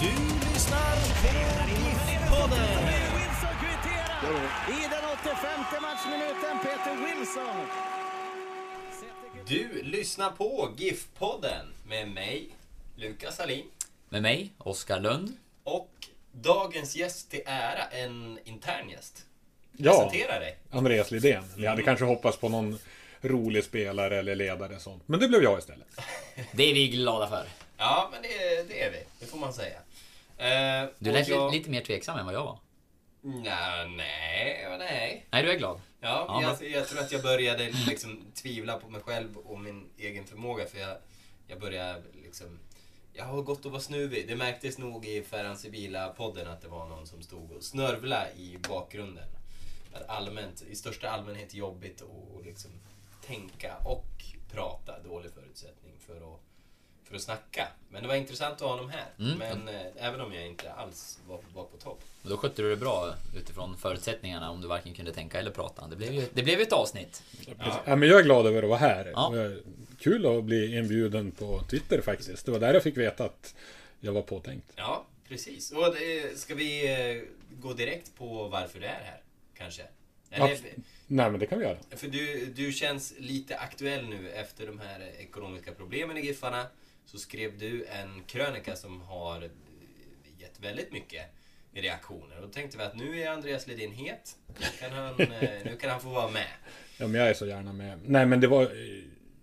Du 0.00 0.06
lyssnar 0.06 0.96
på 1.22 1.28
GIF-podden. 1.68 2.78
I 4.68 4.82
den 4.90 5.16
85 5.22 5.82
matchminuten, 5.82 6.58
Peter 6.62 6.96
Wilson. 7.04 7.66
Du 9.46 9.82
lyssnar 9.82 10.30
på 10.30 10.68
GIF-podden 10.76 11.66
med 11.86 12.08
mig, 12.08 12.48
Lukas 12.96 13.36
Salin. 13.36 13.64
Med 14.08 14.22
mig, 14.22 14.52
Oskar 14.58 15.00
Lund. 15.00 15.32
Och 15.64 15.90
dagens 16.32 16.96
gäst 16.96 17.30
till 17.30 17.42
ära, 17.46 17.84
en 17.84 18.38
intern 18.44 18.88
gäst. 18.90 19.26
Ja, 19.76 20.10
dig. 20.12 20.58
Andreas 20.70 21.10
Lidén. 21.10 21.44
Vi 21.56 21.66
hade 21.66 21.82
kanske 21.82 22.04
hoppats 22.04 22.36
på 22.36 22.48
någon 22.48 22.78
rolig 23.20 23.64
spelare 23.64 24.18
eller 24.18 24.34
ledare 24.34 24.78
sånt. 24.78 25.02
Men 25.06 25.20
det 25.20 25.28
blev 25.28 25.42
jag 25.42 25.58
istället. 25.58 25.88
Det 26.52 26.62
är 26.62 26.74
vi 26.74 26.88
glada 26.88 27.28
för. 27.28 27.44
Ja, 27.76 28.08
men 28.12 28.22
det, 28.22 28.28
det 28.68 28.82
är 28.82 28.90
vi. 28.90 28.98
Det 29.20 29.26
får 29.26 29.38
man 29.38 29.52
säga. 29.52 29.78
Eh, 30.40 30.88
Du 30.98 31.12
lät 31.12 31.28
jag- 31.28 31.52
lite 31.52 31.70
mer 31.70 31.80
tveksam 31.80 32.18
än 32.18 32.24
vad 32.26 32.34
jag 32.34 32.44
var. 32.44 32.58
Nja, 33.22 33.86
nej, 33.96 34.66
nej. 34.78 35.26
Nej, 35.30 35.42
du 35.42 35.50
är 35.50 35.58
glad. 35.58 35.80
Ja, 36.00 36.40
Ja, 36.42 36.56
jag, 36.60 36.70
jag 36.70 36.88
tror 36.88 37.00
att 37.00 37.12
jag 37.12 37.22
började 37.22 37.70
liksom 37.88 38.24
tvivla 38.34 38.78
på 38.78 38.88
mig 38.90 39.00
själv 39.00 39.36
och 39.36 39.60
min 39.60 39.90
egen 39.98 40.24
förmåga 40.26 40.66
för 40.66 40.78
jag, 40.78 40.96
jag 41.46 41.60
började 41.60 42.02
liksom... 42.24 42.58
Jag 43.12 43.24
har 43.24 43.42
gått 43.42 43.66
och 43.66 43.72
var 43.72 43.80
snuvig. 43.80 44.28
Det 44.28 44.36
märktes 44.36 44.78
nog 44.78 45.06
i 45.06 45.22
Ferran 45.22 45.56
Sibila-podden 45.56 46.48
att 46.52 46.60
det 46.62 46.68
var 46.68 46.86
någon 46.88 47.06
som 47.06 47.22
stod 47.22 47.52
och 47.52 47.62
snörvla 47.62 48.30
i 48.30 48.58
bakgrunden. 48.68 49.28
Allmänt, 50.08 50.62
i 50.62 50.76
största 50.76 51.10
allmänhet 51.10 51.54
jobbigt 51.54 52.02
att 52.02 52.44
liksom 52.46 52.70
tänka 53.26 53.76
och 53.84 54.06
prata. 54.52 54.98
Dålig 55.04 55.30
förutsättning 55.32 55.92
för 56.06 56.16
att, 56.34 56.40
för 57.10 57.16
att 57.16 57.22
snacka. 57.22 57.68
Men 57.90 58.02
det 58.02 58.08
var 58.08 58.14
intressant 58.14 58.54
att 58.54 58.60
ha 58.60 58.68
honom 58.68 58.90
här. 58.90 59.06
Mm. 59.18 59.38
Men 59.38 59.68
eh, 59.68 59.80
även 59.96 60.20
om 60.20 60.32
jag 60.34 60.46
inte 60.46 60.72
alls 60.72 61.18
var, 61.28 61.40
var 61.54 61.64
på 61.64 61.76
topp. 61.76 62.00
Men 62.22 62.30
då 62.30 62.36
skötte 62.36 62.62
du 62.62 62.70
det 62.70 62.76
bra 62.76 63.14
utifrån 63.36 63.76
förutsättningarna 63.76 64.50
om 64.50 64.60
du 64.60 64.68
varken 64.68 64.94
kunde 64.94 65.12
tänka 65.12 65.38
eller 65.38 65.50
prata. 65.50 65.86
Det 65.88 65.96
blev 65.96 66.12
ju, 66.14 66.26
det 66.32 66.42
blev 66.42 66.58
ju 66.58 66.62
ett 66.62 66.72
avsnitt. 66.72 67.22
Ja. 67.86 67.96
men 67.96 68.08
jag 68.08 68.20
är 68.20 68.24
glad 68.24 68.46
över 68.46 68.62
att 68.62 68.68
vara 68.68 68.78
här. 68.78 69.12
Ja. 69.14 69.32
Kul 69.98 70.26
att 70.38 70.44
bli 70.44 70.76
inbjuden 70.78 71.30
på 71.30 71.60
Twitter 71.70 72.00
faktiskt. 72.00 72.46
Det 72.46 72.52
var 72.52 72.58
där 72.58 72.74
jag 72.74 72.82
fick 72.82 72.96
veta 72.96 73.24
att 73.24 73.54
jag 74.00 74.12
var 74.12 74.22
påtänkt. 74.22 74.72
Ja, 74.76 75.04
precis. 75.28 75.72
Och 75.72 75.94
det, 75.94 76.38
ska 76.38 76.54
vi 76.54 76.92
eh, 76.92 77.22
gå 77.60 77.72
direkt 77.72 78.16
på 78.18 78.48
varför 78.48 78.80
du 78.80 78.86
är 78.86 79.00
här? 79.04 79.20
Kanske? 79.58 79.82
Eller, 80.30 80.46
Abs- 80.46 80.64
Nej, 81.06 81.30
men 81.30 81.40
det 81.40 81.46
kan 81.46 81.58
vi 81.58 81.64
göra. 81.64 81.76
för 81.90 82.08
du, 82.08 82.46
du 82.46 82.72
känns 82.72 83.14
lite 83.18 83.56
aktuell 83.56 84.08
nu 84.08 84.30
efter 84.30 84.66
de 84.66 84.78
här 84.80 85.00
ekonomiska 85.18 85.72
problemen 85.72 86.16
i 86.16 86.20
Giffarna. 86.26 86.66
Så 87.06 87.18
skrev 87.18 87.58
du 87.58 87.84
en 87.86 88.22
krönika 88.26 88.76
som 88.76 89.00
har 89.00 89.42
eh, 89.42 89.48
gett 90.38 90.60
väldigt 90.60 90.92
mycket 90.92 91.22
reaktioner. 91.72 92.36
Och 92.36 92.42
då 92.42 92.48
tänkte 92.48 92.78
vi 92.78 92.84
att 92.84 92.96
nu 92.96 93.22
är 93.22 93.30
Andreas 93.30 93.66
Ledin 93.66 93.92
het. 93.92 94.36
Nu 94.46 94.66
kan 94.80 94.92
han, 94.92 95.20
eh, 95.20 95.50
nu 95.64 95.76
kan 95.80 95.90
han 95.90 96.00
få 96.00 96.08
vara 96.08 96.30
med. 96.30 96.46
Ja, 96.98 97.06
men 97.06 97.20
jag 97.20 97.30
är 97.30 97.34
så 97.34 97.46
gärna 97.46 97.72
med. 97.72 97.98
Nej, 98.06 98.26
men 98.26 98.40
det 98.40 98.46
var... 98.46 98.70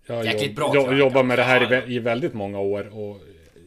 Jag 0.06 0.14
har 0.14 0.24
Jäkligt 0.24 0.42
jobb, 0.46 0.54
bra 0.56 0.70
jag, 0.74 0.84
krönika. 0.84 1.04
jobbat 1.04 1.26
med 1.26 1.38
det 1.38 1.42
här 1.42 1.88
i, 1.88 1.94
i 1.94 1.98
väldigt 1.98 2.34
många 2.34 2.60
år 2.60 2.98
och 2.98 3.20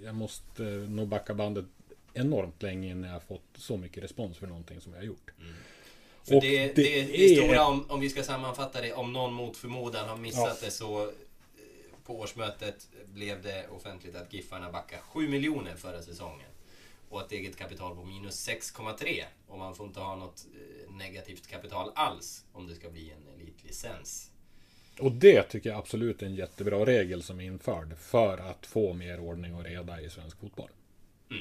jag 0.03 0.15
måste 0.15 0.63
eh, 0.63 0.69
nog 0.69 1.07
backa 1.07 1.33
bandet 1.33 1.65
enormt 2.13 2.61
länge 2.63 2.89
innan 2.91 3.09
jag 3.11 3.23
fått 3.23 3.43
så 3.57 3.77
mycket 3.77 4.03
respons 4.03 4.37
för 4.37 4.47
någonting 4.47 4.81
som 4.81 4.91
jag 4.93 4.99
har 4.99 5.05
gjort. 5.05 5.31
För 6.27 6.35
Och 6.35 6.41
det, 6.41 6.57
det, 6.57 6.73
det 6.73 6.83
det, 6.83 7.25
är- 7.31 7.35
stora, 7.43 7.65
om, 7.67 7.85
om 7.89 7.99
vi 7.99 8.09
ska 8.09 8.23
sammanfatta 8.23 8.81
det, 8.81 8.93
om 8.93 9.13
någon 9.13 9.33
mot 9.33 9.57
förmodan 9.57 10.09
har 10.09 10.17
missat 10.17 10.57
Ja. 10.61 10.65
det 10.65 10.71
så 10.71 11.01
eh, 11.03 11.09
på 12.05 12.19
årsmötet 12.19 12.87
blev 13.05 13.41
det 13.41 13.67
offentligt 13.67 14.15
att 14.15 14.33
Giffarna 14.33 14.71
backade 14.71 15.01
7 15.01 15.29
miljoner 15.29 15.75
förra 15.75 16.01
säsongen. 16.01 16.49
Och 17.09 17.21
ett 17.21 17.31
eget 17.31 17.57
kapital 17.57 17.95
på 17.95 18.03
minus 18.03 18.49
6,3. 18.49 19.23
Och 19.47 19.57
man 19.57 19.75
får 19.75 19.87
inte 19.87 19.99
ha 19.99 20.15
något 20.15 20.45
eh, 20.53 20.93
negativt 20.93 21.47
kapital 21.47 21.91
alls 21.95 22.45
om 22.53 22.67
det 22.67 22.75
ska 22.75 22.89
bli 22.89 23.11
en 23.11 23.41
elitlicens. 23.41 24.31
Och 24.99 25.11
det 25.11 25.43
tycker 25.43 25.69
jag 25.69 25.79
absolut 25.79 26.21
är 26.21 26.25
en 26.25 26.35
jättebra 26.35 26.85
regel 26.85 27.23
som 27.23 27.39
är 27.39 27.43
införd 27.43 27.97
för 27.97 28.37
att 28.37 28.65
få 28.65 28.93
mer 28.93 29.19
ordning 29.19 29.55
och 29.55 29.63
reda 29.63 30.01
i 30.01 30.09
svensk 30.09 30.39
fotboll. 30.39 30.69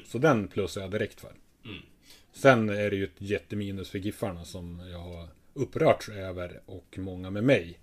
Så 0.06 0.18
den 0.18 0.48
plussar 0.48 0.80
jag 0.80 0.90
direkt 0.90 1.20
för. 1.20 1.32
Mm. 1.64 1.82
Sen 2.32 2.68
är 2.68 2.90
det 2.90 2.96
ju 2.96 3.04
ett 3.04 3.20
jätteminus 3.20 3.90
för 3.90 3.98
Giffarna 3.98 4.44
som 4.44 4.88
jag 4.90 4.98
har 4.98 5.28
upprörts 5.54 6.08
över 6.08 6.60
och 6.66 6.98
många 6.98 7.30
med 7.30 7.44
mig. 7.44 7.78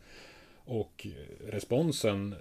Och 0.56 1.08
responsen 1.46 2.36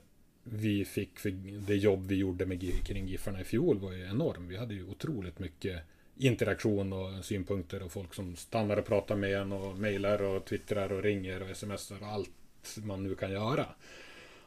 vi 0.51 0.85
fick 0.85 1.19
för 1.19 1.31
det 1.67 1.77
jobb 1.77 2.07
vi 2.07 2.15
gjorde 2.15 2.47
med, 2.47 2.85
kring 2.85 3.09
Giffarna 3.09 3.41
i 3.41 3.45
fjol 3.45 3.79
var 3.79 3.93
ju 3.93 4.05
enorm. 4.05 4.49
Vi 4.49 4.57
hade 4.57 4.75
ju 4.75 4.85
otroligt 4.85 5.39
mycket 5.39 5.83
interaktion 6.17 6.93
och 6.93 7.25
synpunkter 7.25 7.83
och 7.83 7.93
folk 7.93 8.15
som 8.15 8.37
stannar 8.37 8.77
och 8.77 8.87
pratar 8.87 9.17
med 9.17 9.35
en 9.35 9.53
och 9.53 9.77
mejlar 9.77 10.23
och 10.23 10.45
twittrar 10.45 10.93
och 10.93 11.03
ringer 11.03 11.51
och 11.51 11.57
smsar 11.57 11.97
och 12.01 12.07
allt 12.07 12.31
man 12.77 13.03
nu 13.03 13.15
kan 13.15 13.33
göra. 13.33 13.67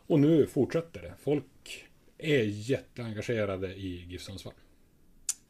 Och 0.08 0.20
nu 0.20 0.48
fortsätter 0.48 1.02
det. 1.02 1.14
Folk 1.20 1.86
är 2.18 2.44
jätteengagerade 2.44 3.76
i 3.76 4.06
GIF 4.08 4.22
Sundsvall. 4.22 4.54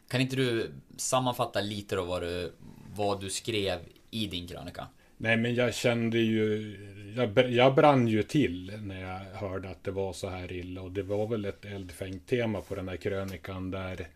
Kan 0.08 0.22
inte 0.22 0.36
du 0.36 0.72
sammanfatta 0.98 1.62
lite 1.62 1.96
då 1.96 2.04
vad 2.04 2.22
du, 2.22 2.52
vad 2.96 3.22
du 3.22 3.30
skrev 3.30 3.80
i 4.12 4.28
din 4.28 4.48
krönika? 4.48 4.88
Nej, 5.22 5.38
men 5.38 5.56
jag 5.56 5.74
kände 5.74 6.18
ju... 6.18 6.76
Jag, 7.16 7.52
jag 7.52 7.76
brann 7.76 8.08
ju 8.08 8.24
till 8.24 8.80
när 8.82 9.02
jag 9.02 9.20
hörde 9.20 9.70
att 9.70 9.84
det 9.84 9.92
var 9.92 10.14
så 10.14 10.30
här 10.30 10.52
illa. 10.52 10.82
Och 10.82 10.92
det 10.92 11.04
var 11.04 11.28
väl 11.28 11.46
ett 11.46 11.66
eldfängt 11.66 12.28
tema 12.28 12.62
på 12.62 12.76
den 12.76 12.86
där 12.86 12.98
krönikan 12.98 13.72
där 13.72 14.08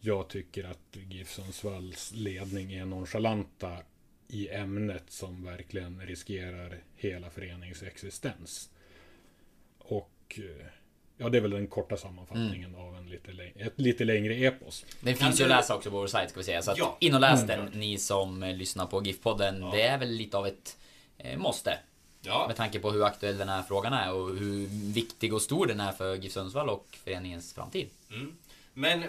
jag 0.00 0.28
tycker 0.28 0.64
att 0.64 0.96
GIF 1.10 1.30
Sundsvalls 1.30 2.12
ledning 2.14 2.72
är 2.72 2.84
nonchalanta 2.84 3.78
i 4.28 4.48
ämnet 4.48 5.04
som 5.08 5.44
verkligen 5.44 6.00
riskerar 6.00 6.78
hela 6.96 7.30
föreningens 7.30 7.82
existens. 7.82 8.70
Och 9.78 10.38
eh, 10.38 10.66
ja, 11.18 11.28
det 11.28 11.38
är 11.38 11.42
väl 11.42 11.50
den 11.50 11.66
korta 11.66 11.96
sammanfattningen 11.96 12.74
av 12.74 12.96
en 12.96 13.06
lite 13.06 13.32
ett 13.56 13.80
lite 13.80 14.04
längre 14.04 14.34
epos. 14.34 14.84
Den 15.00 15.14
Kan 15.14 15.26
finns 15.28 15.40
ju 15.40 15.44
att 15.44 15.50
läsa 15.50 15.74
också 15.76 15.90
på 15.90 15.96
vår 15.96 16.06
sajt 16.06 16.30
ska 16.30 16.40
vi 16.40 16.44
säga. 16.44 16.62
Så 16.62 16.70
att 16.70 16.78
Ja. 16.78 16.96
in 17.00 17.14
och 17.14 17.20
läs 17.20 17.46
den, 17.46 17.64
ni 17.74 17.98
som 17.98 18.42
eh, 18.42 18.54
lyssnar 18.56 18.86
på 18.86 19.00
GIF-podden. 19.02 19.70
Det 19.72 19.82
är 19.82 19.98
väl 19.98 20.08
lite 20.10 20.36
av 20.36 20.46
ett 20.46 20.76
eh, 21.18 21.38
måste. 21.38 21.78
Ja, 22.22 22.44
Med 22.46 22.56
tanke 22.56 22.78
på 22.78 22.90
hur 22.90 23.04
aktuell 23.04 23.38
den 23.38 23.48
här 23.48 23.62
frågan 23.62 23.92
är 23.92 24.12
och 24.12 24.36
hur 24.36 24.66
viktig 24.94 25.34
och 25.34 25.42
stor 25.42 25.66
den 25.66 25.80
är 25.80 25.92
för 25.92 26.14
GIF 26.16 26.32
Sundsvall 26.32 26.68
och 26.68 26.98
föreningens 27.04 27.52
framtid. 27.54 27.88
mm. 28.12 28.36
Men 28.74 29.02
eh, 29.02 29.08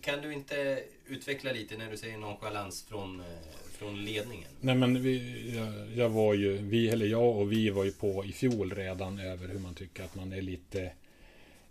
kan 0.00 0.20
du 0.22 0.32
inte 0.32 0.82
utveckla 1.06 1.52
lite 1.52 1.76
när 1.76 1.90
du 1.90 1.96
säger 1.96 2.18
nonchalans 2.18 2.84
från, 2.88 3.20
eh, 3.20 3.26
från 3.78 4.04
ledningen? 4.04 4.48
Nej 4.60 4.74
men 4.74 5.02
vi, 5.02 5.44
jag, 5.56 5.96
jag 6.04 6.08
var 6.08 6.34
ju, 6.34 6.56
vi 6.56 6.88
eller 6.90 7.06
jag 7.06 7.36
och 7.36 7.52
vi 7.52 7.70
var 7.70 7.84
ju 7.84 7.92
på 7.92 8.24
i 8.24 8.32
fjol 8.32 8.72
redan 8.74 9.18
över 9.18 9.48
hur 9.48 9.58
man 9.58 9.74
tycker 9.74 10.04
att 10.04 10.14
man 10.14 10.32
är 10.32 10.42
lite, 10.42 10.92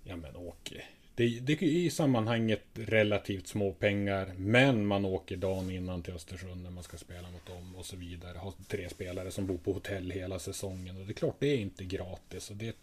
ja 0.04 0.16
men 0.16 0.36
åker. 0.36 0.86
Det, 1.16 1.40
det 1.40 1.54
är 1.54 1.64
i 1.64 1.90
sammanhanget 1.90 2.64
relativt 2.74 3.48
små 3.48 3.74
pengar, 3.74 4.34
men 4.38 4.86
man 4.86 5.06
åker 5.06 5.38
dagen 5.38 5.72
innan 5.72 6.04
till 6.04 6.14
Östersund 6.14 6.64
när 6.64 6.70
man 6.70 6.84
ska 6.84 6.98
spela 6.98 7.32
mot 7.32 7.46
dem 7.46 7.76
och 7.76 7.86
så 7.86 7.96
vidare. 7.96 8.38
Har 8.38 8.54
tre 8.68 8.90
spelare 8.90 9.32
som 9.32 9.48
bor 9.48 9.58
på 9.58 9.74
hotell 9.74 10.12
hela 10.12 10.40
säsongen 10.40 10.98
och 10.98 11.06
det 11.06 11.12
är 11.12 11.14
klart, 11.14 11.36
det 11.40 11.48
är 11.48 11.58
inte 11.58 11.84
gratis. 11.84 12.50
Och 12.50 12.56
det, 12.56 12.76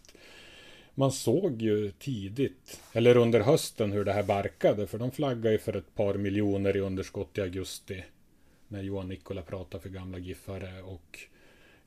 man 0.94 1.12
såg 1.12 1.62
ju 1.62 1.90
tidigt, 1.90 2.80
eller 2.92 3.16
under 3.16 3.40
hösten, 3.40 3.92
hur 3.92 4.04
det 4.04 4.12
här 4.12 4.22
barkade, 4.22 4.86
för 4.86 4.98
de 4.98 5.10
flaggade 5.10 5.52
ju 5.52 5.58
för 5.58 5.76
ett 5.76 5.94
par 5.94 6.14
miljoner 6.14 6.76
i 6.76 6.80
underskott 6.80 7.38
i 7.38 7.40
augusti 7.40 8.04
när 8.68 8.82
Johan 8.82 9.08
Nikola 9.08 9.42
pratade 9.42 9.82
för 9.82 9.88
gamla 9.88 10.18
Giffare 10.18 10.82
och 10.82 11.18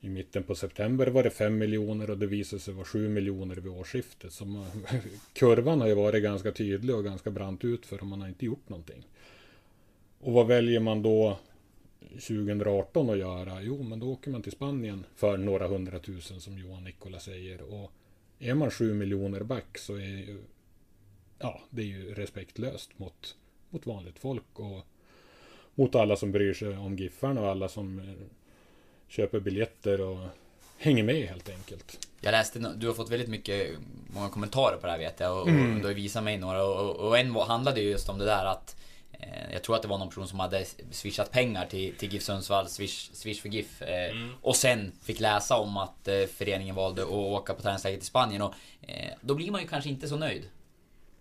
i 0.02 0.10
mitten 0.10 0.44
på 0.44 0.56
september 0.56 1.08
var 1.08 1.24
det 1.24 1.30
5 1.30 1.58
miljoner 1.58 2.10
och 2.10 2.18
det 2.18 2.28
visade 2.28 2.60
sig 2.60 2.74
vara 2.74 2.86
7 2.86 3.10
miljoner 3.10 3.56
vid 3.56 3.72
årsskiftet. 3.72 4.34
Så 4.34 4.46
man, 4.46 4.66
kurvan 5.34 5.82
har 5.82 5.88
ju 5.88 5.94
varit 5.94 6.24
ganska 6.24 6.52
tydlig 6.52 6.96
och 6.96 7.04
ganska 7.04 7.32
brant 7.32 7.66
ut 7.66 7.86
för 7.86 8.02
man 8.02 8.22
har 8.22 8.28
inte 8.28 8.46
gjort 8.46 8.70
någonting. 8.70 9.08
Och 10.20 10.34
vad 10.34 10.48
väljer 10.48 10.80
man 10.80 11.02
då 11.02 11.40
2018 12.10 13.10
att 13.10 13.18
göra? 13.18 13.62
Jo, 13.62 13.84
men 13.84 14.00
då 14.00 14.12
åker 14.12 14.32
man 14.32 14.42
till 14.42 14.52
Spanien 14.52 15.06
för 15.16 15.38
några 15.38 15.68
hundratusen 15.68 16.42
som 16.42 16.58
Johan 16.58 16.84
Nikola 16.84 17.20
säger. 17.20 17.62
Och 17.62 17.92
är 18.40 18.54
man 18.54 18.72
7 18.72 18.94
miljoner 18.94 19.44
back 19.44 19.78
så 19.78 19.96
är 19.96 20.00
ju, 20.00 20.38
ja, 21.40 21.62
det 21.70 21.82
är 21.82 21.86
ju 21.86 22.14
respektlöst 22.14 23.00
mot, 23.00 23.36
mot 23.70 23.86
vanligt 23.86 24.20
folk 24.20 24.60
och 24.60 24.86
mot 25.76 25.96
alla 25.96 26.16
som 26.16 26.32
bryr 26.32 26.54
sig 26.54 26.78
om 26.78 26.98
Giffarna 26.98 27.42
och 27.42 27.48
alla 27.48 27.70
som 27.70 28.16
köper 29.10 29.40
biljetter 29.40 30.02
och 30.02 30.28
hänger 30.78 31.04
med 31.04 31.28
helt 31.28 31.50
enkelt. 31.50 32.08
Jag 32.22 32.32
läste, 32.32 32.60
du 32.60 32.88
har 32.88 32.94
fått 32.94 33.10
väldigt 33.10 33.30
mycket, 33.30 33.78
många 34.14 34.30
kommentarer 34.30 34.78
på 34.78 34.86
det 34.86 34.92
här 34.92 35.00
vet 35.00 35.20
jag 35.20 35.42
och, 35.42 35.48
mm. 35.48 35.76
och 35.76 35.82
du 35.82 35.88
har 35.88 35.94
visat 35.94 36.24
mig 36.24 36.38
några 36.38 36.64
och, 36.64 36.96
och 36.96 37.18
en 37.18 37.36
handlade 37.36 37.82
ju 37.82 37.90
just 37.90 38.10
om 38.10 38.18
det 38.18 38.26
där 38.26 38.46
att 38.46 38.76
eh, 39.12 39.54
jag 39.54 39.64
tror 39.64 39.76
att 39.76 39.82
det 39.82 39.88
var 39.88 39.98
någon 39.98 40.10
person 40.10 40.28
som 40.28 40.40
hade 40.40 40.66
swishat 40.92 41.32
pengar 41.32 41.66
till, 41.66 41.96
till 41.96 42.14
GIF 42.14 42.24
Sundsvall, 42.24 42.68
swish, 42.68 43.10
swish 43.14 43.42
för 43.42 43.50
GIF. 43.50 43.82
Eh, 43.82 44.12
mm. 44.12 44.34
Och 44.42 44.56
sen 44.56 44.92
fick 45.04 45.20
läsa 45.20 45.58
om 45.58 45.78
att 45.78 46.08
eh, 46.08 46.26
föreningen 46.26 46.76
valde 46.76 47.02
att 47.02 47.10
åka 47.10 47.54
på 47.54 47.62
träningsläger 47.62 47.98
till 47.98 48.08
Spanien. 48.08 48.42
Och, 48.42 48.54
eh, 48.82 49.14
då 49.22 49.36
blir 49.36 49.52
man 49.52 49.62
ju 49.62 49.68
kanske 49.68 49.90
inte 49.90 50.08
så 50.08 50.16
nöjd. 50.16 50.44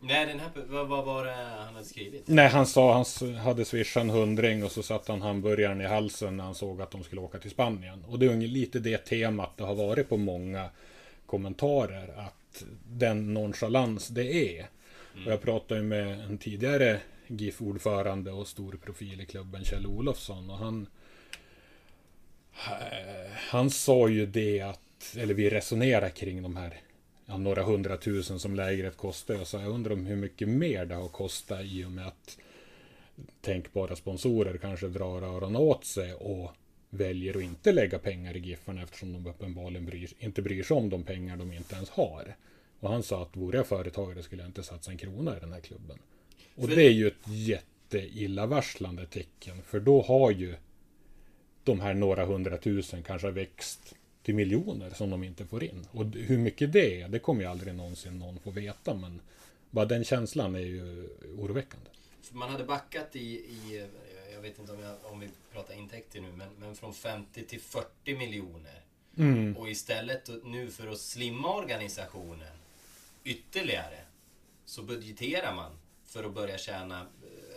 Nej, 0.01 0.27
den 0.27 0.41
här, 0.41 0.51
vad, 0.69 0.89
vad 0.89 1.05
var 1.05 1.25
det 1.25 1.33
han 1.33 1.75
hade 1.75 1.87
skrivit? 1.87 2.23
Nej, 2.27 2.49
han 2.49 2.67
sa 2.67 2.93
han 2.93 3.35
hade 3.35 3.65
swishat 3.65 4.01
en 4.01 4.11
hundring 4.11 4.65
och 4.65 4.73
så 4.73 4.83
satte 4.83 5.13
han 5.13 5.23
hamburgaren 5.23 5.81
i 5.81 5.87
halsen 5.87 6.37
när 6.37 6.45
han 6.45 6.55
såg 6.55 6.83
att 6.83 6.91
de 6.91 7.05
skulle 7.05 7.21
åka 7.21 7.39
till 7.39 7.51
Spanien. 7.51 8.05
Och 8.09 8.19
det 8.19 8.27
är 8.27 8.37
lite 8.37 8.79
det 8.79 8.99
temat 8.99 9.57
det 9.57 9.65
har 9.65 9.75
varit 9.75 10.09
på 10.09 10.17
många 10.17 10.71
kommentarer. 11.27 12.15
Att 12.17 12.65
den 12.89 13.35
nonchalans 13.35 14.09
det 14.09 14.59
är. 14.59 14.67
Mm. 15.15 15.27
Och 15.27 15.33
jag 15.33 15.43
pratade 15.43 15.81
ju 15.81 15.87
med 15.87 16.21
en 16.21 16.39
tidigare 16.39 17.01
GIF-ordförande 17.27 18.33
och 18.33 18.49
stor 18.49 18.79
profil 18.85 19.21
i 19.21 19.27
klubben, 19.27 19.65
Kjell 19.65 19.87
Olofsson. 19.87 20.51
Och 20.51 20.59
han, 20.59 20.87
han 23.51 23.71
sa 23.71 24.09
ju 24.09 24.27
det 24.27 24.61
att, 24.61 25.17
eller 25.17 25.35
vi 25.35 25.51
resonerar 25.51 26.09
kring 26.09 26.43
de 26.43 26.57
här 26.57 26.81
ja, 27.29 27.37
några 27.37 27.63
hundratusen 27.63 28.39
som 28.39 28.55
lägret 28.55 28.97
kostar. 28.97 29.45
Så 29.45 29.57
jag 29.57 29.69
undrar 29.69 29.93
om 29.93 30.07
hur 30.07 30.17
mycket 30.17 30.49
mer 30.49 30.85
det 30.85 30.95
har 30.95 31.09
kostat 31.09 31.61
i 31.65 31.85
och 31.85 31.91
med 31.91 32.07
att 32.07 32.39
tänkbara 33.41 33.97
sponsorer 33.97 34.59
kanske 34.59 34.89
drar 34.89 35.23
öronen 35.23 35.57
åt 35.57 35.85
sig 35.85 36.15
och 36.15 36.51
väljer 36.91 37.37
att 37.37 37.43
inte 37.43 37.73
lägga 37.73 37.99
pengar 37.99 38.37
i 38.37 38.41
Giffarna 38.41 38.83
eftersom 38.83 39.13
de 39.13 39.27
uppenbarligen 39.27 39.87
bryr, 39.87 40.13
inte 40.19 40.43
bryr 40.43 40.63
sig 40.63 40.77
om 40.77 40.91
de 40.91 41.03
pengar 41.03 41.37
de 41.37 41.53
inte 41.53 41.75
ens 41.75 41.91
har. 41.91 42.37
Och 42.81 42.91
han 42.91 43.03
sa 43.03 43.23
att 43.23 43.37
vore 43.37 43.57
jag 43.57 43.67
företagare 43.67 44.23
skulle 44.23 44.43
jag 44.43 44.49
inte 44.49 44.63
satsa 44.63 44.91
en 44.91 44.99
krona 44.99 45.37
i 45.37 45.41
den 45.41 45.53
här 45.53 45.61
klubben. 45.61 45.99
Och 46.55 46.69
det 46.69 46.87
är 46.87 46.91
ju 46.91 47.07
ett 47.07 47.29
jätteillavarslande 47.29 49.07
tecken. 49.07 49.63
För 49.63 49.81
då 49.81 50.03
har 50.03 50.31
ju 50.31 50.55
de 51.65 51.81
här 51.81 51.95
några 51.95 52.25
hundratusen 52.25 53.03
kanske 53.03 53.31
växt 53.31 53.95
till 54.29 54.35
miljoner 54.35 54.91
som 54.91 55.11
de 55.11 55.25
inte 55.25 55.47
får 55.47 55.65
in. 55.65 55.87
Och 55.93 56.05
hur 56.05 56.39
mycket 56.39 56.73
det 56.73 57.03
är, 57.03 57.09
det 57.09 57.19
kommer 57.19 57.43
ju 57.43 57.47
aldrig 57.47 57.75
någonsin 57.75 58.19
någon 58.19 58.39
få 58.39 58.51
veta. 58.51 58.95
Men 58.95 59.21
bara 59.71 59.85
den 59.85 60.05
känslan 60.05 60.55
är 60.55 60.59
ju 60.59 61.09
oroväckande. 61.39 61.91
För 62.23 62.35
man 62.35 62.51
hade 62.51 62.65
backat 62.65 63.17
i, 63.17 63.21
i 63.21 63.87
jag 64.33 64.41
vet 64.41 64.59
inte 64.59 64.73
om, 64.73 64.81
jag, 64.81 64.97
om 65.03 65.21
vi 65.21 65.29
pratar 65.53 65.75
intäkter 65.75 66.21
nu, 66.21 66.33
men, 66.33 66.49
men 66.59 66.75
från 66.75 66.95
50 66.95 67.45
till 67.45 67.61
40 67.61 68.17
miljoner. 68.17 68.81
Mm. 69.19 69.57
Och 69.57 69.71
istället 69.71 70.31
nu 70.45 70.71
för 70.71 70.87
att 70.89 71.01
slimma 71.01 71.55
organisationen 71.55 72.57
ytterligare 73.25 73.99
så 74.65 74.83
budgeterar 74.83 75.55
man 75.55 75.73
för 76.05 76.25
att 76.25 76.35
börja 76.35 76.59
tjäna, 76.59 77.07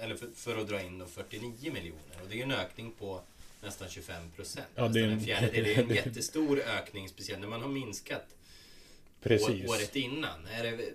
eller 0.01 0.15
för, 0.15 0.27
för 0.35 0.57
att 0.57 0.67
dra 0.67 0.81
in 0.81 1.07
49 1.07 1.73
miljoner. 1.73 2.21
Och 2.21 2.27
det 2.27 2.33
är 2.33 2.37
ju 2.37 2.43
en 2.43 2.51
ökning 2.51 2.91
på 2.99 3.21
nästan 3.61 3.89
25 3.89 4.31
procent. 4.35 4.67
Ja, 4.75 4.87
det 4.87 4.99
är 4.99 5.07
en 5.07 5.21
fjärdedel. 5.21 5.63
Det 5.63 5.73
är 5.73 5.83
en 5.83 5.89
jättestor 5.95 6.59
ökning, 6.59 7.09
speciellt 7.09 7.41
när 7.41 7.47
man 7.47 7.61
har 7.61 7.69
minskat 7.69 8.35
Precis. 9.21 9.69
året 9.69 9.95
innan. 9.95 10.45
Är 10.45 10.63
det, 10.63 10.93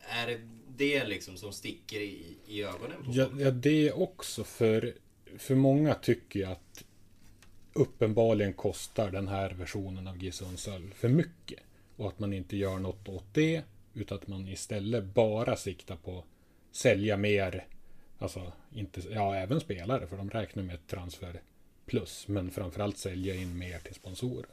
är 0.00 0.26
det 0.26 0.40
det 0.76 1.04
liksom 1.04 1.36
som 1.36 1.52
sticker 1.52 2.00
i, 2.00 2.36
i 2.46 2.62
ögonen 2.62 3.04
på 3.04 3.10
ja, 3.12 3.28
ja, 3.38 3.50
det 3.50 3.92
också. 3.92 4.44
För, 4.44 4.94
för 5.38 5.54
många 5.54 5.94
tycker 5.94 6.40
jag 6.40 6.52
att 6.52 6.84
uppenbarligen 7.72 8.52
kostar 8.52 9.10
den 9.10 9.28
här 9.28 9.50
versionen 9.50 10.08
av 10.08 10.22
GIS 10.22 10.34
Sundsvall 10.34 10.94
för 10.94 11.08
mycket. 11.08 11.60
Och 11.96 12.08
att 12.08 12.18
man 12.18 12.32
inte 12.32 12.56
gör 12.56 12.78
något 12.78 13.08
åt 13.08 13.34
det. 13.34 13.62
Utan 13.94 14.18
att 14.18 14.26
man 14.26 14.48
istället 14.48 15.04
bara 15.04 15.56
siktar 15.56 15.96
på 15.96 16.24
sälja 16.72 17.16
mer. 17.16 17.66
Alltså, 18.18 18.52
inte, 18.74 19.02
ja, 19.10 19.36
även 19.36 19.60
spelare, 19.60 20.06
för 20.06 20.16
de 20.16 20.30
räknar 20.30 20.62
med 20.62 20.86
transfer 20.86 21.40
plus, 21.86 22.28
men 22.28 22.50
framförallt 22.50 22.98
sälja 22.98 23.34
in 23.34 23.58
mer 23.58 23.78
till 23.78 23.94
sponsorer. 23.94 24.50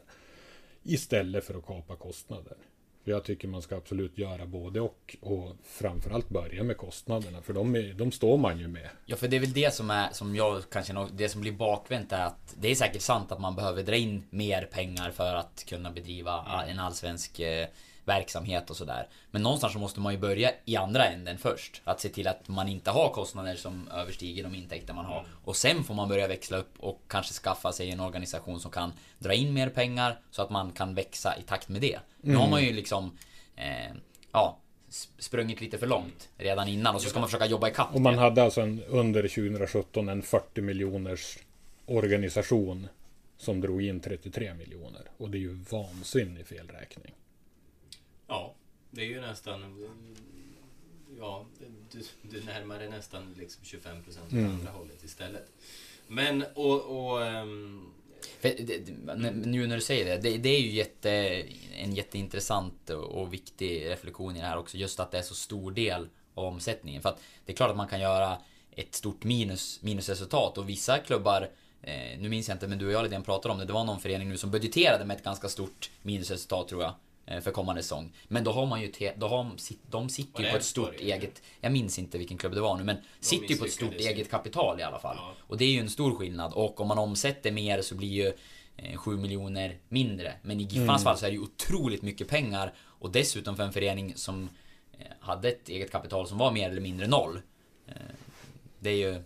Istället 0.83 1.45
för 1.45 1.53
att 1.53 1.65
kapa 1.65 1.95
kostnader. 1.95 2.57
För 3.03 3.11
jag 3.11 3.23
tycker 3.23 3.47
man 3.47 3.61
ska 3.61 3.75
absolut 3.75 4.17
göra 4.17 4.45
både 4.45 4.81
och. 4.81 5.17
Och 5.21 5.55
framförallt 5.63 6.29
börja 6.29 6.63
med 6.63 6.77
kostnaderna. 6.77 7.41
För 7.41 7.53
de, 7.53 7.75
är, 7.75 7.93
de 7.93 8.11
står 8.11 8.37
man 8.37 8.59
ju 8.59 8.67
med. 8.67 8.89
Ja, 9.05 9.15
för 9.15 9.27
det 9.27 9.35
är 9.35 9.39
väl 9.39 9.53
det 9.53 9.73
som 9.73 9.89
är, 9.89 10.09
som 10.11 10.35
jag 10.35 10.63
kanske, 10.71 11.07
det 11.13 11.29
som 11.29 11.41
blir 11.41 11.51
bakvänt 11.51 12.11
är 12.11 12.25
att 12.25 12.55
det 12.59 12.71
är 12.71 12.75
säkert 12.75 13.01
sant 13.01 13.31
att 13.31 13.41
man 13.41 13.55
behöver 13.55 13.83
dra 13.83 13.95
in 13.95 14.23
mer 14.29 14.65
pengar 14.65 15.11
för 15.11 15.35
att 15.35 15.65
kunna 15.67 15.91
bedriva 15.91 16.63
en 16.67 16.79
allsvensk 16.79 17.39
eh, 17.39 17.67
verksamhet 18.05 18.69
och 18.69 18.77
sådär. 18.77 19.07
Men 19.31 19.41
någonstans 19.41 19.73
så 19.73 19.79
måste 19.79 19.99
man 19.99 20.13
ju 20.13 20.19
börja 20.19 20.51
i 20.65 20.75
andra 20.75 21.05
änden 21.05 21.37
först. 21.37 21.81
Att 21.83 22.01
se 22.01 22.09
till 22.09 22.27
att 22.27 22.47
man 22.47 22.69
inte 22.69 22.91
har 22.91 23.09
kostnader 23.09 23.55
som 23.55 23.87
överstiger 23.87 24.43
de 24.43 24.55
intäkter 24.55 24.93
man 24.93 25.05
har. 25.05 25.19
Mm. 25.19 25.31
Och 25.43 25.55
sen 25.55 25.83
får 25.83 25.93
man 25.93 26.09
börja 26.09 26.27
växla 26.27 26.57
upp 26.57 26.73
och 26.79 27.01
kanske 27.07 27.33
skaffa 27.33 27.71
sig 27.71 27.91
en 27.91 27.99
organisation 27.99 28.59
som 28.59 28.71
kan 28.71 28.93
dra 29.19 29.33
in 29.33 29.53
mer 29.53 29.69
pengar 29.69 30.19
så 30.31 30.41
att 30.41 30.49
man 30.49 30.71
kan 30.71 30.95
växa 30.95 31.37
i 31.37 31.41
takt 31.41 31.69
med 31.69 31.81
det. 31.81 31.93
Mm. 31.93 32.03
Nu 32.21 32.35
har 32.35 32.47
man 32.47 32.63
ju 32.63 32.73
liksom 32.73 33.17
eh, 33.55 33.95
ja, 34.31 34.57
sprungit 35.19 35.61
lite 35.61 35.77
för 35.77 35.87
långt 35.87 36.29
redan 36.37 36.67
innan 36.67 36.95
och 36.95 37.01
så 37.01 37.09
ska 37.09 37.19
man 37.19 37.29
försöka 37.29 37.45
jobba 37.45 37.69
ikapp 37.69 37.95
Och 37.95 38.01
man 38.01 38.17
hade 38.17 38.43
alltså 38.43 38.61
en, 38.61 38.83
under 38.83 39.21
2017 39.21 40.09
en 40.09 40.21
40 40.21 40.61
miljoners 40.61 41.37
organisation 41.85 42.87
som 43.37 43.61
drog 43.61 43.81
in 43.81 43.99
33 43.99 44.53
miljoner. 44.53 45.01
Och 45.17 45.29
det 45.29 45.37
är 45.37 45.39
ju 45.39 45.53
vansinnig 45.69 46.47
felräkning. 46.47 47.13
Ja, 48.27 48.55
det 48.91 49.01
är 49.01 49.05
ju 49.05 49.21
nästan... 49.21 49.89
Ja, 51.19 51.45
du, 51.91 52.01
du 52.21 52.43
närmar 52.43 52.79
dig 52.79 52.89
nästan 52.89 53.35
liksom 53.39 53.65
25 53.65 54.03
procent 54.03 54.25
åt 54.25 54.33
mm. 54.33 54.51
andra 54.51 54.71
hållet 54.71 55.03
istället. 55.03 55.51
Men 56.07 56.45
och... 56.55 56.81
och 56.81 57.21
um... 57.21 57.93
Det, 58.41 58.89
nu 59.31 59.67
när 59.67 59.75
du 59.75 59.81
säger 59.81 60.05
det, 60.05 60.17
det, 60.17 60.37
det, 60.37 60.49
är 60.49 60.59
ju 60.59 60.71
jätte, 60.71 61.11
en 61.75 61.95
jätteintressant 61.95 62.89
och 62.89 63.33
viktig 63.33 63.85
reflektion 63.85 64.35
i 64.35 64.39
det 64.39 64.45
här 64.45 64.57
också. 64.57 64.77
Just 64.77 64.99
att 64.99 65.11
det 65.11 65.17
är 65.17 65.21
så 65.21 65.35
stor 65.35 65.71
del 65.71 66.09
av 66.33 66.45
omsättningen. 66.45 67.01
För 67.01 67.09
att 67.09 67.21
det 67.45 67.51
är 67.51 67.55
klart 67.55 67.69
att 67.69 67.77
man 67.77 67.87
kan 67.87 68.01
göra 68.01 68.37
ett 68.71 68.95
stort 68.95 69.23
minus, 69.23 69.81
minusresultat 69.81 70.57
och 70.57 70.69
vissa 70.69 70.97
klubbar 70.97 71.49
eh, 71.81 72.19
nu 72.19 72.29
minns 72.29 72.47
jag 72.47 72.55
inte, 72.55 72.67
men 72.67 72.77
du 72.77 72.95
och 72.95 73.05
jag 73.05 73.25
pratade 73.25 73.53
om 73.53 73.59
det. 73.59 73.65
Det 73.65 73.73
var 73.73 73.83
någon 73.83 73.99
förening 73.99 74.29
nu 74.29 74.37
som 74.37 74.51
budgeterade 74.51 75.05
med 75.05 75.17
ett 75.17 75.23
ganska 75.23 75.49
stort 75.49 75.91
minusresultat 76.01 76.67
tror 76.67 76.81
jag. 76.81 76.93
Eh, 77.25 77.41
för 77.41 77.51
kommande 77.51 77.83
säsong. 77.83 78.13
Men 78.27 78.43
då 78.43 78.51
har 78.51 78.65
man 78.65 78.81
ju, 78.81 78.87
te, 78.87 79.13
då 79.17 79.27
har, 79.27 79.51
de 79.89 80.09
sitter 80.09 80.43
ju 80.43 80.51
på 80.51 80.57
ett 80.57 80.63
stort 80.63 80.99
eget, 80.99 81.41
jag 81.61 81.71
minns 81.71 81.99
inte 81.99 82.17
vilken 82.17 82.37
klubb 82.37 82.53
det 82.53 82.61
var 82.61 82.77
nu, 82.77 82.83
men 82.83 82.95
de 82.95 83.25
sitter 83.25 83.47
ju 83.47 83.57
på 83.57 83.65
ett 83.65 83.71
stort 83.71 83.93
eget 83.93 84.31
kapital 84.31 84.79
i 84.79 84.83
alla 84.83 84.99
fall. 84.99 85.15
Ja. 85.19 85.33
Och 85.39 85.57
det 85.57 85.65
är 85.65 85.69
ju 85.69 85.79
en 85.79 85.89
stor 85.89 86.15
skillnad. 86.15 86.53
Och 86.53 86.81
om 86.81 86.87
man 86.87 86.97
omsätter 86.97 87.51
mer 87.51 87.81
så 87.81 87.95
blir 87.95 88.07
ju 88.07 88.33
7 88.97 89.11
eh, 89.11 89.17
miljoner 89.17 89.77
mindre. 89.89 90.33
Men 90.41 90.59
i 90.59 90.63
Giffans 90.63 90.89
mm. 90.89 90.99
fall 90.99 91.17
så 91.17 91.25
är 91.25 91.29
det 91.29 91.35
ju 91.35 91.41
otroligt 91.41 92.01
mycket 92.01 92.27
pengar. 92.27 92.73
Och 92.79 93.11
dessutom 93.11 93.55
för 93.55 93.63
en 93.63 93.73
förening 93.73 94.13
som 94.15 94.49
eh, 94.99 95.05
hade 95.19 95.49
ett 95.49 95.69
eget 95.69 95.91
kapital 95.91 96.27
som 96.27 96.37
var 96.37 96.51
mer 96.51 96.69
eller 96.69 96.81
mindre 96.81 97.07
noll. 97.07 97.41
Det 98.79 98.89
är 98.89 98.95
ju 98.95 99.23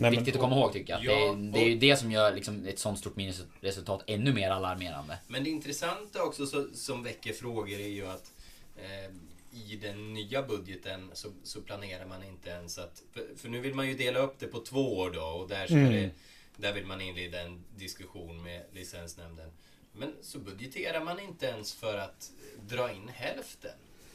Nej, 0.00 0.10
Viktigt 0.10 0.34
men, 0.34 0.34
att 0.34 0.50
komma 0.50 0.60
ihåg 0.60 0.72
tycker 0.72 0.92
jag. 0.92 1.04
Ja, 1.04 1.34
det, 1.34 1.50
det, 1.50 1.58
är 1.58 1.68
ju 1.68 1.78
det 1.78 1.96
som 1.96 2.12
gör 2.12 2.34
liksom 2.34 2.66
ett 2.66 2.78
sånt 2.78 2.98
stort 2.98 3.16
minusresultat 3.16 4.02
ännu 4.06 4.32
mer 4.32 4.50
alarmerande. 4.50 5.18
Men 5.28 5.44
det 5.44 5.50
intressanta 5.50 6.22
också 6.22 6.46
så, 6.46 6.66
som 6.74 7.02
väcker 7.02 7.32
frågor 7.32 7.80
är 7.80 7.88
ju 7.88 8.06
att 8.06 8.32
eh, 8.76 9.14
i 9.52 9.76
den 9.76 10.14
nya 10.14 10.42
budgeten 10.42 11.10
så, 11.12 11.28
så, 11.42 11.60
planerar 11.60 12.06
man 12.06 12.24
inte 12.24 12.50
ens 12.50 12.78
att... 12.78 13.02
För, 13.12 13.26
för, 13.36 13.48
nu 13.48 13.60
vill 13.60 13.74
man 13.74 13.88
ju 13.88 13.94
dela 13.94 14.18
upp 14.18 14.38
det 14.38 14.46
på 14.46 14.60
två 14.60 14.98
år 14.98 15.10
då 15.10 15.22
och 15.22 15.48
där, 15.48 15.66
ska 15.66 15.74
mm. 15.74 15.92
det, 15.92 16.10
där 16.56 16.72
vill 16.72 16.86
man 16.86 17.00
inleda 17.00 17.40
en 17.40 17.64
diskussion 17.76 18.42
med 18.42 18.62
licensnämnden. 18.72 19.50
Men 19.92 20.14
så 20.22 20.38
budgeterar 20.38 21.04
man 21.04 21.20
inte 21.20 21.46
ens 21.46 21.74
för 21.74 21.98
att 21.98 22.30
dra 22.68 22.92
in 22.92 23.08
hälften 23.08 23.72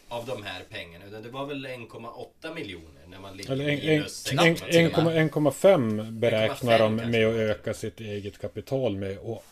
av 0.07 0.25
de 0.25 0.43
här 0.43 0.63
pengarna. 0.69 1.05
Utan 1.05 1.23
det 1.23 1.29
var 1.29 1.45
väl 1.45 1.65
1,8 1.67 2.55
miljoner 2.55 3.01
när 3.07 3.19
man 3.19 3.37
ligger 3.37 3.55
minus 3.55 4.31
1,5 4.31 6.11
beräknar 6.11 6.79
de 6.79 6.95
med 6.95 7.27
att 7.27 7.35
öka 7.35 7.73
sitt 7.73 7.99
eget 7.99 8.37
kapital 8.37 8.97
med. 8.97 9.17
Och 9.17 9.43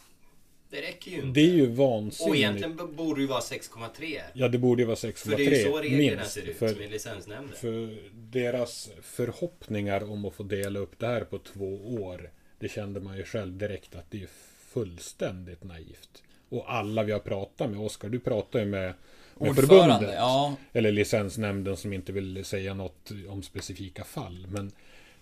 Det 0.70 0.82
räcker 0.82 1.12
ju 1.12 1.18
inte. 1.18 1.28
Det 1.40 1.42
är 1.42 1.54
ju 1.54 1.70
Och 1.70 1.76
vansinnigt. 1.78 2.36
egentligen 2.38 2.76
b- 2.78 2.84
borde 2.96 3.20
det 3.20 3.22
ju 3.22 3.28
vara 3.28 3.40
6,3. 3.42 4.22
Ja, 4.34 4.48
det 4.48 4.58
borde 4.58 4.82
ju 4.82 4.86
vara 4.86 4.96
För 4.96 5.08
det 5.38 5.46
är 5.46 5.52
ju 5.58 5.64
så 5.64 5.78
6,3 5.78 5.82
reglerna 5.82 6.16
minst. 6.22 6.32
ser 6.34 6.42
ut 6.42 6.58
För, 6.58 6.76
med 6.76 6.92
licensnämnden. 6.92 7.56
för 7.56 7.98
deras 8.14 8.90
förhoppningar 9.02 10.12
om 10.12 10.26
att 10.26 10.34
få 10.34 10.44
dela 10.44 10.80
upp 10.80 11.00
det 11.00 11.08
här 11.08 11.22
på 11.24 11.38
två 11.40 11.76
år. 12.02 12.30
Det 12.60 12.70
kände 12.70 13.00
man 13.00 13.18
ju 13.18 13.24
själv 13.24 13.58
direkt 13.58 13.96
att 13.96 14.12
det 14.12 14.24
är 14.24 14.30
fullständigt 14.68 15.64
naivt. 15.64 16.24
Och 16.50 16.74
alla 16.74 17.04
vi 17.04 17.12
har 17.12 17.20
pratat 17.20 17.70
med, 17.70 17.80
Oskar, 17.80 18.10
du 18.10 18.20
pratar 18.20 18.60
ju 18.60 18.66
med, 18.66 18.94
förbundet. 19.40 20.14
ja. 20.16 20.56
Eller 20.74 20.92
licensnämnden 20.92 21.78
som 21.78 21.94
inte 21.94 22.12
vill 22.12 22.46
säga 22.46 22.74
något 22.74 23.12
om 23.30 23.44
specifika 23.44 24.04
fall. 24.04 24.48
Men 24.50 24.72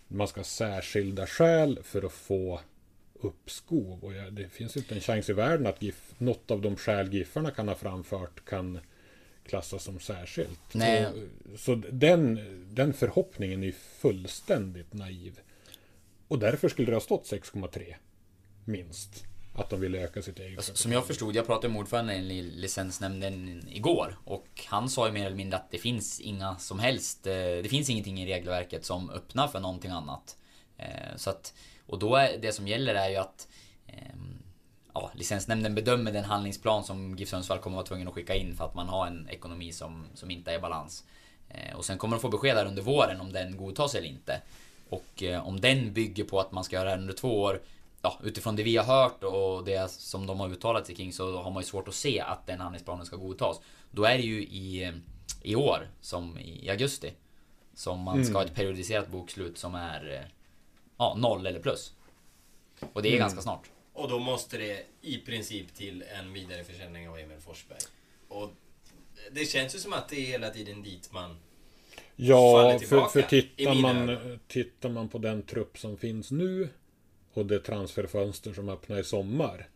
man 0.07 0.27
ska 0.27 0.39
ha 0.39 0.45
särskilda 0.45 1.27
skäl 1.27 1.79
för 1.83 2.03
att 2.03 2.11
få 2.11 2.59
uppskov. 3.13 4.03
Och 4.03 4.11
det 4.31 4.49
finns 4.49 4.77
inte 4.77 4.95
en 4.95 5.01
chans 5.01 5.29
i 5.29 5.33
världen 5.33 5.67
att 5.67 5.81
GIF, 5.81 6.13
något 6.17 6.51
av 6.51 6.61
de 6.61 6.75
skäl 6.75 7.13
Giffarna 7.13 7.51
kan 7.51 7.67
ha 7.67 7.75
framfört 7.75 8.45
kan 8.45 8.79
klassas 9.45 9.83
som 9.83 9.99
särskilt. 9.99 10.73
Nej. 10.73 11.07
Så, 11.51 11.57
så 11.57 11.75
den, 11.75 12.39
den 12.73 12.93
förhoppningen 12.93 13.63
är 13.63 13.71
fullständigt 13.71 14.93
naiv. 14.93 15.39
Och 16.27 16.39
därför 16.39 16.69
skulle 16.69 16.87
det 16.87 16.95
ha 16.95 17.01
stått 17.01 17.31
6,3 17.31 17.95
minst. 18.65 19.25
Att 19.61 19.69
de 19.69 19.79
ville 19.79 19.97
öka 19.97 20.21
sitt 20.21 20.39
eget 20.39 20.57
Alltså, 20.57 20.75
Som 20.75 20.91
jag 20.91 21.07
förstod, 21.07 21.35
jag 21.35 21.45
pratade 21.45 21.73
med 21.73 21.79
ordföranden 21.79 22.31
i 22.31 22.41
licensnämnden 22.41 23.67
igår 23.71 24.17
och 24.25 24.47
han 24.67 24.89
sa 24.89 25.07
ju 25.07 25.13
mer 25.13 25.25
eller 25.25 25.35
mindre 25.35 25.57
att 25.59 25.71
det 25.71 25.77
finns 25.77 26.19
inga 26.19 26.57
som 26.57 26.79
helst, 26.79 27.27
eh, 27.27 27.33
det 27.33 27.69
finns 27.69 27.89
ingenting 27.89 28.21
i 28.21 28.25
regelverket 28.25 28.85
som 28.85 29.09
öppnar 29.09 29.47
för 29.47 29.59
någonting 29.59 29.91
annat. 29.91 30.37
Eh, 30.77 31.15
Så 31.15 31.29
att, 31.29 31.53
och 31.85 31.99
då 31.99 32.15
är 32.15 32.37
det 32.37 32.51
som 32.51 32.67
gäller 32.67 32.95
är 32.95 33.09
ju 33.09 33.15
att 33.15 33.47
ehm, 33.87 34.37
ja, 34.93 35.11
licensnämnden 35.15 35.75
bedömer 35.75 36.11
den 36.11 36.23
handlingsplan 36.23 36.83
som 36.83 37.15
GIF 37.17 37.29
Sundsvall 37.29 37.59
kommer 37.59 37.75
vara 37.77 37.85
tvungen 37.85 38.07
att 38.07 38.13
skicka 38.13 38.35
in 38.35 38.55
för 38.55 38.65
att 38.65 38.75
man 38.75 38.89
har 38.89 39.07
en 39.07 39.29
ekonomi 39.29 39.71
som, 39.71 40.05
som 40.13 40.31
inte 40.31 40.51
är 40.51 40.55
i 40.55 40.59
balans. 40.59 41.03
Eh, 41.49 41.75
Och 41.75 41.85
sen 41.85 41.97
kommer 41.97 42.15
de 42.15 42.21
få 42.21 42.29
besked 42.29 42.55
här 42.57 42.65
under 42.65 42.81
våren 42.81 43.21
om 43.21 43.33
den 43.33 43.57
godtas 43.57 43.95
eller 43.95 44.07
inte. 44.07 44.41
Och 44.89 45.23
om 45.43 45.61
den 45.61 45.93
bygger 45.93 46.23
på 46.23 46.39
att 46.39 46.51
man 46.51 46.63
ska 46.63 46.75
göra 46.75 46.89
det 46.95 47.01
under 47.01 47.13
två 47.13 47.41
år 47.41 47.61
Ja, 48.01 48.19
utifrån 48.23 48.55
det 48.55 48.63
vi 48.63 48.77
har 48.77 48.85
hört 48.85 49.23
och 49.23 49.65
det 49.65 49.91
som 49.91 50.27
de 50.27 50.39
har 50.39 50.49
uttalat 50.49 50.85
sig 50.85 50.95
kring 50.95 51.13
så 51.13 51.41
har 51.41 51.51
man 51.51 51.63
ju 51.63 51.67
svårt 51.67 51.87
att 51.87 51.95
se 51.95 52.19
att 52.19 52.47
den 52.47 52.59
handlingsplanen 52.59 53.05
ska 53.05 53.15
godtas. 53.15 53.61
Då 53.91 54.03
är 54.03 54.17
det 54.17 54.23
ju 54.23 54.41
i, 54.41 54.93
i 55.41 55.55
år, 55.55 55.87
som 56.01 56.39
i 56.39 56.69
augusti, 56.69 57.13
som 57.73 57.99
man 57.99 58.25
ska 58.25 58.33
ha 58.33 58.43
ett 58.43 58.55
periodiserat 58.55 59.07
bokslut 59.07 59.57
som 59.57 59.75
är 59.75 60.29
ja, 60.97 61.15
noll 61.17 61.45
eller 61.45 61.59
plus. 61.59 61.93
Och 62.93 63.01
det 63.01 63.13
är 63.13 63.17
ganska 63.17 63.41
snart. 63.41 63.69
Och 63.93 64.09
då 64.09 64.19
måste 64.19 64.57
det 64.57 64.85
i 65.01 65.17
princip 65.17 65.75
till 65.75 66.03
en 66.19 66.33
vidareförsäljning 66.33 67.09
av 67.09 67.19
Emil 67.19 67.39
Forsberg. 67.39 67.79
Och 68.27 68.51
det 69.31 69.45
känns 69.45 69.75
ju 69.75 69.79
som 69.79 69.93
att 69.93 70.09
det 70.09 70.15
är 70.15 70.25
hela 70.25 70.49
tiden 70.49 70.83
dit 70.83 71.13
man... 71.13 71.37
Ja, 72.15 72.53
faller 72.57 72.71
för, 72.71 72.79
tillbaka, 72.79 73.09
för 73.09 73.19
i 73.19 73.41
tittar, 73.41 73.75
man, 73.75 74.09
ögon. 74.09 74.39
tittar 74.47 74.89
man 74.89 75.09
på 75.09 75.17
den 75.17 75.43
trupp 75.43 75.77
som 75.77 75.97
finns 75.97 76.31
nu 76.31 76.69
och 77.33 77.45
det 77.45 77.59
transferfönster 77.59 78.53
som 78.53 78.69
öppnar 78.69 78.99
i 78.99 79.03
sommar 79.03 79.69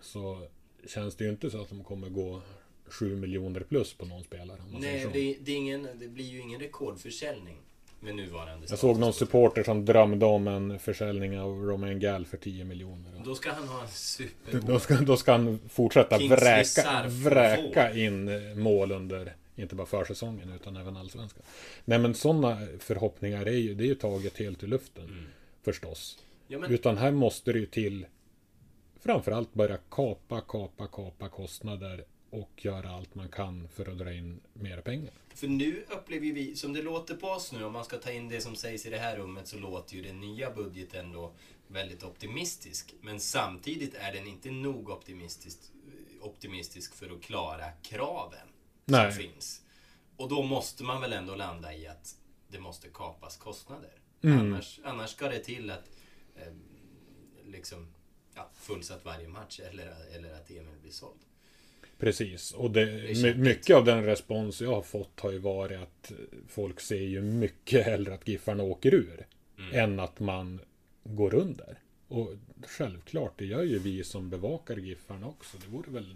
så 0.00 0.46
känns 0.86 1.14
det 1.14 1.24
ju 1.24 1.30
inte 1.30 1.50
så 1.50 1.62
att 1.62 1.68
de 1.68 1.84
kommer 1.84 2.08
gå 2.08 2.42
7 2.86 3.16
miljoner 3.16 3.60
plus 3.60 3.94
på 3.94 4.06
någon 4.06 4.24
spelare. 4.24 4.58
Nej, 4.72 5.06
det, 5.12 5.36
det, 5.40 5.52
ingen, 5.52 5.88
det 5.94 6.08
blir 6.08 6.24
ju 6.24 6.40
ingen 6.40 6.60
rekordförsäljning 6.60 7.56
med 8.00 8.14
nuvarande 8.14 8.66
Jag 8.70 8.78
såg 8.78 8.98
någon 8.98 9.12
supporter 9.12 9.62
som 9.62 9.84
drömde 9.84 10.26
om 10.26 10.48
en 10.48 10.78
försäljning 10.78 11.40
av 11.40 11.64
Romain 11.64 12.00
Gall 12.00 12.26
för 12.26 12.36
10 12.36 12.64
miljoner. 12.64 13.22
Då 13.24 13.34
ska 13.34 13.52
han 13.52 13.68
ha 13.68 13.82
en 13.82 13.88
super... 13.88 14.60
Då 14.66 14.78
ska, 14.78 14.94
då 14.94 15.16
ska 15.16 15.32
han 15.32 15.58
fortsätta 15.68 16.18
Kingsley 16.18 16.38
vräka, 16.38 17.04
vräka 17.08 17.94
in 17.94 18.30
mål 18.60 18.92
under 18.92 19.34
inte 19.56 19.74
bara 19.74 19.86
försäsongen 19.86 20.52
utan 20.52 20.76
även 20.76 20.96
allsvenskan. 20.96 21.42
Nej 21.84 21.98
men 21.98 22.14
sådana 22.14 22.58
förhoppningar 22.78 23.46
är 23.46 23.52
ju, 23.52 23.74
det 23.74 23.84
är 23.84 23.88
ju 23.88 23.94
taget 23.94 24.38
helt 24.38 24.62
ur 24.62 24.68
luften. 24.68 25.26
Förstås. 25.62 26.18
Ja, 26.52 26.58
men, 26.58 26.70
Utan 26.70 26.96
här 26.96 27.10
måste 27.10 27.52
det 27.52 27.58
ju 27.58 27.66
till 27.66 28.06
framförallt 29.00 29.54
börja 29.54 29.76
kapa, 29.90 30.40
kapa, 30.40 30.86
kapa 30.86 31.28
kostnader 31.28 32.04
och 32.30 32.50
göra 32.56 32.90
allt 32.90 33.14
man 33.14 33.28
kan 33.28 33.68
för 33.68 33.90
att 33.90 33.98
dra 33.98 34.12
in 34.12 34.40
mer 34.52 34.80
pengar. 34.80 35.12
för 35.34 35.48
nu 35.48 35.84
upplever 35.88 36.26
ju 36.26 36.32
vi, 36.32 36.56
som 36.56 36.72
det 36.72 36.82
låter 36.82 37.14
på 37.14 37.26
oss 37.26 37.52
nu, 37.52 37.64
om 37.64 37.72
man 37.72 37.84
ska 37.84 37.96
ta 37.96 38.10
in 38.10 38.28
det 38.28 38.40
som 38.40 38.56
sägs 38.56 38.86
i 38.86 38.90
det 38.90 38.98
här 38.98 39.16
rummet, 39.16 39.48
så 39.48 39.58
låter 39.58 39.96
ju 39.96 40.02
den 40.02 40.20
nya 40.20 40.50
budgeten 40.50 41.12
då 41.12 41.32
väldigt 41.66 42.02
optimistisk. 42.02 42.94
Men 43.00 43.20
samtidigt 43.20 43.94
är 43.94 44.12
den 44.12 44.26
inte 44.26 44.50
nog 44.50 44.90
optimistisk, 44.90 45.58
optimistisk 46.20 46.94
för 46.94 47.10
att 47.10 47.22
klara 47.22 47.70
kraven 47.82 48.48
Nej. 48.84 49.12
som 49.12 49.22
finns. 49.22 49.62
Och 50.16 50.28
då 50.28 50.42
måste 50.42 50.84
man 50.84 51.00
väl 51.00 51.12
ändå 51.12 51.34
landa 51.34 51.74
i 51.74 51.86
att 51.86 52.16
det 52.48 52.60
måste 52.60 52.88
kapas 52.88 53.36
kostnader. 53.36 53.92
Mm. 54.22 54.40
Annars, 54.40 54.80
annars 54.84 55.10
ska 55.10 55.28
det 55.28 55.38
till 55.38 55.70
att 55.70 55.88
eh, 56.46 56.52
liksom 57.50 57.86
ja, 58.34 58.50
fullsatt 58.54 59.04
varje 59.04 59.28
match 59.28 59.60
eller, 59.60 59.94
eller 60.16 60.34
att 60.34 60.50
Emil 60.50 60.78
blir 60.82 60.92
såld. 60.92 61.20
Precis, 61.98 62.52
och 62.52 62.70
det, 62.70 63.36
mycket 63.36 63.76
av 63.76 63.84
den 63.84 64.04
respons 64.04 64.60
jag 64.60 64.74
har 64.74 64.82
fått 64.82 65.20
har 65.20 65.30
ju 65.30 65.38
varit 65.38 65.80
att 65.80 66.12
folk 66.48 66.80
ser 66.80 67.02
ju 67.02 67.20
mycket 67.20 67.86
hellre 67.86 68.14
att 68.14 68.28
Giffarna 68.28 68.62
åker 68.62 68.94
ur 68.94 69.26
än 69.72 70.00
att 70.00 70.20
man 70.20 70.60
går 71.04 71.34
under. 71.34 71.78
Och 72.08 72.34
självklart, 72.66 73.38
det 73.38 73.44
gör 73.44 73.62
ju 73.62 73.78
vi 73.78 74.04
som 74.04 74.30
bevakar 74.30 74.76
Giffarna 74.76 75.26
också. 75.26 75.56
Det 75.58 75.66
vore 75.68 75.90
väl 75.90 76.14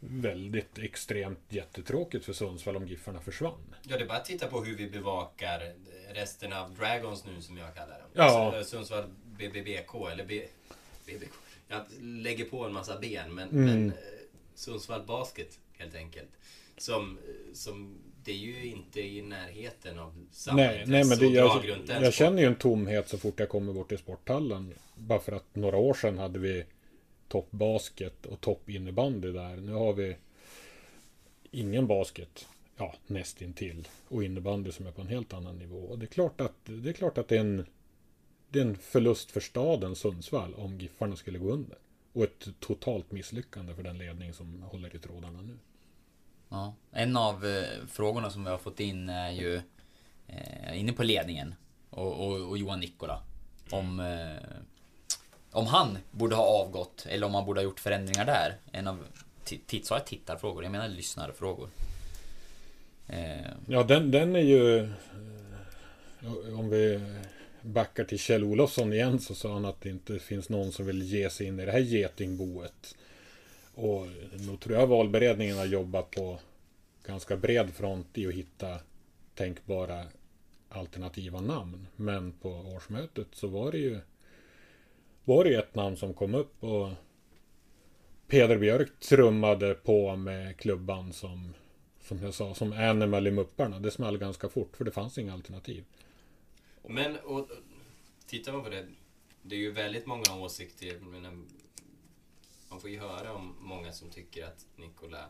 väldigt 0.00 0.78
extremt 0.78 1.40
jättetråkigt 1.48 2.24
för 2.24 2.32
Sundsvall 2.32 2.76
om 2.76 2.88
Giffarna 2.88 3.20
försvann. 3.20 3.74
Ja, 3.82 3.96
det 3.96 4.02
är 4.04 4.08
bara 4.08 4.18
att 4.18 4.24
titta 4.24 4.46
på 4.46 4.64
hur 4.64 4.76
vi 4.76 4.90
bevakar 4.90 5.72
resten 6.14 6.52
av 6.52 6.74
Dragons 6.74 7.24
nu 7.24 7.42
som 7.42 7.56
jag 7.56 7.74
kallar 7.74 7.98
dem. 7.98 8.08
Ja. 8.12 8.54
Alltså, 8.56 8.76
Sundsvall 8.76 9.04
BBBK 9.38 9.94
eller 10.12 10.24
B... 10.24 10.42
BBK. 11.06 11.30
Jag 11.68 11.80
lägger 12.00 12.44
på 12.44 12.64
en 12.64 12.72
massa 12.72 12.98
ben 12.98 13.34
men, 13.34 13.48
Mm. 13.48 13.64
men 13.64 13.88
eh, 13.88 13.94
Sundsvall 14.54 15.02
Basket 15.06 15.58
helt 15.78 15.94
enkelt. 15.94 16.28
Som, 16.76 17.18
eh, 17.18 17.54
som 17.54 17.98
det 18.24 18.32
är 18.32 18.36
ju 18.36 18.66
inte 18.66 19.00
i 19.00 19.22
närheten 19.22 19.98
av 19.98 20.26
samma 20.32 20.56
Nej, 20.56 20.84
nej 20.86 21.04
men 21.04 21.18
det, 21.18 21.26
jag, 21.26 21.64
jag 21.86 22.14
känner 22.14 22.42
ju 22.42 22.48
en 22.48 22.54
tomhet 22.54 23.08
så 23.08 23.18
fort 23.18 23.40
jag 23.40 23.48
kommer 23.48 23.72
bort 23.72 23.88
till 23.88 23.98
sporthallen. 23.98 24.74
Bara 24.94 25.20
för 25.20 25.32
att 25.32 25.54
några 25.56 25.76
år 25.76 25.94
sedan 25.94 26.18
hade 26.18 26.38
vi 26.38 26.64
toppbasket 27.28 28.26
och 28.26 28.40
toppinnebandy 28.40 29.32
där. 29.32 29.56
Nu 29.56 29.72
har 29.72 29.92
vi 29.92 30.16
ingen 31.50 31.86
basket, 31.86 32.48
ja 32.76 32.94
nästintill. 33.06 33.88
Och 34.08 34.24
innebandy 34.24 34.72
som 34.72 34.86
är 34.86 34.90
på 34.90 35.00
en 35.00 35.08
helt 35.08 35.32
annan 35.32 35.58
nivå. 35.58 35.78
Och 35.78 35.98
det 35.98 36.04
är 36.04 36.08
klart 36.08 36.40
att 36.40 36.64
det 36.64 36.88
är, 36.90 36.92
klart 36.92 37.18
att 37.18 37.28
det 37.28 37.36
är, 37.36 37.40
en, 37.40 37.66
det 38.50 38.58
är 38.58 38.64
en 38.64 38.76
förlust 38.76 39.30
för 39.30 39.40
staden 39.40 39.96
Sundsvall 39.96 40.54
om 40.54 40.78
Giffarna 40.78 41.16
skulle 41.16 41.38
gå 41.38 41.50
under. 41.50 41.78
Och 42.12 42.24
ett 42.24 42.48
totalt 42.60 43.12
misslyckande 43.12 43.74
för 43.74 43.82
den 43.82 43.98
ledning 43.98 44.32
som 44.32 44.62
håller 44.62 44.96
i 44.96 44.98
trådarna 44.98 45.40
nu. 45.40 45.58
Ja. 46.48 46.74
En 46.90 47.16
av 47.16 47.46
eh, 47.46 47.86
frågorna 47.88 48.30
som 48.30 48.44
vi 48.44 48.50
har 48.50 48.58
fått 48.58 48.80
in 48.80 49.08
är 49.08 49.30
ju 49.30 49.60
eh, 50.26 50.80
inne 50.80 50.92
på 50.92 51.02
ledningen 51.02 51.54
och, 51.90 52.26
och, 52.26 52.48
och 52.48 52.58
Johan 52.58 52.80
Nikola. 52.80 53.22
Om, 53.70 54.00
eh, 54.00 54.58
om 55.56 55.66
han 55.66 55.98
borde 56.10 56.36
ha 56.36 56.42
avgått 56.42 57.06
eller 57.08 57.26
om 57.26 57.32
man 57.32 57.44
borde 57.44 57.60
ha 57.60 57.64
gjort 57.64 57.80
förändringar 57.80 58.24
där. 58.24 58.56
En 58.72 58.86
av, 58.88 58.98
sa 59.82 59.94
jag 59.94 60.06
tittarfrågor? 60.06 60.62
Jag 60.62 60.72
menar 60.72 60.88
lyssnarfrågor. 60.88 61.68
Eh, 63.08 63.50
Ja, 63.66 63.82
den, 63.82 64.10
den 64.10 64.36
är 64.36 64.40
ju... 64.40 64.78
Eh, 64.78 66.58
om 66.58 66.70
vi 66.70 67.00
backar 67.62 68.04
till 68.04 68.18
Kjell 68.18 68.44
Olofsson 68.44 68.92
igen 68.92 69.20
så 69.20 69.34
sa 69.34 69.52
han 69.52 69.64
att 69.64 69.80
det 69.80 69.90
inte 69.90 70.18
finns 70.18 70.48
någon 70.48 70.72
som 70.72 70.86
vill 70.86 71.02
ge 71.02 71.30
sig 71.30 71.46
in 71.46 71.60
i 71.60 71.66
det 71.66 71.72
här 71.72 71.78
getingboet. 71.78 72.96
Och 73.74 74.06
nog 74.32 74.60
tror 74.60 74.76
jag 74.76 74.86
valberedningen 74.86 75.58
har 75.58 75.66
jobbat 75.66 76.10
på 76.10 76.38
ganska 77.06 77.36
bred 77.36 77.74
front 77.74 78.18
i 78.18 78.26
att 78.26 78.34
hitta 78.34 78.78
tänkbara 79.34 80.04
alternativa 80.68 81.40
namn. 81.40 81.86
Men 81.96 82.32
på 82.32 82.50
årsmötet 82.50 83.26
så 83.32 83.46
var 83.46 83.72
det 83.72 83.78
ju 83.78 84.00
var 85.26 85.44
det 85.44 85.54
ett 85.54 85.74
namn 85.74 85.96
som 85.96 86.14
kom 86.14 86.34
upp 86.34 86.64
och 86.64 86.90
Peder 88.26 88.58
Björk 88.58 89.00
trummade 89.00 89.74
på 89.74 90.16
med 90.16 90.56
klubban 90.56 91.12
som 91.12 91.54
som 92.06 92.22
jag 92.22 92.34
sa, 92.34 92.54
som 92.54 92.72
Animal 92.72 93.26
i 93.26 93.30
Mupparna. 93.30 93.78
Det 93.78 93.90
small 93.90 94.18
ganska 94.18 94.48
fort 94.48 94.76
för 94.76 94.84
det 94.84 94.90
fanns 94.90 95.18
inga 95.18 95.32
alternativ. 95.32 95.84
Men, 96.88 97.16
och, 97.16 97.48
tittar 98.26 98.52
man 98.52 98.62
på 98.62 98.68
det, 98.68 98.86
det 99.42 99.54
är 99.56 99.60
ju 99.60 99.72
väldigt 99.72 100.06
många 100.06 100.36
åsikter. 100.36 100.98
menar, 100.98 101.38
Man 102.68 102.80
får 102.80 102.90
ju 102.90 102.98
höra 102.98 103.34
om 103.34 103.54
många 103.60 103.92
som 103.92 104.10
tycker 104.10 104.44
att 104.44 104.66
Nikola 104.76 105.24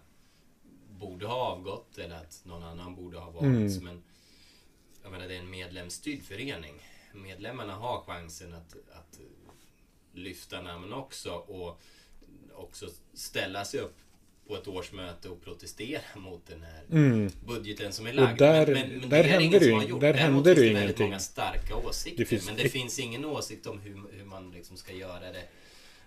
borde 0.91 1.27
ha 1.27 1.35
avgått 1.35 1.99
eller 1.99 2.17
att 2.17 2.43
någon 2.45 2.63
annan 2.63 2.95
borde 2.95 3.19
ha 3.19 3.31
valts. 3.31 3.81
Men 3.81 4.03
jag 5.03 5.13
menar, 5.13 5.29
det 5.29 5.35
är 5.35 5.39
en 5.39 5.51
medlemsstyrd 5.51 6.23
förening. 6.23 6.75
Medlemmarna 7.15 7.75
har 7.75 8.01
chansen 8.01 8.55
att, 8.55 8.77
att 8.93 9.21
lyfta 10.19 10.61
namn 10.63 10.93
också. 10.93 11.31
Och 11.33 11.81
också 12.55 12.87
ställa 13.15 13.65
sig 13.65 13.81
upp 13.81 13.95
på 14.49 14.57
ett 14.57 14.69
årsmöte 14.69 15.29
och 15.29 15.45
protestera 15.45 16.01
mot 16.15 16.47
den 16.47 16.63
här 16.63 16.83
Mm. 16.99 17.31
budgeten 17.47 17.93
som 17.93 18.07
är 18.07 18.13
lagd. 18.13 18.33
Och 18.33 18.39
där- 18.39 18.67
men, 18.67 18.89
men, 18.89 18.99
men 19.01 19.09
där 19.09 19.09
det 19.09 19.17
är 19.17 19.23
händer 19.25 19.47
ingen 19.47 19.61
som 19.61 19.69
ju- 19.69 19.75
har 19.75 19.83
gjort. 19.83 20.01
där 20.01 20.15
händer 20.15 20.55
det 20.55 20.61
ju 20.61 20.67
väldigt 20.67 20.83
ingenting. 20.83 21.07
många 21.07 21.19
starka 21.19 21.77
åsikter. 21.77 22.19
Det 22.19 22.25
finns- 22.25 22.47
men 22.47 22.57
det 22.57 22.69
finns 22.69 22.99
ingen 22.99 23.25
åsikt 23.25 23.67
om 23.67 23.79
hur, 23.81 24.03
hur 24.13 24.25
man 24.25 24.51
liksom 24.51 24.77
ska 24.77 24.93
göra 24.93 25.21
det 25.33 25.43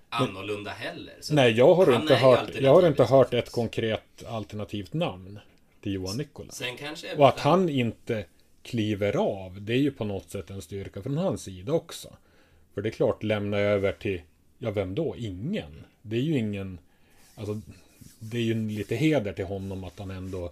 annorlunda 0.10 0.72
heller. 0.72 1.14
Så 1.22 1.34
Nej, 1.34 1.52
jag 1.52 1.76
har, 1.76 1.96
inte 1.96 2.16
hört, 2.16 2.50
jag 2.60 2.74
har 2.74 2.88
inte 2.88 3.04
hört 3.04 3.34
ett 3.34 3.52
konkret 3.52 4.24
alternativt 4.28 4.94
namn 4.94 5.40
till 5.82 5.94
Johan 5.94 6.18
Nikola. 6.18 6.52
Och 7.18 7.28
att 7.28 7.40
han 7.40 7.70
inte 7.70 8.26
kliver 8.64 9.16
av, 9.18 9.62
det 9.62 9.74
är 9.74 9.78
ju 9.78 9.92
på 9.92 10.06
något 10.06 10.30
sätt 10.30 10.50
en 10.50 10.62
styrka 10.62 11.02
från 11.02 11.18
hans 11.18 11.42
sida 11.44 11.74
också. 11.74 12.14
För 12.74 12.82
det 12.82 12.90
är 12.90 12.92
klart, 12.92 13.24
lämna 13.24 13.58
över 13.58 13.92
till, 13.92 14.22
ja 14.58 14.72
vem 14.72 14.96
då? 14.96 15.16
Ingen. 15.18 15.84
Det 16.02 16.16
är 16.16 16.22
ju 16.22 16.38
ingen, 16.38 16.80
alltså, 17.36 17.62
det 18.20 18.38
är 18.38 18.42
ju 18.42 18.70
lite 18.70 18.96
heder 18.96 19.34
till 19.34 19.46
honom 19.46 19.84
att 19.84 20.00
han 20.00 20.12
ändå 20.12 20.52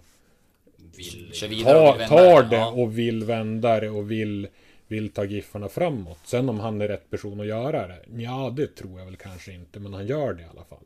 Vill, 0.96 1.32
och 1.66 2.08
tar, 2.08 2.42
det 2.42 2.64
och 2.64 2.98
vill 2.98 3.24
vända 3.24 3.80
det 3.80 3.90
och 3.90 4.10
vill, 4.10 4.48
vill 4.86 5.10
ta 5.10 5.24
Giffarna 5.24 5.68
framåt. 5.68 6.18
Sen 6.24 6.48
om 6.48 6.60
han 6.60 6.80
är 6.80 6.88
rätt 6.88 7.10
person 7.10 7.40
att 7.40 7.46
göra 7.46 7.86
det, 7.86 8.00
ja 8.16 8.52
det 8.56 8.66
tror 8.66 8.98
jag 8.98 9.06
väl 9.06 9.16
kanske 9.16 9.52
inte, 9.52 9.80
men 9.80 9.94
han 9.94 10.06
gör 10.06 10.34
det 10.34 10.42
i 10.42 10.46
alla 10.46 10.64
fall. 10.64 10.78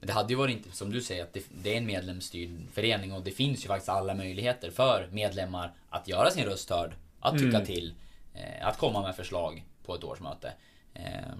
Men 0.00 0.06
det 0.06 0.12
hade 0.12 0.32
ju 0.32 0.36
varit 0.36 0.56
inte, 0.56 0.76
som 0.76 0.90
du 0.90 1.02
säger, 1.02 1.22
att 1.22 1.32
det, 1.32 1.44
det 1.62 1.72
är 1.72 1.76
en 1.78 1.86
medlemsstyrd 1.86 2.50
förening 2.72 3.12
och 3.12 3.22
det 3.22 3.30
finns 3.30 3.64
ju 3.64 3.68
faktiskt 3.68 3.88
alla 3.88 4.14
möjligheter 4.14 4.70
för 4.70 5.08
medlemmar 5.12 5.72
att 5.88 6.08
göra 6.08 6.30
sin 6.30 6.44
röst 6.44 6.70
hörd, 6.70 6.92
att 7.20 7.38
tycka 7.38 7.56
Mm. 7.56 7.66
till, 7.66 7.94
eh, 8.34 8.66
att 8.66 8.78
komma 8.78 9.02
med 9.02 9.16
förslag 9.16 9.64
på 9.86 9.94
ett 9.94 10.04
årsmöte. 10.04 10.52
Eh, 10.94 11.34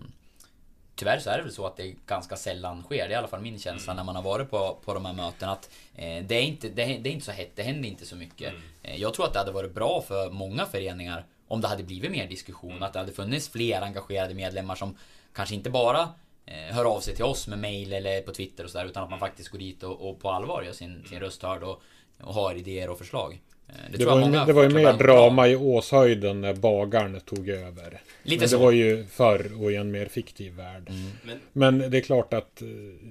tyvärr 0.95 1.19
så 1.19 1.31
är 1.31 1.37
det 1.37 1.43
väl 1.43 1.53
så 1.53 1.67
att 1.67 1.77
det 1.77 1.95
ganska 2.07 2.37
sällan 2.37 2.83
sker, 2.83 2.97
det 2.97 3.03
är 3.05 3.11
i 3.11 3.15
alla 3.15 3.29
fall 3.29 3.41
min 3.41 3.59
känsla 3.59 3.95
när 3.95 4.05
man 4.05 4.17
har 4.17 4.23
varit 4.23 4.51
på, 4.51 4.79
på 4.85 4.95
de 4.95 5.05
här 5.05 5.13
mötena. 5.13 5.53
Att, 5.53 5.71
eh, 5.95 6.25
det, 6.25 6.35
är 6.35 6.43
inte, 6.43 6.69
det, 6.69 6.85
det 6.85 7.09
är 7.09 7.13
inte 7.13 7.27
så 7.27 7.33
hett, 7.33 7.53
det 7.55 7.63
händer 7.63 7.89
inte 7.89 8.07
så 8.07 8.17
mycket. 8.17 8.55
Eh, 8.83 8.97
jag 8.97 9.15
tror 9.15 9.27
att 9.27 9.33
det 9.33 9.39
hade 9.39 9.53
varit 9.53 9.75
bra 9.75 10.03
för 10.03 10.31
många 10.31 10.67
föreningar 10.67 11.25
om 11.49 11.61
det 11.61 11.69
hade 11.69 11.83
blivit 11.83 12.11
mer 12.11 12.29
diskussion, 12.29 12.83
att 12.83 12.93
det 12.93 12.99
hade 12.99 13.13
funnits 13.13 13.49
fler 13.49 13.83
engagerade 13.83 14.35
medlemmar 14.35 14.75
som 14.75 14.97
kanske 15.33 15.55
inte 15.55 15.71
bara 15.71 16.09
eh, 16.47 16.75
hör 16.75 16.85
av 16.85 17.01
sig 17.01 17.15
till 17.15 17.25
oss 17.25 17.49
med 17.49 17.59
mail 17.59 17.93
eller 17.93 18.23
på 18.23 18.33
Twitter 18.33 18.65
och 18.65 18.71
sådär 18.71 18.87
utan 18.87 19.05
att 19.05 19.11
man 19.11 19.19
faktiskt 19.19 19.49
går 19.49 19.59
dit 19.59 19.83
och, 19.83 20.09
och 20.11 20.21
på 20.21 20.31
allvar 20.31 20.63
gör 20.63 20.73
sin, 20.73 21.05
sin 21.09 21.21
röst 21.21 21.43
hörd 21.43 21.63
och, 21.63 21.83
och 22.21 22.35
har 22.35 22.55
idéer 22.55 22.91
och 22.91 22.99
förslag. 22.99 23.41
Eh, 23.69 23.75
Det, 23.93 23.99
tror 23.99 24.11
var 24.11 24.27
ju, 24.27 24.47
det 24.47 24.53
var 24.53 24.63
ju 24.63 24.69
mer 24.69 24.93
drama 24.93 25.49
i 25.49 25.57
Åshöjden 25.57 26.41
när 26.41 26.55
bagaren 26.55 27.21
tog 27.21 27.49
över. 27.49 28.01
Lite 28.23 28.41
Men 28.43 28.49
så. 28.49 28.57
det 28.57 28.63
var 28.65 28.73
ju 28.73 29.05
förr 29.05 29.63
och 29.63 29.73
i 29.73 29.77
en 29.77 29.91
mer 29.91 30.07
fiktiv 30.07 30.53
värld. 30.53 30.91
Men 31.23 31.39
Men 31.53 31.91
det 31.91 31.99
är 31.99 32.03
klart 32.03 32.33
att 32.35 32.63
eh, 32.63 32.69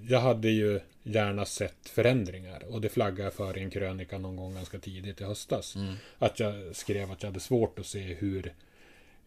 jag 0.09 0.19
hade 0.19 0.49
ju 0.49 0.79
gärna 1.03 1.45
sett 1.45 1.89
förändringar. 1.89 2.63
Och 2.69 2.81
det 2.81 2.89
flaggade 2.89 3.23
jag 3.23 3.33
för 3.33 3.57
i 3.57 3.61
en 3.61 3.69
krönika 3.69 4.17
någon 4.17 4.35
gång 4.35 4.53
ganska 4.55 4.79
tidigt 4.79 5.21
i 5.21 5.23
höstas. 5.23 5.75
Att 6.19 6.39
jag 6.39 6.75
skrev 6.75 7.11
att 7.11 7.23
jag 7.23 7.29
hade 7.29 7.39
svårt 7.39 7.79
att 7.79 7.85
se 7.85 7.99
hur 7.99 8.53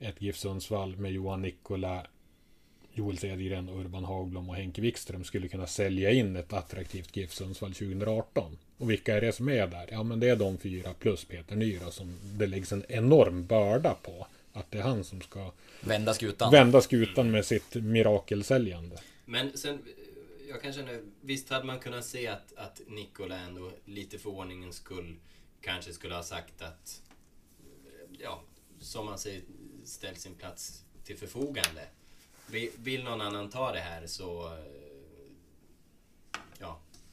ett 0.00 0.23
GIF 0.23 0.37
Sundsvall 0.37 0.97
med 0.97 1.12
Johan 1.12 1.42
Nikola, 1.42 2.06
Joel 2.92 3.18
Cedergren, 3.18 3.68
Urban 3.68 4.04
Hagblom 4.04 4.49
och 4.50 4.56
Henke 4.56 4.80
Wikström 4.80 5.25
skulle 5.25 5.49
kunna 5.49 5.66
sälja 5.66 6.11
in 6.11 6.37
ett 6.37 6.52
attraktivt 6.52 7.16
GIF 7.16 7.33
Sundsvall 7.33 7.73
2018. 7.73 8.59
Och 8.78 8.90
vilka 8.90 9.16
är 9.16 9.21
det 9.21 9.33
som 9.33 9.49
är 9.49 9.66
där? 9.66 9.88
Ja, 9.90 10.02
men 10.02 10.21
det 10.21 10.28
är 10.28 10.37
de 10.37 10.59
fyra 10.59 10.95
plus 10.95 11.25
Peter 11.25 11.56
Nyra 11.56 11.90
som 11.90 12.16
det 12.23 12.47
läggs 12.47 12.73
en 12.73 12.85
enorm 12.88 13.47
börda 13.47 13.95
på. 13.95 14.26
Att 14.52 14.71
det 14.71 14.78
är 14.78 14.83
han 14.83 15.04
som 15.04 15.21
ska 15.21 15.52
Vända 15.80 16.14
skutan. 16.14 16.52
vända 16.52 16.80
skutan 16.80 17.30
med 17.30 17.45
sitt 17.45 17.75
mirakelsäljande. 17.75 18.97
Men 19.25 19.59
sen, 19.59 19.78
jag 20.49 20.62
kan 20.62 20.73
känna, 20.73 20.90
visst 21.21 21.50
hade 21.50 21.64
man 21.64 21.78
kunnat 21.78 22.04
se 22.04 22.26
att, 22.28 22.52
att 22.56 22.80
Nikola 22.87 23.38
ändå 23.38 23.71
lite 23.85 24.18
för 24.18 24.30
ordningens 24.30 24.76
skull 24.76 25.16
kanske 25.61 25.92
skulle 25.92 26.14
ha 26.14 26.22
sagt 26.22 26.62
att, 26.62 27.03
ja, 28.18 28.42
som 28.81 29.07
man 29.07 29.18
säger, 29.18 29.42
ställ 29.85 30.16
sin 30.16 30.35
plats 30.35 30.83
till 31.05 31.16
förfogande. 31.16 31.83
Vill, 32.51 32.70
vill 32.77 33.05
någon 33.05 33.20
annan 33.20 33.51
ta 33.51 33.72
det 33.72 33.81
här 33.81 34.07
så, 34.07 34.59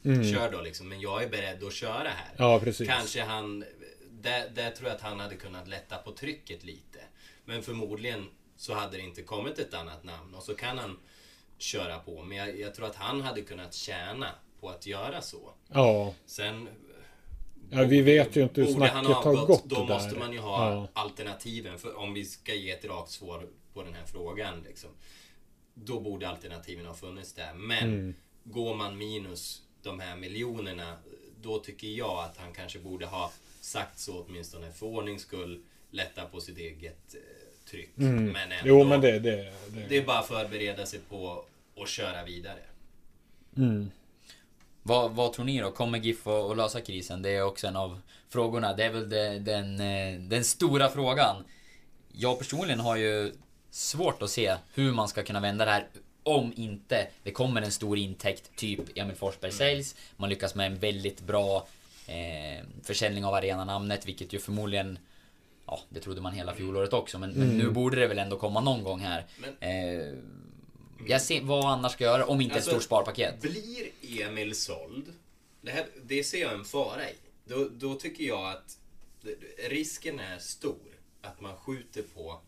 ja, 0.03 0.23
kör 0.23 0.51
då 0.51 0.61
liksom. 0.61 0.89
Men 0.89 1.01
jag 1.01 1.23
är 1.23 1.29
beredd 1.29 1.63
att 1.63 1.73
köra 1.73 2.09
här. 2.09 2.31
Ja, 2.37 2.59
precis. 2.59 2.87
Kanske 2.87 3.23
han... 3.23 3.65
Där, 4.11 4.49
där 4.55 4.71
tror 4.71 4.87
jag 4.89 4.95
att 4.95 5.01
han 5.01 5.19
hade 5.19 5.35
kunnat 5.35 5.67
lätta 5.67 5.97
på 5.97 6.11
trycket 6.11 6.63
lite. 6.63 6.99
Men 7.45 7.63
förmodligen 7.63 8.25
så 8.57 8.73
hade 8.73 8.97
det 8.97 9.03
inte 9.03 9.21
kommit 9.21 9.59
ett 9.59 9.73
annat 9.73 10.03
namn 10.03 10.33
och 10.35 10.43
så 10.43 10.55
kan 10.55 10.77
han 10.77 10.99
köra 11.57 11.99
på. 11.99 12.23
Men 12.23 12.37
jag, 12.37 12.59
jag 12.59 12.75
tror 12.75 12.85
att 12.85 12.95
han 12.95 13.21
hade 13.21 13.41
kunnat 13.41 13.73
tjäna 13.73 14.27
på 14.59 14.69
att 14.69 14.85
göra 14.87 15.21
så. 15.21 15.53
Ja, 15.67 16.13
Sen... 16.25 16.69
ja 17.69 17.83
vi 17.83 18.01
vet 18.01 18.35
ju 18.35 18.43
inte 18.43 18.61
hur 18.61 18.73
snacket 18.73 19.07
har 19.07 19.45
gått 19.45 19.65
då 19.65 19.75
där. 19.75 19.93
måste 19.93 20.15
man 20.19 20.33
ju 20.33 20.39
ha 20.39 20.71
Ja. 20.73 20.87
alternativen. 20.93 21.79
För 21.79 21.97
om 21.97 22.13
vi 22.13 22.25
ska 22.25 22.53
ge 22.53 22.71
ett 22.71 22.85
rakt 22.85 23.11
svar 23.11 23.47
på 23.73 23.83
den 23.83 23.93
här 23.93 24.05
frågan. 24.05 24.63
Liksom, 24.67 24.89
då 25.73 25.99
borde 25.99 26.29
alternativen 26.29 26.85
ha 26.85 26.93
funnits 26.93 27.33
där. 27.33 27.53
Men 27.53 27.83
Mm. 27.83 28.13
går 28.43 28.75
man 28.75 28.97
minus 28.97 29.61
de 29.83 29.99
här 29.99 30.15
miljonerna. 30.15 30.97
Då 31.41 31.59
tycker 31.59 31.87
jag 31.87 32.19
att 32.23 32.37
han 32.37 32.53
kanske 32.53 32.79
borde 32.79 33.05
ha 33.05 33.31
sagt 33.61 33.99
så 33.99 34.25
åtminstone 34.27 34.71
för 34.71 34.85
ordnings 34.85 35.21
skull. 35.21 35.63
Lätta 35.91 36.25
på 36.25 36.41
sitt 36.41 36.57
eget 36.57 37.15
eh, 37.15 37.19
tryck. 37.71 37.97
Mm. 37.97 38.25
Men 38.25 38.51
ändå, 38.51 38.69
Jo, 38.69 38.83
men 38.83 39.01
det, 39.01 39.19
det, 39.19 39.53
det. 39.67 39.85
det 39.89 39.97
är 39.97 40.05
bara 40.05 40.19
att 40.19 40.27
förbereda 40.27 40.85
sig 40.85 40.99
på 41.09 41.45
att 41.77 41.89
köra 41.89 42.23
vidare. 42.23 42.59
Mm. 43.57 43.91
Vad, 44.83 45.11
vad 45.11 45.33
tror 45.33 45.45
ni 45.45 45.59
då? 45.59 45.71
Kommer 45.71 45.99
GIF 45.99 46.27
att 46.27 46.51
att 46.51 46.57
lösa 46.57 46.81
krisen? 46.81 47.21
Det 47.21 47.29
är 47.29 47.43
också 47.43 47.67
en 47.67 47.75
av 47.75 48.01
frågorna. 48.29 48.73
Det 48.73 48.83
är 48.83 48.91
väl 48.91 49.09
det, 49.09 49.39
den, 49.39 49.79
eh, 49.79 50.19
den 50.19 50.43
stora 50.43 50.89
frågan. 50.89 51.43
Jag 52.11 52.39
personligen 52.39 52.79
har 52.79 52.95
ju 52.95 53.33
svårt 53.69 54.21
att 54.21 54.29
se 54.29 54.55
hur 54.73 54.91
man 54.91 55.07
ska 55.07 55.23
kunna 55.23 55.39
vända 55.39 55.65
det 55.65 55.71
här 55.71 55.87
om 56.23 56.53
inte 56.55 57.07
det 57.23 57.31
kommer 57.31 57.62
en 57.62 57.71
stor 57.71 57.97
intäkt, 57.97 58.55
typ 58.55 58.79
Emil 58.95 59.15
Forsberg 59.15 59.51
säljs. 59.51 59.95
Man 60.17 60.29
lyckas 60.29 60.55
med 60.55 60.65
en 60.65 60.79
väldigt 60.79 61.21
bra 61.21 61.67
eh, 62.07 62.65
försäljning 62.83 63.25
av 63.25 63.33
arenanamnet, 63.33 64.05
vilket 64.05 64.33
ju 64.33 64.39
förmodligen 64.39 64.99
Ja, 65.65 65.81
det 65.89 65.99
trodde 65.99 66.21
man 66.21 66.33
hela 66.33 66.53
fjolåret 66.53 66.93
också, 66.93 67.19
men, 67.19 67.31
men 67.31 67.57
nu 67.57 67.69
borde 67.69 67.99
det 67.99 68.07
väl 68.07 68.19
ändå 68.19 68.38
komma 68.38 68.62
någon 68.62 68.83
gång 68.83 68.99
här. 68.99 69.25
Eh, 69.59 70.17
jag 71.07 71.21
ser 71.21 71.41
vad 71.41 71.65
annars 71.65 71.91
ska 71.91 72.03
göra 72.03 72.25
om 72.25 72.41
inte 72.41 72.55
Alltså, 72.55 72.69
ett 72.69 72.75
stort 72.75 72.83
sparpaket. 72.83 73.41
Blir 73.41 73.89
Emil 74.21 74.55
såld, 74.55 75.13
det, 75.62 75.71
här, 75.71 75.86
det 76.03 76.23
ser 76.23 76.41
jag 76.41 76.53
en 76.53 76.65
fara 76.65 77.09
i. 77.09 77.15
Då, 77.45 77.69
då 77.71 77.95
tycker 77.95 78.23
jag 78.23 78.49
att 78.49 78.77
risken 79.69 80.19
är 80.19 80.39
stor 80.39 80.77
att 81.21 81.41
man 81.41 81.55
skjuter 81.57 82.01
på 82.01 82.41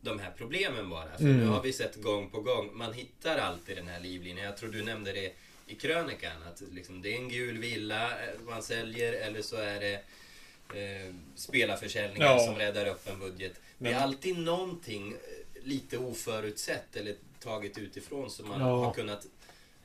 de 0.00 0.18
här 0.18 0.30
problemen 0.36 0.90
bara. 0.90 1.16
För 1.16 1.24
nu 1.24 1.46
har 1.46 1.62
vi 1.62 1.72
sett 1.72 2.02
gång 2.02 2.30
på 2.30 2.40
gång, 2.40 2.70
man 2.76 2.92
hittar 2.92 3.38
alltid 3.38 3.76
den 3.76 3.88
här 3.88 4.00
livlinjen. 4.00 4.44
Jag 4.46 4.56
tror 4.56 4.70
du 4.70 4.82
nämnde 4.82 5.12
det 5.12 5.32
i 5.66 5.74
krönikan, 5.74 6.42
att 6.42 6.62
liksom, 6.72 7.02
det 7.02 7.12
är 7.12 7.16
en 7.16 7.28
gul 7.28 7.58
villa 7.58 8.10
eh, 8.24 8.40
man 8.48 8.62
säljer 8.62 9.12
eller 9.12 9.42
så 9.42 9.56
är 9.56 9.80
det 9.80 9.94
eh, 10.80 11.14
spelarförsäljningar 11.34 12.26
Ja. 12.26 12.38
som 12.46 12.54
räddar 12.54 12.86
upp 12.86 13.08
en 13.08 13.18
budget. 13.20 13.52
Det 13.78 13.88
är 13.88 13.92
Men- 13.92 14.02
alltid 14.02 14.38
någonting 14.38 15.12
eh, 15.12 15.18
lite 15.64 15.98
oförutsett 15.98 16.96
eller 16.96 17.14
taget 17.40 17.78
utifrån 17.78 18.30
som 18.30 18.48
man 18.48 18.60
Ja. 18.60 18.84
har 18.84 18.92
kunnat 18.94 19.26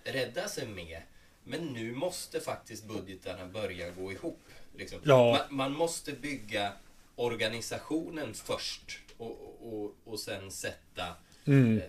rädda 0.04 0.48
sig 0.48 0.68
med. 0.68 1.02
Men 1.44 1.66
nu 1.66 1.92
måste 1.92 2.40
faktiskt 2.40 2.86
budgetarna 2.86 3.46
börja 3.46 3.90
gå 3.92 4.12
ihop. 4.12 4.40
Liksom. 4.78 5.00
Ja. 5.04 5.32
Man, 5.50 5.56
man 5.58 5.72
måste 5.72 6.12
bygga 6.12 6.72
organisationen 7.16 8.34
först 8.34 9.00
och, 9.18 9.58
och, 9.74 9.96
och 10.04 10.20
sen 10.20 10.52
sätta 10.52 11.16
Mm. 11.48 11.78
eh, 11.78 11.84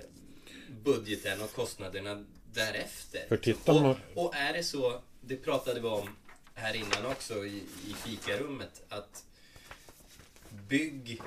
budgeten 0.85 1.43
och 1.43 1.53
kostnaderna 1.53 2.25
därefter. 2.53 3.25
För 3.29 3.37
tittar 3.37 3.75
man- 3.75 3.97
och, 4.15 4.25
och 4.27 4.35
är 4.37 4.53
det 4.53 4.63
så, 4.65 5.01
det 5.21 5.37
pratade 5.37 5.81
vi 5.81 5.87
om 5.87 6.09
här 6.55 6.75
innan 6.77 7.07
också 7.07 7.47
i, 7.47 7.57
i 7.87 7.95
fikarummet, 8.05 8.83
att 8.89 9.25
bygg... 10.69 11.21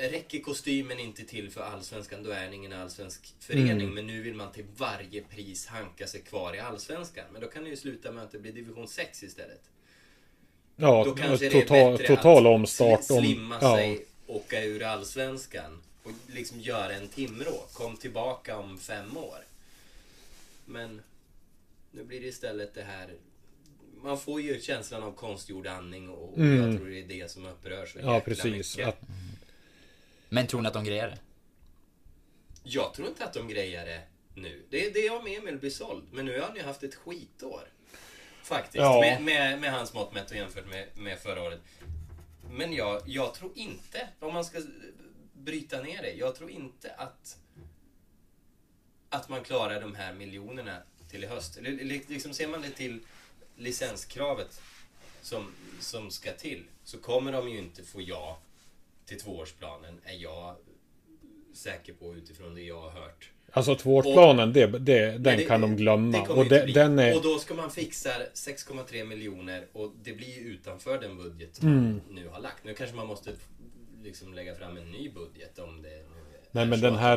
Räcker 0.00 0.40
kostymen 0.40 0.98
inte 0.98 1.24
till 1.24 1.50
för 1.50 1.60
allsvenskan, 1.60 2.22
då 2.22 2.30
är 2.30 2.48
det 2.48 2.54
ingen 2.54 2.72
allsvensk 2.72 3.34
förening. 3.40 3.70
Mm. 3.70 3.94
Men 3.94 4.06
nu 4.06 4.22
vill 4.22 4.34
man 4.34 4.52
till 4.52 4.64
varje 4.76 5.22
pris 5.22 5.66
hanka 5.66 6.06
sig 6.06 6.22
kvar 6.22 6.54
i 6.54 6.58
allsvenskan. 6.58 7.24
Men 7.32 7.42
då 7.42 7.48
kan 7.48 7.64
det 7.64 7.70
ju 7.70 7.76
sluta 7.76 8.12
med 8.12 8.24
att 8.24 8.30
det 8.32 8.38
blir 8.38 8.52
division 8.52 8.88
6 8.88 9.22
istället. 9.22 9.62
Ja, 10.80 11.04
Då 11.04 11.14
kanske 11.14 11.48
det 11.48 11.56
är 11.58 11.62
total, 11.62 11.92
bättre 11.98 12.16
total 12.16 12.46
att 12.46 12.52
omstart. 12.54 13.00
sli- 13.00 13.18
slimma 13.20 13.54
Om, 13.58 13.60
ja, 13.66 13.76
sig, 13.76 14.04
åka 14.26 14.62
ur 14.64 14.82
allsvenskan 14.82 15.82
och 16.02 16.10
liksom 16.26 16.60
göra 16.60 16.92
en 16.94 17.08
Timrå. 17.08 17.64
Kom 17.72 17.96
tillbaka 17.96 18.58
om 18.58 18.78
fem 18.78 19.16
år. 19.16 19.38
Men 20.64 21.02
nu 21.90 22.04
blir 22.04 22.20
det 22.20 22.26
istället 22.26 22.74
det 22.74 22.82
här... 22.82 23.14
Man 24.02 24.18
får 24.20 24.40
ju 24.40 24.60
känslan 24.60 25.02
av 25.02 25.12
konstgjord 25.12 25.66
andning 25.66 26.08
och 26.08 26.38
Mm. 26.38 26.70
jag 26.70 26.78
tror 26.78 26.88
det 26.90 27.00
är 27.00 27.04
det 27.22 27.30
som 27.30 27.46
upprör 27.46 27.86
så 27.86 27.98
ja, 28.02 28.20
precis. 28.20 28.44
mycket. 28.76 28.88
Att, 28.88 29.00
Men 30.28 30.46
tror 30.46 30.60
ni 30.60 30.68
att 30.68 30.74
de 30.74 30.84
grejer 30.84 31.06
det? 31.06 31.18
Jag 32.62 32.94
tror 32.94 33.08
inte 33.08 33.24
att 33.24 33.32
de 33.32 33.48
grejar 33.48 33.86
det 33.86 34.00
nu. 34.34 34.62
Det 34.70 34.86
är 34.86 34.92
det 34.94 35.10
om 35.10 35.26
Emil 35.26 35.56
blir 35.58 35.70
såld. 35.70 36.04
Men 36.12 36.24
nu 36.26 36.40
har 36.40 36.46
han 36.46 36.56
ju 36.56 36.62
haft 36.62 36.82
ett 36.82 36.94
skitår. 36.94 37.68
Faktiskt. 38.42 38.76
Ja. 38.76 39.00
Med, 39.00 39.22
med, 39.22 39.60
med 39.60 39.72
hans 39.72 39.94
mått 39.94 40.14
mätt 40.14 40.30
och 40.30 40.36
jämfört 40.36 40.70
med, 40.70 40.86
med 40.94 41.18
förra 41.18 41.42
året. 41.42 41.60
Men 42.50 42.72
jag, 42.72 43.02
jag 43.06 43.34
tror 43.34 43.52
inte, 43.54 44.08
om 44.20 44.34
man 44.34 44.44
ska 44.44 44.62
bryta 45.32 45.82
ner 45.82 46.02
det, 46.02 46.12
jag 46.12 46.36
tror 46.36 46.50
inte 46.50 46.94
att 46.96 47.38
att 49.08 49.28
man 49.28 49.44
klarar 49.44 49.80
de 49.80 49.94
här 49.94 50.14
miljonerna 50.14 50.82
till 51.10 51.24
i 51.24 51.26
höst. 51.26 51.58
Liksom 51.60 52.32
ser 52.32 52.48
man 52.48 52.62
det 52.62 52.70
till 52.70 53.00
licenskravet 53.56 54.62
som, 55.22 55.54
som 55.80 56.10
ska 56.10 56.32
till 56.32 56.64
så 56.84 56.98
kommer 56.98 57.32
de 57.32 57.48
ju 57.50 57.58
inte 57.58 57.84
få 57.84 58.02
ja 58.02 58.38
till 59.04 59.20
tvåårsplanen 59.20 60.00
är 60.04 60.14
jag 60.14 60.56
säker 61.52 61.92
på 61.92 62.14
utifrån 62.14 62.54
det 62.54 62.62
jag 62.62 62.80
har 62.80 62.90
hört. 62.90 63.30
Alltså 63.52 63.74
tvåårsplanen, 63.74 64.52
det, 64.52 64.66
det, 64.66 65.10
den 65.10 65.22
det- 65.22 65.44
kan 65.44 65.60
de 65.60 65.76
glömma. 65.76 66.22
och 66.28 66.46
de, 66.48 66.72
den 66.72 66.98
är... 66.98 67.16
och 67.16 67.22
då 67.22 67.38
ska 67.38 67.54
man 67.54 67.70
fixa 67.70 68.10
6,3 68.34 69.04
miljoner 69.04 69.66
och 69.72 69.92
det 70.02 70.12
blir 70.12 70.28
ju 70.28 70.40
utanför 70.40 70.98
den 71.00 71.16
budget 71.16 71.62
Mm. 71.62 71.82
man 71.82 72.00
nu 72.10 72.28
har 72.28 72.40
lagt. 72.40 72.64
Nu 72.64 72.74
kanske 72.74 72.96
man 72.96 73.06
måste 73.06 73.30
liksom 74.02 74.34
lägga 74.34 74.54
fram 74.54 74.76
en 74.76 74.90
ny 74.90 75.10
budget 75.10 75.58
om 75.58 75.82
det 75.82 76.02
Nej 76.50 76.66
men 76.66 76.80
den 76.80 76.96
här, 76.96 77.16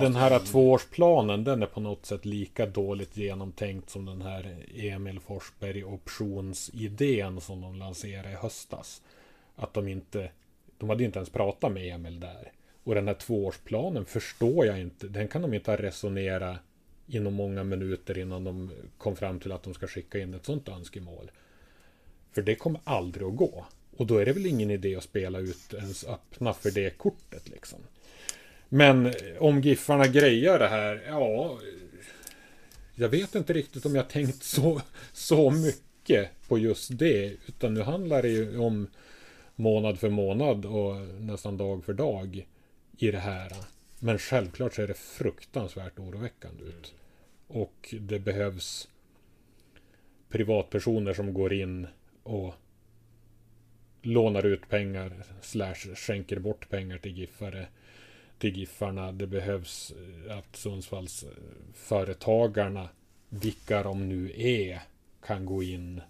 den 0.00 0.14
här 0.14 0.38
tvåårsplanen 0.38 1.44
den 1.44 1.62
är 1.62 1.66
på 1.66 1.80
något 1.80 2.06
sätt 2.06 2.24
lika 2.24 2.66
dåligt 2.66 3.16
genomtänkt 3.16 3.90
som 3.90 4.04
den 4.04 4.22
här 4.22 4.56
Emil 4.74 5.20
Forsberg 5.20 5.84
optionsidén 5.84 7.40
som 7.40 7.60
de 7.60 7.74
lanserade 7.76 8.30
i 8.30 8.34
höstas. 8.34 9.02
Att 9.56 9.74
de 9.74 9.88
inte, 9.88 10.30
de 10.78 10.88
hade 10.88 11.04
inte 11.04 11.18
ens 11.18 11.30
pratat 11.30 11.72
med 11.72 11.94
Emil 11.94 12.20
där. 12.20 12.52
Och 12.84 12.94
den 12.94 13.08
här 13.08 13.14
tvåårsplanen 13.14 14.04
förstår 14.04 14.66
jag 14.66 14.80
inte, 14.80 15.08
den 15.08 15.28
kan 15.28 15.42
de 15.42 15.54
inte 15.54 15.70
ha 15.70 15.76
resonerat 15.76 16.58
inom 17.06 17.34
många 17.34 17.64
minuter 17.64 18.18
innan 18.18 18.44
de 18.44 18.70
kom 18.98 19.16
fram 19.16 19.40
till 19.40 19.52
att 19.52 19.62
de 19.62 19.74
ska 19.74 19.86
skicka 19.86 20.18
in 20.18 20.34
ett 20.34 20.44
sånt 20.44 20.68
önskemål. 20.68 21.30
För 22.32 22.42
det 22.42 22.54
kommer 22.54 22.80
aldrig 22.84 23.26
att 23.26 23.36
gå. 23.36 23.66
Och 23.96 24.06
då 24.06 24.18
är 24.18 24.24
det 24.24 24.32
väl 24.32 24.46
ingen 24.46 24.70
idé 24.70 24.96
att 24.96 25.04
spela 25.04 25.38
ut 25.38 25.74
ens 25.74 26.04
öppna 26.04 26.52
för 26.52 26.70
det 26.70 26.98
kortet 26.98 27.48
liksom. 27.48 27.78
Men 28.68 29.12
om 29.38 29.60
Giffarna 29.60 30.06
grejar 30.06 30.58
det 30.58 30.68
här, 30.68 31.02
ja... 31.06 31.58
Jag 32.94 33.08
vet 33.08 33.34
inte 33.34 33.52
riktigt 33.52 33.86
om 33.86 33.94
jag 33.94 34.08
tänkt 34.08 34.42
så, 34.42 34.80
så 35.12 35.50
mycket 35.50 36.30
på 36.48 36.58
just 36.58 36.98
det. 36.98 37.36
Utan 37.46 37.74
nu 37.74 37.82
handlar 37.82 38.22
det 38.22 38.28
ju 38.28 38.58
om 38.58 38.86
månad 39.56 39.98
för 39.98 40.08
månad 40.08 40.64
och 40.64 40.96
nästan 41.20 41.56
dag 41.56 41.84
för 41.84 41.92
dag 41.92 42.46
i 43.02 43.10
det 43.10 43.18
här. 43.18 43.52
Men 43.98 44.18
självklart 44.18 44.74
så 44.74 44.82
är 44.82 44.86
det 44.86 44.94
fruktansvärt 44.94 45.98
oroväckande 45.98 46.64
ut. 46.64 46.94
Och 47.46 47.94
det 48.00 48.18
behövs 48.18 48.88
privatpersoner 50.28 51.14
som 51.14 51.34
går 51.34 51.52
in 51.52 51.86
och 52.22 52.54
lånar 54.02 54.46
ut 54.46 54.68
pengar 54.68 55.12
slash 55.40 55.94
skänker 55.94 56.38
bort 56.38 56.68
pengar 56.68 56.98
till 56.98 57.18
Giffare 57.18 57.68
till 58.40 58.56
Giffarna. 58.56 59.12
Det 59.12 59.26
behövs 59.26 59.92
eh, 59.92 60.38
att 60.38 60.56
Sundsvalls 60.56 61.22
eh, 61.22 61.28
företagarna, 61.74 62.88
vilka 63.28 63.82
de 63.82 64.08
nu 64.08 64.32
är, 64.36 64.82
kan 65.26 65.46
gå 65.46 65.62
in 65.62 66.00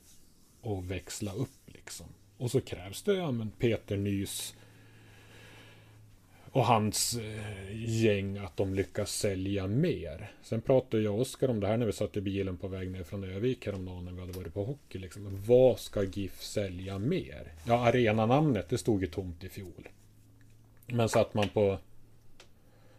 och 0.61 0.91
växla 0.91 1.33
upp 1.33 1.61
liksom. 1.67 2.07
Och 2.37 2.51
så 2.51 2.61
krävs 2.61 3.03
det 3.03 3.15
ja, 3.15 3.31
men 3.31 3.51
Peter 3.51 3.97
Nys 3.97 4.55
och 6.53 6.67
hans 6.67 7.17
eh, 7.17 8.03
gäng 8.05 8.39
att 8.39 8.57
de 8.57 8.75
lyckas 8.75 9.13
sälja 9.13 9.67
mer. 9.67 10.33
Sen 10.43 10.61
pratade 10.61 11.03
jag 11.03 11.15
och 11.15 11.21
Oskar 11.21 11.49
om 11.49 11.61
det 11.61 11.67
här 11.67 11.77
när 11.77 11.87
vi 11.87 11.93
satt 11.93 12.17
i 12.17 12.21
bilen 12.21 12.57
på 12.57 12.69
väg 12.69 12.91
ner 12.91 13.03
från 13.03 13.25
Övik 13.25 13.67
häromdagen 13.67 14.05
när 14.05 14.13
vi 14.13 14.21
hade 14.21 14.33
varit 14.33 14.55
på 14.55 14.65
hockey. 14.65 14.99
Liksom. 14.99 15.43
Vad 15.47 15.79
ska 15.79 16.03
GIF 16.03 16.43
sälja 16.43 16.99
mer? 16.99 17.53
Ja, 17.67 17.89
arenanamnet 17.89 18.69
det 18.69 18.79
stod 18.79 19.01
ju 19.01 19.07
tomt 19.07 19.45
i 19.45 19.49
fjol. 19.49 19.89
Men 20.87 21.09
satt 21.09 21.35
man 21.35 21.49
på 21.49 21.79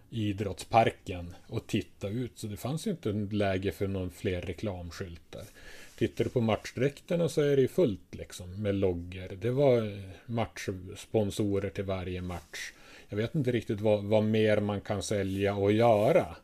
idrottsparken 0.09 1.35
och 1.47 1.67
tittade 1.67 2.13
ut 2.13 2.31
så 2.35 2.47
det 2.47 2.57
fanns 2.57 2.87
ju 2.87 2.91
inte 2.91 3.11
läge 3.11 3.71
för 3.71 3.87
någon 3.87 4.11
fler 4.11 4.41
reklamskyltar. 4.41 5.43
Tittar 5.97 6.23
du 6.23 6.29
på 6.29 6.41
matchdräkterna 6.41 7.29
så 7.29 7.41
är 7.41 7.55
det 7.55 7.61
ju 7.61 7.67
fullt 7.67 8.15
liksom 8.15 8.61
med 8.61 8.75
loggor. 8.75 9.37
Det 9.41 9.51
var 9.51 9.77
eh, 9.77 10.09
matchsponsorer 10.25 11.69
till 11.69 11.83
varje 11.83 12.21
match. 12.21 12.71
Jag 13.11 13.17
vet 13.17 13.35
inte 13.35 13.51
riktigt 13.51 13.81
vad, 13.81 14.03
vad 14.03 14.23
mer 14.23 14.59
man 14.59 14.81
kan 14.81 15.03
sälja 15.03 15.55
och 15.55 15.71
göra. 15.71 16.35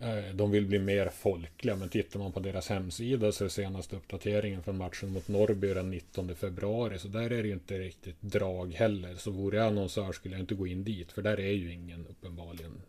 Eh, 0.00 0.34
de 0.34 0.50
vill 0.50 0.66
bli 0.66 0.78
mer 0.78 1.08
folkliga, 1.08 1.76
men 1.76 1.88
tittar 1.88 2.20
man 2.20 2.32
på 2.32 2.40
deras 2.40 2.68
hemsida 2.68 3.32
så 3.32 3.44
är 3.44 3.48
senaste 3.48 3.96
uppdateringen 3.96 4.62
från 4.62 4.78
matchen 4.78 5.12
mot 5.12 5.28
Norrby 5.28 5.74
den 5.74 5.90
19 5.90 6.36
februari, 6.36 6.98
så 6.98 7.08
där 7.08 7.32
är 7.32 7.42
det 7.42 7.48
ju 7.48 7.52
inte 7.52 7.78
riktigt 7.78 8.22
drag 8.22 8.72
heller. 8.72 9.14
Så 9.14 9.30
vore 9.30 9.56
jag 9.56 9.66
annonsör 9.66 10.12
skulle 10.12 10.34
jag 10.34 10.42
inte 10.42 10.54
gå 10.54 10.66
in 10.66 10.84
dit, 10.84 11.12
för 11.12 11.22
där 11.22 11.40
är 11.40 11.52
ju 11.52 11.72
ingen 11.72 12.06
uppenbarligen. 12.06 12.82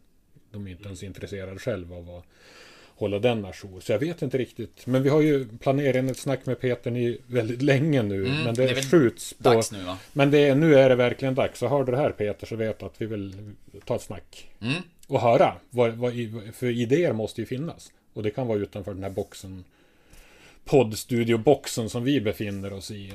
De 0.51 0.67
är 0.67 0.71
inte 0.71 0.85
ens 0.85 1.03
intresserade 1.03 1.59
själva 1.59 1.95
av 1.95 2.09
att 2.09 2.25
hålla 3.01 3.19
den 3.19 3.45
ajour. 3.45 3.79
Så 3.79 3.91
jag 3.91 3.99
vet 3.99 4.21
inte 4.21 4.37
riktigt. 4.37 4.85
Men 4.85 5.03
vi 5.03 5.09
har 5.09 5.21
ju 5.21 5.47
planerat 5.57 6.11
ett 6.11 6.17
snack 6.17 6.45
med 6.45 6.59
Peter 6.59 6.97
i 6.97 7.21
väldigt 7.27 7.61
länge 7.61 8.01
nu. 8.03 8.25
Mm, 8.25 8.43
men 8.43 8.55
det 8.55 8.67
det, 8.73 8.83
skjuts 8.83 9.33
på... 9.33 9.43
Dags 9.43 9.71
nu 9.71 9.83
va? 9.83 9.97
Men 10.13 10.31
det, 10.31 10.37
är- 10.39 10.55
nu 10.55 10.75
är 10.75 10.89
det 10.89 10.95
verkligen 10.95 11.35
dags. 11.35 11.59
Så 11.59 11.67
hör 11.67 11.83
du 11.83 11.91
det 11.91 11.97
här 11.97 12.11
Peter 12.11 12.47
så 12.47 12.55
vet 12.55 12.83
att 12.83 12.93
vi 13.01 13.05
vill 13.05 13.53
ta 13.85 13.95
ett 13.95 14.01
snack. 14.01 14.49
Mm. 14.61 14.81
Och 15.07 15.21
höra. 15.21 15.55
Vad, 15.69 15.91
vad, 15.91 16.13
för 16.53 16.65
idéer 16.67 17.13
måste 17.13 17.41
ju 17.41 17.47
finnas. 17.47 17.91
Och 18.13 18.23
det 18.23 18.31
kan 18.31 18.47
vara 18.47 18.57
utanför 18.59 18.93
den 18.93 19.03
här 19.03 19.09
boxen. 19.09 19.63
Poddstudio-boxen 20.65 21.89
som 21.89 22.03
vi 22.03 22.21
befinner 22.21 22.73
oss 22.73 22.91
i. 22.91 23.13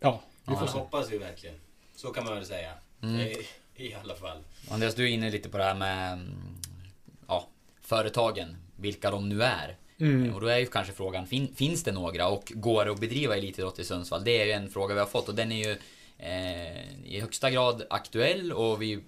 Ja, 0.00 0.22
vi 0.46 0.54
får 0.54 0.66
se. 0.66 0.78
hoppas 0.78 1.12
ju 1.12 1.18
verkligen. 1.18 1.56
Så 1.96 2.08
kan 2.08 2.24
man 2.24 2.34
väl 2.34 2.44
säga. 2.46 2.70
Mm. 3.02 3.20
I, 3.20 3.36
I 3.76 3.94
alla 4.02 4.14
fall. 4.14 4.38
Andreas, 4.70 4.94
du 4.94 5.04
är 5.04 5.08
inne 5.08 5.30
lite 5.30 5.48
på 5.48 5.58
det 5.58 5.64
här 5.64 5.74
med 5.74 6.12
mm, 6.12 6.57
företagen, 7.88 8.56
vilka 8.76 9.10
de 9.10 9.28
nu 9.28 9.42
är. 9.42 9.76
Mm. 10.00 10.34
Och 10.34 10.40
då 10.40 10.46
är 10.46 10.58
ju 10.58 10.66
kanske 10.66 10.92
frågan, 10.92 11.26
fin, 11.26 11.54
finns 11.56 11.84
det 11.84 11.92
några 11.92 12.28
och 12.28 12.52
går 12.54 12.84
det 12.84 12.90
att 12.90 13.00
bedriva 13.00 13.36
elitidrott 13.36 13.78
i 13.78 13.84
Sundsvall? 13.84 14.24
Det 14.24 14.40
är 14.40 14.44
ju 14.46 14.52
en 14.52 14.70
fråga 14.70 14.94
vi 14.94 15.00
har 15.00 15.06
fått 15.06 15.28
och 15.28 15.34
den 15.34 15.52
är 15.52 15.68
ju 15.68 15.76
eh, 16.18 17.04
i 17.04 17.20
högsta 17.20 17.50
grad 17.50 17.82
aktuell 17.90 18.52
och 18.52 18.82
vi 18.82 19.00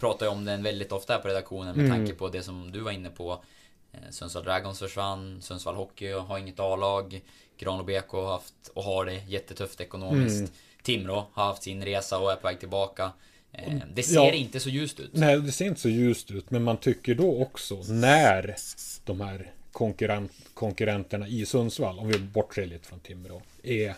pratar 0.00 0.26
ju 0.26 0.32
om 0.32 0.44
den 0.44 0.62
väldigt 0.62 0.92
ofta 0.92 1.12
här 1.12 1.20
på 1.20 1.28
redaktionen 1.28 1.76
med 1.76 1.86
Mm. 1.86 1.96
tanke 1.98 2.14
på 2.14 2.28
det 2.28 2.42
som 2.42 2.72
du 2.72 2.80
var 2.80 2.92
inne 2.92 3.10
på. 3.10 3.44
Eh, 3.92 3.98
Sundsvall 4.10 4.44
Dragons 4.44 4.78
försvann, 4.78 5.42
Sundsvall 5.42 5.74
Hockey 5.76 6.12
har 6.12 6.38
inget 6.38 6.60
A-lag, 6.60 7.20
Granlo 7.58 7.84
BK 7.84 8.12
har 8.12 8.32
haft 8.32 8.54
och 8.74 8.82
har 8.82 9.04
det 9.04 9.14
jättetufft 9.14 9.80
ekonomiskt. 9.80 10.38
Mm. 10.38 10.50
Timrå 10.82 11.26
har 11.32 11.44
haft 11.44 11.62
sin 11.62 11.84
resa 11.84 12.18
och 12.18 12.32
är 12.32 12.36
på 12.36 12.46
väg 12.46 12.60
tillbaka. 12.60 13.12
Eh, 13.52 13.72
det 13.94 14.02
ser 14.02 14.14
Ja. 14.14 14.32
inte 14.32 14.60
så 14.60 14.68
ljust 14.70 15.00
ut. 15.00 15.10
Nej, 15.12 15.40
det 15.40 15.52
ser 15.52 15.66
inte 15.66 15.80
så 15.80 15.88
ljust 15.88 16.30
ut. 16.30 16.50
Men 16.50 16.62
man 16.62 16.76
tycker 16.76 17.14
då 17.14 17.42
också 17.42 17.82
när 17.88 18.56
de 19.04 19.20
här 19.20 19.52
konkurrent, 19.72 20.32
konkurrenterna 20.54 21.28
i 21.28 21.46
Sundsvall, 21.46 21.98
om 21.98 22.08
vi 22.08 22.18
bortser 22.18 22.66
lite 22.66 22.88
från 22.88 23.00
Timrå, 23.00 23.42
är 23.62 23.94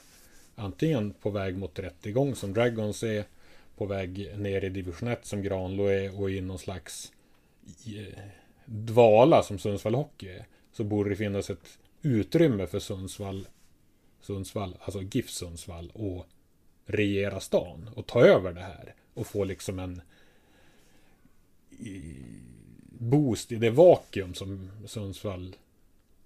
antingen 0.54 1.12
på 1.12 1.30
väg 1.30 1.56
mot 1.58 1.78
rättegång 1.78 2.34
som 2.34 2.52
Dragons 2.52 3.02
är, 3.02 3.24
på 3.76 3.86
väg 3.86 4.38
ner 4.38 4.64
i 4.64 4.68
division 4.68 5.08
1 5.08 5.26
som 5.26 5.42
Granlo 5.42 5.86
är 5.86 6.20
och 6.20 6.30
i 6.30 6.40
någon 6.40 6.58
slags 6.58 7.12
eh, 7.86 8.18
dvala 8.66 9.42
som 9.42 9.58
Sundsvall 9.58 9.94
Hockey 9.94 10.28
är, 10.28 10.46
så 10.72 10.84
borde 10.84 11.10
det 11.10 11.16
finnas 11.16 11.50
ett 11.50 11.78
utrymme 12.02 12.66
för 12.66 12.78
Sundsvall, 12.78 13.46
Sundsvall, 14.22 14.76
alltså 14.80 15.02
GIF 15.02 15.30
Sundsvall 15.30 15.90
och 15.94 16.26
regera 16.90 17.40
stan 17.40 17.90
och 17.96 18.06
ta 18.06 18.26
över 18.26 18.52
det 18.52 18.60
här 18.60 18.94
och 19.14 19.26
få 19.26 19.44
liksom 19.44 19.78
en 19.78 20.00
boost 22.98 23.52
i 23.52 23.56
det 23.56 23.70
vakuum 23.70 24.34
som 24.34 24.70
Sundsvall 24.86 25.56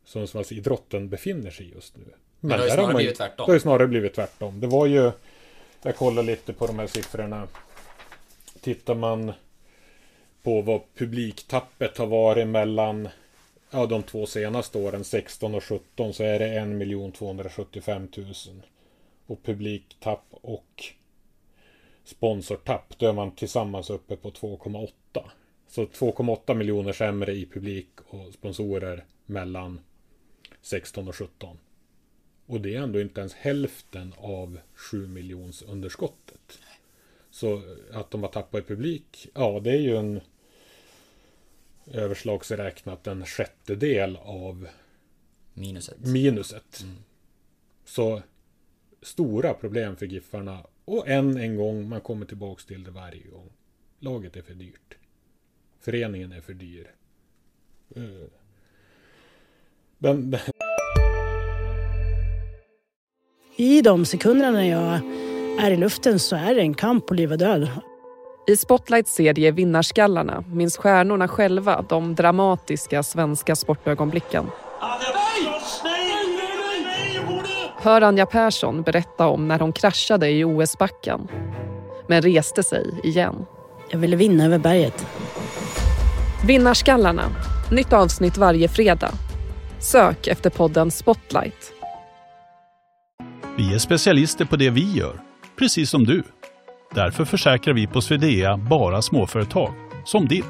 Sundsvalls 0.05 0.53
idrotten 0.53 1.09
befinner 1.09 1.51
sig 1.51 1.71
just 1.75 1.97
nu. 1.97 2.05
Men 2.41 2.51
det 2.51 2.57
har 2.57 2.65
ju 2.65 2.71
snarare 2.71 2.87
man 2.87 2.97
blivit 2.97 3.17
tvärtom. 3.17 3.47
Det 3.47 3.51
har 3.51 3.55
ju 3.55 3.61
snarare 3.61 3.89
blivit 3.89 4.15
tvärtom. 4.15 4.61
Det 4.61 4.67
var 4.67 4.87
ju 4.87 5.13
Jag 5.83 5.97
kollar 5.97 6.23
lite 6.23 6.53
på 6.53 6.67
de 6.67 6.79
här 6.79 6.87
siffrorna. 6.87 7.49
Tittar 8.61 8.95
man 8.95 9.33
på 10.43 10.61
vad 10.61 10.81
publiktappet 10.95 11.99
har 11.99 12.07
varit 12.07 12.47
mellan 12.47 13.09
ja, 13.71 13.87
de 13.87 14.03
två 14.03 14.27
senaste 14.27 14.79
åren, 14.79 15.05
16 15.05 15.55
och 15.55 15.65
17, 15.65 16.15
så 16.15 16.23
är 16.23 16.39
det 16.39 16.49
1 17.09 17.15
275 17.15 18.09
000. 18.17 18.35
Och 19.27 19.43
publiktapp 19.43 20.25
och 20.31 20.85
sponsortapp, 22.05 22.99
då 22.99 23.07
är 23.07 23.13
man 23.13 23.35
tillsammans 23.35 23.91
uppe 23.91 24.17
på 24.17 24.31
2,8. 24.31 24.89
Så 25.69 25.85
2,8 25.85 26.55
miljoner 26.55 26.93
sämre 26.93 27.33
i 27.33 27.47
publik 27.47 27.89
och 28.07 28.33
sponsorer 28.35 29.05
mellan 29.27 29.81
16 30.63 31.09
och 31.09 31.17
17. 31.17 31.59
Och 32.47 32.61
det 32.61 32.75
är 32.75 32.83
ändå 32.83 33.01
inte 33.01 33.21
ens 33.21 33.35
hälften 33.35 34.15
av 34.19 34.59
7 34.75 35.07
miljons 35.07 35.63
underskottet. 35.63 36.59
Så 37.31 37.63
att 37.93 38.11
de 38.11 38.23
har 38.23 38.31
tappat 38.31 38.65
i 38.65 38.67
publik, 38.67 39.29
ja 39.35 39.61
det 39.61 39.71
är 39.71 39.81
ju 39.81 39.97
en 39.97 40.21
överslagsräknat 41.87 43.07
en 43.07 43.27
sjättedel 43.27 44.17
av 44.17 44.69
Minuset. 45.55 45.99
minuset. 45.99 46.81
Mm. 46.83 46.97
Så 47.85 48.23
stora 49.05 49.55
problem 49.55 49.97
för 49.97 50.07
Giffarna. 50.07 50.67
Och 50.85 51.09
än 51.09 51.37
en 51.37 51.57
gång, 51.57 51.89
man 51.89 52.01
kommer 52.01 52.27
tillbaks 52.27 52.65
till 52.65 52.85
det 52.85 52.91
varje 52.91 53.27
gång. 53.27 53.49
Laget 53.99 54.37
är 54.37 54.43
för 54.43 54.55
dyrt. 54.55 54.95
Föreningen 55.81 56.33
är 56.33 56.41
för 56.41 56.55
dyr. 56.55 56.91
Eh, 57.97 58.03
Den, 59.99 60.31
den, 60.31 60.41
I 63.57 63.83
de 63.83 64.05
sekunderna 64.05 64.51
när 64.51 64.71
jag 64.71 65.01
är 65.67 65.71
i 65.71 65.77
luften 65.77 66.19
så 66.19 66.37
är 66.37 66.55
det 66.55 66.61
en 66.61 66.75
kamp 66.75 67.07
på 67.07 67.15
liv 67.15 67.33
och 67.33 67.39
död. 67.39 67.69
I 68.47 68.57
Spotlights 68.57 69.15
serie 69.15 69.51
Vinnarskallarna 69.51 70.45
minns 70.53 70.77
stjärnorna 70.77 71.29
själva 71.29 71.85
de 71.89 72.15
dramatiska 72.15 73.03
svenska 73.03 73.57
sportögonblicken. 73.57 74.47
Hör 77.85 78.01
Anja 78.01 78.27
Persson 78.27 78.83
berätta 78.83 79.27
om 79.27 79.49
när 79.49 79.59
hon 79.59 79.73
kraschade 79.73 80.31
i 80.31 80.45
OS-backen 80.45 81.29
men 82.09 82.23
reste 82.23 82.63
sig 82.63 83.01
igen. 83.03 83.47
Jag 83.91 83.99
ville 83.99 84.17
vinna 84.17 84.45
över 84.45 84.59
berget. 84.59 85.07
Vinnarskallarna, 86.47 87.23
nytt 87.71 87.93
avsnitt 87.93 88.37
varje 88.37 88.69
fredag. 88.69 89.11
Sök 89.79 90.27
efter 90.27 90.51
podden 90.51 90.91
Spotlight. 90.91 91.73
Vi 93.57 93.75
är 93.75 93.79
specialister 93.79 94.45
på 94.45 94.57
det 94.57 94.71
vi 94.71 94.93
gör, 94.93 95.21
precis 95.59 95.91
som 95.91 96.05
du. 96.05 96.23
Därför 96.95 97.25
försäkrar 97.25 97.75
vi 97.75 97.87
på 97.87 98.01
Swedea 98.01 98.57
bara 98.57 99.03
småföretag, 99.03 99.75
som 100.05 100.29
ditt. 100.29 100.45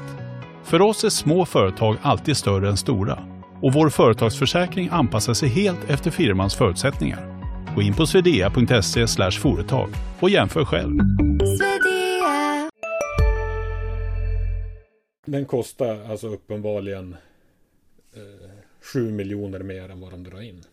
För 0.63 0.81
oss 0.81 1.03
är 1.03 1.09
små 1.09 1.45
företag 1.45 1.97
alltid 2.01 2.37
större 2.37 2.69
än 2.69 2.77
stora 2.77 3.34
och 3.61 3.73
vår 3.73 3.89
företagsförsäkring 3.89 4.89
anpassar 4.91 5.33
sig 5.33 5.49
helt 5.49 5.89
efter 5.89 6.11
firmans 6.11 6.55
förutsättningar. 6.55 7.41
Gå 7.75 7.81
in 7.81 7.93
på 7.93 8.05
swedea.se 8.05 9.31
företag 9.31 9.89
och 10.19 10.29
jämför 10.29 10.65
själv. 10.65 10.99
den 15.25 15.45
kostar 15.45 16.09
alltså 16.09 16.27
uppenbarligen 16.27 17.17
eh, 18.13 18.49
7 18.81 19.11
miljoner 19.11 19.59
mer 19.59 19.89
än 19.89 19.99
vad 19.99 20.11
de 20.11 20.23
drar 20.23 20.41
in. 20.41 20.63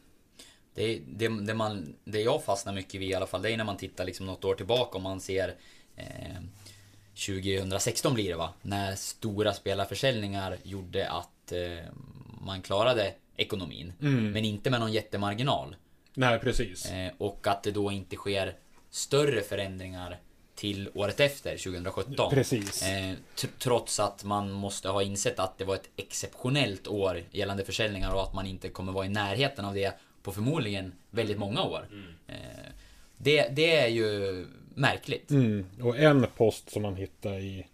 Det, 0.74 1.00
det, 1.06 1.28
det, 1.28 1.54
man, 1.54 1.94
det 2.04 2.20
jag 2.20 2.44
fastnar 2.44 2.72
mycket 2.72 3.00
vid 3.00 3.10
i 3.10 3.14
alla 3.14 3.26
fall, 3.26 3.42
det 3.42 3.52
är 3.52 3.56
när 3.56 3.64
man 3.64 3.76
tittar 3.76 4.04
liksom 4.04 4.26
något 4.26 4.44
år 4.44 4.54
tillbaka 4.54 4.96
och 4.96 5.02
man 5.02 5.20
ser 5.20 5.54
eh, 5.96 6.42
2016 7.26 8.14
blir 8.14 8.28
det 8.28 8.36
va? 8.36 8.52
När 8.62 8.94
stora 8.94 9.52
spelarförsäljningar 9.52 10.56
gjorde 10.62 11.10
att 11.10 11.52
eh, 11.52 11.88
man 12.42 12.62
klarade 12.62 13.14
ekonomin. 13.36 13.92
Men 14.32 14.44
inte 14.44 14.70
med 14.70 14.80
någon 14.80 14.92
jättemarginal. 14.92 15.76
Nej, 16.14 16.38
precis. 16.38 16.90
Eh, 16.90 17.12
och 17.18 17.46
att 17.46 17.62
det 17.62 17.70
då 17.70 17.92
inte 17.92 18.16
sker 18.16 18.54
större 18.90 19.40
förändringar 19.42 20.18
till 20.54 20.90
året 20.94 21.20
efter, 21.20 21.56
2017. 21.56 22.30
Precis. 22.30 22.82
Eh, 22.82 23.14
tr- 23.36 23.48
trots 23.58 24.00
att 24.00 24.24
man 24.24 24.50
måste 24.50 24.88
ha 24.88 25.02
insett 25.02 25.38
att 25.38 25.58
det 25.58 25.64
var 25.64 25.74
ett 25.74 25.88
exceptionellt 25.96 26.88
år 26.88 27.22
gällande 27.30 27.64
försäljningar 27.64 28.14
och 28.14 28.22
att 28.22 28.34
man 28.34 28.46
inte 28.46 28.68
kommer 28.68 28.92
vara 28.92 29.06
i 29.06 29.08
närheten 29.08 29.64
av 29.64 29.74
det 29.74 29.98
på 30.22 30.32
förmodligen 30.32 30.92
väldigt 31.10 31.38
många 31.38 31.62
år. 31.62 31.88
Eh, 32.26 32.34
det, 33.16 33.48
det 33.48 33.76
är 33.76 33.88
ju 33.88 34.46
märkligt. 34.74 35.30
Mm. 35.30 35.66
Och 35.82 35.98
en 35.98 36.26
post 36.36 36.70
som 36.70 36.82
man 36.82 36.96
hittar 36.96 37.38
i, 37.38 37.66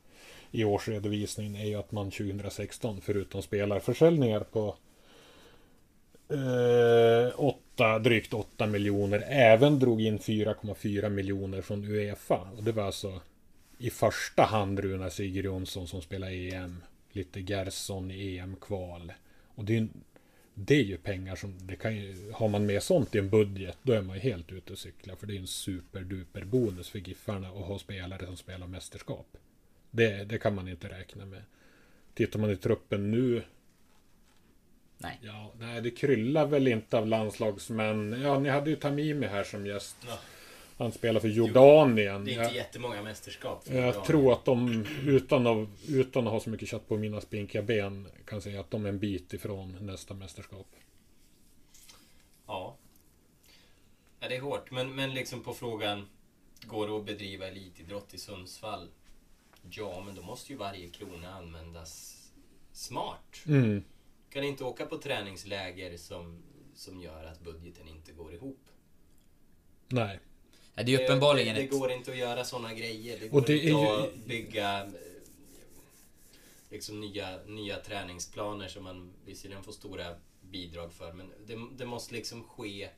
i 0.51 0.65
årsredovisningen 0.65 1.57
är 1.57 1.65
ju 1.67 1.75
att 1.75 1.93
man 1.93 2.11
2016, 2.11 3.01
förutom 3.01 3.43
spelarförsäljningar 3.43 4.41
på 4.41 4.77
eh, 6.29 7.41
8, 7.41 7.99
drygt 7.99 8.35
8 8.35 8.67
miljoner, 8.67 9.25
även 9.29 9.79
drog 9.79 10.01
in 10.03 10.19
4,4 10.19 11.09
miljoner 11.09 11.61
från 11.63 11.85
Uefa. 11.85 12.49
Och 12.57 12.63
det 12.65 12.73
var 12.73 12.83
alltså 12.85 13.21
i 13.79 13.91
första 13.91 14.43
hand 14.43 14.79
Runar 14.79 15.09
Sigurjonsson 15.09 15.89
som 15.89 16.03
spelar 16.03 16.31
EM. 16.31 16.83
Lite 17.13 17.41
Gerson 17.41 18.11
i 18.11 18.37
EM-kval. 18.39 19.13
Och 19.55 19.65
det 19.65 19.73
är, 19.77 19.81
ju- 19.81 19.89
det 20.55 20.75
är 20.75 20.83
ju 20.83 20.97
pengar 20.97 21.37
som, 21.37 21.55
det 21.67 21.77
kan 21.77 21.97
ju, 21.97 22.33
har 22.35 22.49
man 22.49 22.67
med 22.67 22.83
sånt 22.83 23.15
i 23.15 23.19
en 23.19 23.31
budget, 23.31 23.79
då 23.83 23.93
är 23.93 24.03
man 24.03 24.17
ju 24.17 24.23
helt 24.23 24.53
ute 24.53 24.73
och 24.73 24.79
cyklar. 24.79 25.17
För 25.17 25.27
det 25.27 25.33
är 25.33 25.35
ju 25.35 25.41
en 25.41 25.47
superduper 25.47 26.45
bonus 26.45 26.89
för 26.89 26.99
Giffarna 26.99 27.49
att 27.49 27.65
ha 27.67 27.79
spelare 27.79 28.27
som 28.27 28.37
spelar 28.37 28.67
mästerskap. 28.67 29.27
Det, 29.91 30.25
det 30.25 30.39
kan 30.39 30.55
man 30.55 30.69
inte 30.69 30.89
räkna 30.89 31.27
med. 31.27 31.43
Tittar 32.15 32.39
man 32.39 32.51
i 32.51 32.57
truppen 32.57 33.11
nu, 33.11 33.43
Nej. 34.99 35.19
ja, 35.23 35.53
nej 35.59 35.81
det 35.83 35.91
kryllar 35.91 36.47
väl 36.47 36.69
inte 36.69 36.99
av 36.99 37.07
landslagsmän. 37.07 38.21
Ja, 38.23 38.39
ni 38.39 38.49
hade 38.49 38.71
ju 38.71 38.77
Tamimi 38.77 39.27
här 39.27 39.45
som 39.45 39.67
gäst. 39.67 39.97
Ja. 40.07 40.19
Han 40.79 40.93
spelar 40.93 41.21
för 41.21 41.29
Jordanien. 41.29 42.25
Det 42.25 42.33
är 42.33 42.37
Jag- 42.37 42.45
inte 42.45 42.57
jättemånga 42.57 43.03
mästerskap. 43.03 43.65
för 43.65 43.75
jag 43.75 43.85
Jordanien. 43.85 44.07
tror 44.07 44.33
att 44.33 44.45
de, 44.45 44.87
utan 45.07 45.47
att, 45.47 45.69
utan 45.89 46.27
att 46.27 46.33
ha 46.33 46.41
så 46.41 46.51
mycket 46.51 46.69
kött 46.69 46.89
på 46.89 46.97
mina 46.97 47.21
spinkiga 47.21 47.63
ben, 47.63 48.09
kan 48.25 48.43
säga 48.43 48.61
att 48.61 48.71
de 48.71 48.85
är 48.85 48.89
en 48.89 48.99
bit 48.99 49.33
ifrån 49.33 49.77
nästa 49.81 50.15
mästerskap. 50.15 50.67
Ja. 52.47 52.77
ja. 54.21 54.29
Det 54.29 54.37
är 54.37 54.41
hårt. 54.41 54.71
Men, 54.71 54.95
men 54.95 55.15
liksom 55.15 55.43
på 55.43 55.55
frågan, 55.55 56.09
går 56.63 56.89
det 56.89 56.97
att 56.97 57.07
bedriva 57.07 57.47
elitidrott 57.49 58.15
i 58.15 58.19
Sundsvall? 58.19 58.89
Ja, 59.71 60.03
men 60.07 60.15
då 60.15 60.23
måste 60.23 60.53
ju 60.53 60.59
varje 60.59 60.89
krona 60.89 61.35
användas 61.35 62.15
smart. 62.73 63.43
Mm. 63.47 63.85
Kan 64.31 64.45
inte 64.45 64.65
åka 64.65 64.87
på 64.87 64.99
träningsläger 64.99 65.97
som, 65.97 66.43
som 66.75 67.01
gör 67.01 67.25
att 67.25 67.41
budgeten 67.41 67.89
inte 67.89 68.13
går 68.13 68.35
ihop. 68.35 68.61
Nej. 69.89 70.21
Ja, 70.75 70.83
Det 70.83 70.95
är 70.95 71.05
uppenbarligen 71.05 71.55
det, 71.55 71.61
det, 71.63 71.67
det 71.69 71.79
går 71.79 71.91
inte 71.93 72.11
att 72.11 72.17
göra 72.17 72.45
sådana 72.45 72.75
grejer. 72.75 73.19
Det 73.21 73.25
Och 73.27 73.31
går 73.33 73.41
det 73.41 73.53
inte 73.59 73.67
är 73.69 74.01
ju- 74.03 74.09
att 74.09 74.15
bygga 74.27 74.85
eh, 74.85 74.91
liksom 76.71 77.01
nya, 77.01 77.39
nya 77.47 77.77
träningsplaner 77.77 78.69
som 78.69 78.85
man 78.85 79.13
visserligen 79.25 79.63
får 79.63 79.73
stora 79.73 80.15
bidrag 80.43 80.93
för. 80.93 81.13
Men 81.13 81.33
det, 81.47 81.59
det 81.79 81.87
måste 81.87 82.15
liksom 82.15 82.45
ske... 82.45 82.89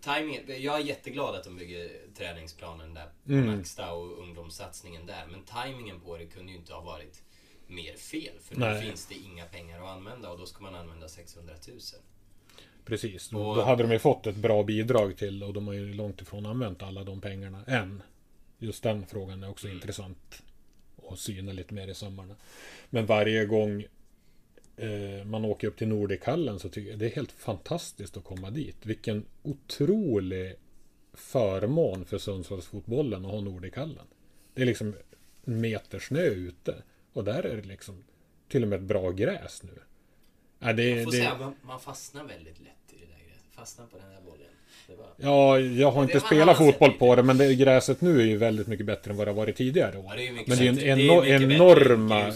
Timing, 0.00 0.40
jag 0.62 0.74
är 0.80 0.84
jätteglad 0.84 1.34
att 1.34 1.44
de 1.44 1.56
bygger 1.56 1.90
träningsplanen 2.16 2.94
där 2.94 3.06
på 3.26 3.32
Mm. 3.32 3.56
Maxta 3.56 3.92
och 3.92 4.18
ungdomssatsningen 4.18 5.06
där. 5.06 5.26
Men 5.30 5.42
tajmingen 5.42 6.00
på 6.00 6.16
det 6.16 6.26
kunde 6.26 6.52
ju 6.52 6.58
inte 6.58 6.72
ha 6.74 6.80
varit 6.80 7.22
mer 7.66 7.94
fel. 7.94 8.34
För 8.40 8.56
Nej. 8.56 8.74
nu 8.74 8.86
finns 8.86 9.06
det 9.06 9.14
inga 9.14 9.44
pengar 9.44 9.80
att 9.82 9.88
använda 9.96 10.30
och 10.30 10.38
då 10.38 10.46
ska 10.46 10.62
man 10.62 10.74
använda 10.74 11.08
600 11.08 11.54
000. 11.68 11.78
Precis. 12.84 13.32
Och- 13.32 13.56
Då 13.56 13.62
hade 13.62 13.82
de 13.82 13.92
ju 13.92 13.98
fått 13.98 14.26
ett 14.26 14.36
bra 14.36 14.62
bidrag 14.62 15.16
till 15.16 15.42
och 15.42 15.52
de 15.52 15.66
har 15.66 15.74
ju 15.74 15.94
långt 15.94 16.20
ifrån 16.20 16.46
använt 16.46 16.82
alla 16.82 17.04
de 17.04 17.20
pengarna 17.20 17.64
än. 17.66 18.02
Just 18.58 18.82
den 18.82 19.06
frågan 19.06 19.42
är 19.42 19.50
också 19.50 19.66
Mm. 19.66 19.76
intressant 19.76 20.42
att 21.10 21.18
syna 21.18 21.52
lite 21.52 21.74
mer 21.74 21.88
i 21.88 21.94
sömmarna. 21.94 22.34
Men 22.90 23.06
varje 23.06 23.44
gång 23.46 23.84
eh, 24.78 25.24
man 25.24 25.44
åker 25.44 25.68
upp 25.68 25.76
till 25.76 25.88
Nordichallen 25.88 26.58
så 26.58 26.68
tycker 26.68 26.90
jag 26.90 26.98
det 26.98 27.06
är 27.06 27.16
helt 27.16 27.32
fantastiskt 27.32 28.16
att 28.16 28.24
komma 28.24 28.50
dit. 28.50 28.86
Vilken 28.86 29.24
otrolig 29.42 30.56
förmån 31.12 32.04
för 32.04 32.18
Sundsvallsfotbollen 32.18 33.24
att 33.24 33.30
ha 33.30 33.40
Nordichallen. 33.40 34.06
Det 34.54 34.62
är 34.62 34.66
liksom 34.66 34.94
en 35.44 35.60
meter 35.60 35.98
snö 35.98 36.24
ute. 36.24 36.82
Och 37.12 37.24
där 37.24 37.42
är 37.42 37.56
det 37.56 37.68
liksom 37.68 38.04
till 38.48 38.62
och 38.62 38.68
med 38.68 38.76
ett 38.76 38.86
bra 38.88 39.10
gräs 39.10 39.62
nu. 39.62 39.82
Ja, 40.58 40.72
det, 40.72 40.88
Jag 40.88 41.04
får 41.04 41.12
det, 41.12 41.18
säga, 41.18 41.38
man, 41.38 41.54
man 41.62 41.80
fastnar 41.80 42.24
väldigt 42.24 42.60
lätt 42.60 42.92
i 42.92 42.96
det 43.00 43.06
där 43.06 43.28
gräset. 43.28 43.54
Fastnar 43.54 43.86
på 43.86 43.98
den 43.98 44.10
här 44.10 44.20
bollen. 44.20 44.46
Var... 44.96 45.06
Ja, 45.16 45.58
jag 45.58 45.90
har 45.90 46.02
inte 46.02 46.20
spelat 46.20 46.56
fotboll 46.58 46.92
på 46.92 47.16
det, 47.16 47.22
men 47.22 47.38
det, 47.38 47.54
gräset 47.54 48.00
nu 48.00 48.20
är 48.20 48.24
ju 48.24 48.36
väldigt 48.36 48.66
mycket 48.66 48.86
bättre 48.86 49.10
än 49.10 49.16
vad 49.16 49.26
det 49.26 49.30
har 49.30 49.36
varit 49.36 49.56
tidigare 49.56 49.98
år. 49.98 50.04
Ja, 50.16 50.32
men 50.46 50.58
det 50.58 50.64
är 50.68 50.72
ju 50.72 50.90
en 50.90 50.98
eno- 50.98 51.22
Det 51.22 51.30
är 51.30 51.52
enorma, 51.52 52.32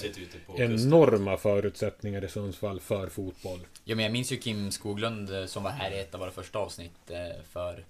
enorma 0.56 1.36
förutsättningar 1.36 2.24
i 2.24 2.28
Sundsvall 2.28 2.80
för 2.80 3.06
fotboll. 3.06 3.58
Ja, 3.84 3.94
men 3.96 4.02
jag 4.04 4.12
minns 4.12 4.32
ju 4.32 4.36
Kim 4.36 4.70
Skoglund 4.70 5.34
eh, 5.34 5.46
som 5.46 5.62
var 5.62 5.70
här 5.70 5.90
i 5.90 6.00
ett 6.00 6.14
av 6.14 6.20
våra 6.20 6.30
första 6.30 6.58
avsnitt 6.58 7.10
eh, 7.10 7.16
för 7.52 7.84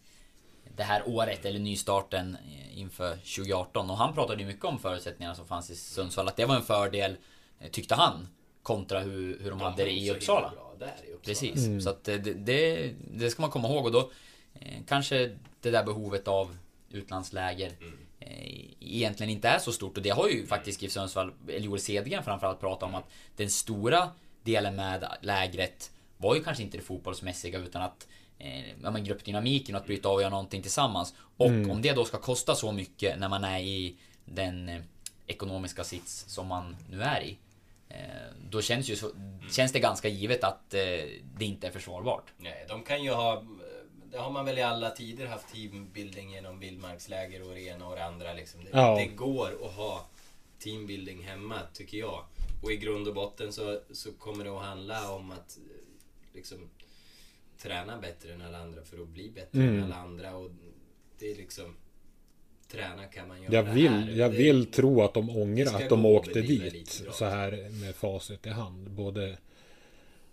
det 0.76 0.82
här 0.82 1.02
året, 1.06 1.44
eller 1.44 1.58
nystarten 1.58 2.36
eh, 2.46 2.78
inför 2.78 3.10
2018. 3.10 3.90
Och 3.90 3.96
han 3.96 4.14
pratade 4.14 4.40
ju 4.42 4.46
mycket 4.46 4.64
om 4.64 4.78
förutsättningarna 4.78 5.34
som 5.34 5.46
fanns 5.46 5.70
i 5.70 5.76
Sundsvall. 5.76 6.28
Att 6.28 6.36
det 6.36 6.44
var 6.44 6.56
en 6.56 6.62
fördel, 6.62 7.16
tyckte 7.70 7.94
han, 7.94 8.28
kontra 8.62 9.00
hur, 9.00 9.38
hur 9.42 9.50
de 9.50 9.60
hade 9.60 9.84
det 9.84 9.90
i 9.90 10.10
Uppsala. 10.10 10.48
himla 10.48 10.62
bra 10.62 10.74
där 10.78 10.86
i 10.86 11.12
Uppsala. 11.12 11.18
Precis, 11.24 11.84
så 11.84 11.90
att 11.90 12.04
det, 12.04 12.18
det, 12.18 12.90
det 13.14 13.30
ska 13.30 13.42
man 13.42 13.50
komma 13.50 13.68
ihåg 13.68 13.84
och 13.86 13.92
då 13.92 14.10
kanske 14.86 15.36
det 15.60 15.70
där 15.70 15.84
behovet 15.84 16.28
av 16.28 16.56
utlandsläger 16.90 17.72
eh, 18.20 18.60
egentligen 18.80 19.30
inte 19.30 19.48
är 19.48 19.58
så 19.58 19.72
stort 19.72 19.96
och 19.96 20.02
det 20.02 20.10
har 20.10 20.28
ju 20.28 20.46
faktiskt 20.46 20.82
GIF 20.82 20.92
Sundsvall, 20.92 21.32
eller 21.48 21.66
Joel 21.66 21.80
Cedergren 21.80 22.24
framförallt 22.24 22.60
pratat 22.60 22.88
om 22.88 22.94
att 22.94 23.10
den 23.36 23.50
stora 23.50 24.10
delen 24.42 24.76
med 24.76 25.08
lägret 25.20 25.90
var 26.16 26.34
ju 26.34 26.44
kanske 26.44 26.62
inte 26.62 26.76
det 26.76 26.82
fotbollsmässiga 26.82 27.58
utan 27.58 27.82
att 27.82 28.08
eh, 28.38 28.70
ja, 28.82 28.90
men 28.90 29.04
gruppdynamiken 29.04 29.74
och 29.74 29.80
att 29.80 29.86
bryta 29.86 30.08
av 30.08 30.14
och 30.14 30.20
göra 30.20 30.30
någonting 30.30 30.62
tillsammans. 30.62 31.14
Och 31.36 31.46
om 31.46 31.82
det 31.82 31.92
då 31.92 32.04
ska 32.04 32.18
kosta 32.18 32.54
så 32.54 32.72
mycket 32.72 33.18
när 33.18 33.28
man 33.28 33.44
är 33.44 33.60
i 33.60 33.96
den 34.24 34.68
eh, 34.68 34.80
ekonomiska 35.26 35.84
sits 35.84 36.24
som 36.28 36.46
man 36.46 36.76
nu 36.90 37.02
är 37.02 37.20
i. 37.20 37.38
Eh, 37.88 37.96
då 38.50 38.62
känns, 38.62 38.88
ju 38.88 38.96
så, 38.96 39.10
känns 39.50 39.72
det 39.72 39.78
ganska 39.78 40.08
givet 40.08 40.44
att 40.44 40.74
eh, 40.74 40.80
det 41.36 41.44
inte 41.44 41.66
är 41.66 41.70
försvarbart. 41.70 42.24
Nej, 42.38 42.66
de 42.68 42.82
kan 42.82 43.04
ju 43.04 43.10
ha... 43.10 43.44
Det 44.12 44.18
har 44.18 44.30
man 44.30 44.44
väl 44.44 44.58
i 44.58 44.62
alla 44.62 44.90
tider 44.90 45.26
haft 45.26 45.52
teambuilding 45.54 46.30
genom 46.30 46.58
vildmarksläger 46.58 47.42
och 47.48 47.54
det 47.54 47.60
ena 47.60 47.88
och 47.88 47.96
det 47.96 48.04
andra. 48.04 48.32
Liksom. 48.32 48.64
Det, 48.64 48.70
Ja. 48.72 48.96
det 48.96 49.06
går 49.06 49.48
att 49.66 49.72
ha 49.72 50.06
teambuilding 50.58 51.22
hemma, 51.22 51.58
tycker 51.72 51.98
jag. 51.98 52.24
Och 52.62 52.72
i 52.72 52.76
grund 52.76 53.08
och 53.08 53.14
botten 53.14 53.52
så, 53.52 53.80
så 53.92 54.12
kommer 54.12 54.44
det 54.44 54.50
att 54.50 54.62
handla 54.64 55.12
om 55.12 55.30
att 55.30 55.58
eh, 55.58 56.34
liksom 56.34 56.58
träna 57.58 57.98
bättre 57.98 58.32
än 58.32 58.42
alla 58.42 58.58
andra 58.58 58.82
för 58.84 59.02
att 59.02 59.08
bli 59.08 59.30
bättre 59.30 59.60
Mm. 59.62 59.74
än 59.78 59.84
alla 59.84 59.96
andra. 59.96 60.36
Och 60.36 60.50
det 61.18 61.30
är 61.30 61.36
liksom... 61.36 61.76
Träna 62.68 63.04
kan 63.06 63.28
man 63.28 63.42
göra 63.42 63.54
Jag 63.54 63.62
här. 63.64 63.74
vill, 63.74 64.16
jag 64.18 64.30
Det- 64.32 64.36
vill 64.36 64.66
tro 64.66 65.02
att 65.02 65.14
de 65.14 65.30
ångrar 65.30 65.74
att 65.82 65.88
de 65.88 66.06
åkte 66.06 66.40
dit 66.40 67.02
så 67.12 67.24
här 67.24 67.68
med 67.80 67.94
facit 67.94 68.46
i 68.46 68.50
hand. 68.50 68.90
Både 68.90 69.38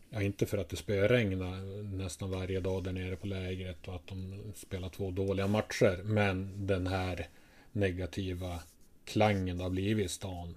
Ja, 0.10 0.22
inte 0.22 0.46
för 0.46 0.58
att 0.58 0.70
det 0.70 0.76
spöregnade 0.76 1.62
nästan 1.84 2.32
varje 2.32 2.60
dag 2.60 2.84
där 2.84 2.92
nere 2.92 3.16
på 3.16 3.28
lägret 3.28 3.88
och 3.88 3.96
att 3.96 4.08
de 4.08 4.44
spelar 4.56 4.90
två 4.90 5.12
dåliga 5.12 5.48
matcher. 5.48 6.02
Men 6.04 6.68
den 6.68 6.88
här 6.88 7.28
negativa 7.72 8.60
klangen 9.06 9.58
det 9.58 9.64
har 9.64 9.70
blivit 9.70 10.06
i 10.06 10.10
stan 10.10 10.56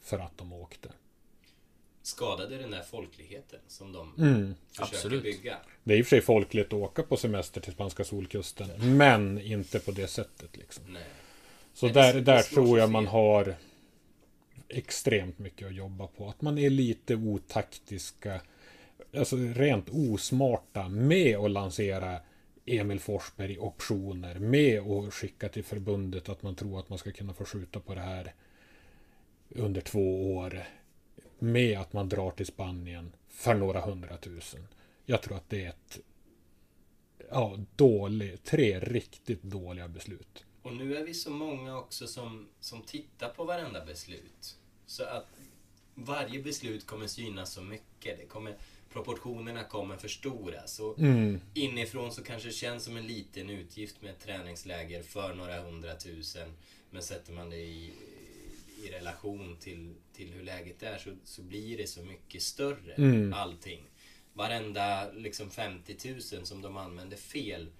för 0.00 0.18
att 0.18 0.38
de 0.38 0.52
åkte. 0.52 0.88
skadade 2.02 2.56
den 2.56 2.70
där 2.70 2.82
folkligheten 2.82 3.60
som 3.68 3.92
de 3.92 4.14
Mm. 4.18 4.54
försöker 4.70 4.96
Absolut. 4.96 5.22
bygga. 5.22 5.56
Det 5.84 5.94
är 5.94 5.98
i 5.98 6.02
och 6.02 6.06
för 6.06 6.10
sig 6.10 6.20
folkligt 6.20 6.66
att 6.66 6.72
åka 6.72 7.02
på 7.02 7.16
semester 7.16 7.60
till 7.60 7.72
spanska 7.72 8.04
solkusten. 8.04 8.96
Men 8.96 9.38
inte 9.40 9.78
på 9.80 9.90
det 9.90 10.06
sättet 10.06 10.56
liksom. 10.56 10.84
Nej. 10.92 11.02
Så 11.74 11.86
Nej, 11.86 11.94
där, 11.94 12.20
där 12.20 12.42
tror 12.42 12.78
jag 12.78 12.90
man 12.90 13.04
fel. 13.04 13.12
har 13.12 13.54
extremt 14.70 15.38
mycket 15.38 15.68
att 15.68 15.74
jobba 15.74 16.06
på. 16.06 16.28
Att 16.28 16.42
man 16.42 16.58
är 16.58 16.70
lite 16.70 17.16
otaktiska, 17.16 18.40
alltså 19.16 19.36
rent 19.36 19.88
osmarta 19.88 20.88
med 20.88 21.36
att 21.36 21.50
lansera 21.50 22.20
Emil 22.66 23.00
Forsberg 23.00 23.58
optioner, 23.58 24.38
med 24.38 24.80
att 24.80 25.14
skicka 25.14 25.48
till 25.48 25.64
förbundet 25.64 26.28
att 26.28 26.42
man 26.42 26.54
tror 26.54 26.78
att 26.78 26.88
man 26.88 26.98
ska 26.98 27.12
kunna 27.12 27.34
få 27.34 27.44
skjuta 27.44 27.80
på 27.80 27.94
det 27.94 28.00
här 28.00 28.34
under 29.48 29.80
två 29.80 30.36
år. 30.36 30.64
Med 31.38 31.78
att 31.78 31.92
man 31.92 32.08
drar 32.08 32.30
till 32.30 32.46
Spanien 32.46 33.12
för 33.28 33.54
några 33.54 33.80
hundratusen. 33.80 34.66
Jag 35.06 35.22
tror 35.22 35.36
att 35.36 35.48
det 35.48 35.64
är 35.64 35.68
ett 35.68 36.00
ja, 37.30 37.58
dålig, 37.76 38.42
tre 38.44 38.80
riktigt 38.80 39.42
dåliga 39.42 39.88
beslut. 39.88 40.44
Och 40.62 40.72
nu 40.72 40.96
är 40.96 41.04
vi 41.04 41.14
så 41.14 41.30
många 41.30 41.78
också 41.78 42.06
som, 42.06 42.48
som 42.60 42.82
tittar 42.82 43.28
på 43.28 43.44
varenda 43.44 43.84
beslut. 43.84 44.56
Så 44.90 45.04
att 45.04 45.26
varje 45.94 46.42
beslut 46.42 46.86
kommer 46.86 47.06
synas 47.06 47.52
så 47.52 47.62
mycket. 47.62 48.18
Det 48.18 48.26
kommer, 48.26 48.56
proportionerna 48.92 49.64
kommer 49.64 49.96
förstoras. 49.96 50.80
Och 50.80 50.98
Mm. 50.98 51.40
inifrån 51.54 52.12
så 52.12 52.24
kanske 52.24 52.48
det 52.48 52.52
känns 52.52 52.84
som 52.84 52.96
en 52.96 53.06
liten 53.06 53.50
utgift 53.50 54.02
med 54.02 54.10
ett 54.10 54.20
träningsläger 54.20 55.02
för 55.02 55.34
några 55.34 55.60
hundratusen. 55.62 56.52
Men 56.90 57.02
sätter 57.02 57.32
man 57.32 57.50
det 57.50 57.56
i, 57.56 57.92
i 58.84 58.90
relation 58.90 59.56
till, 59.60 59.94
till 60.12 60.30
hur 60.32 60.42
läget 60.42 60.82
är 60.82 60.98
så, 60.98 61.10
så 61.24 61.42
blir 61.42 61.76
det 61.76 61.86
så 61.86 62.02
mycket 62.02 62.42
större. 62.42 62.94
Mm. 62.94 63.32
Allting. 63.32 63.82
Varenda 64.32 65.12
liksom 65.12 65.50
50 65.50 65.96
000 66.32 66.46
som 66.46 66.62
de 66.62 66.76
använder 66.76 67.16
fel 67.16 67.70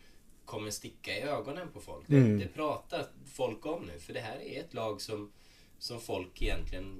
kommer 0.44 0.70
sticka 0.70 1.18
i 1.18 1.20
ögonen 1.20 1.68
på 1.68 1.80
folk. 1.80 2.08
Mm. 2.08 2.38
Det, 2.38 2.44
det 2.44 2.50
pratar 2.50 3.06
folk 3.34 3.66
om 3.66 3.84
nu. 3.84 3.98
För 3.98 4.12
det 4.12 4.20
här 4.20 4.36
är 4.36 4.60
ett 4.60 4.74
lag 4.74 5.00
som, 5.00 5.32
som 5.80 6.00
folk 6.00 6.42
egentligen 6.42 6.98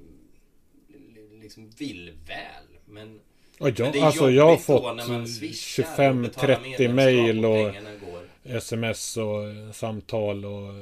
liksom 1.41 1.71
vill 1.79 2.13
väl. 2.27 2.65
Men 2.85 3.21
Men 3.59 3.75
jag, 3.77 3.93
det 3.93 3.99
är 3.99 4.05
alltså 4.05 4.31
jag 4.31 4.47
har 4.47 4.57
fått 4.57 4.97
när 4.97 5.09
man 5.09 5.29
swishar 5.29 5.83
och 5.83 5.89
25-30 5.99 6.23
betalar 6.23 6.93
mejl 6.93 7.41
medlemskap 7.41 8.03
och 8.03 8.13
går. 8.13 8.57
sms 8.57 9.17
och 9.17 9.75
samtal 9.75 10.45
och 10.45 10.73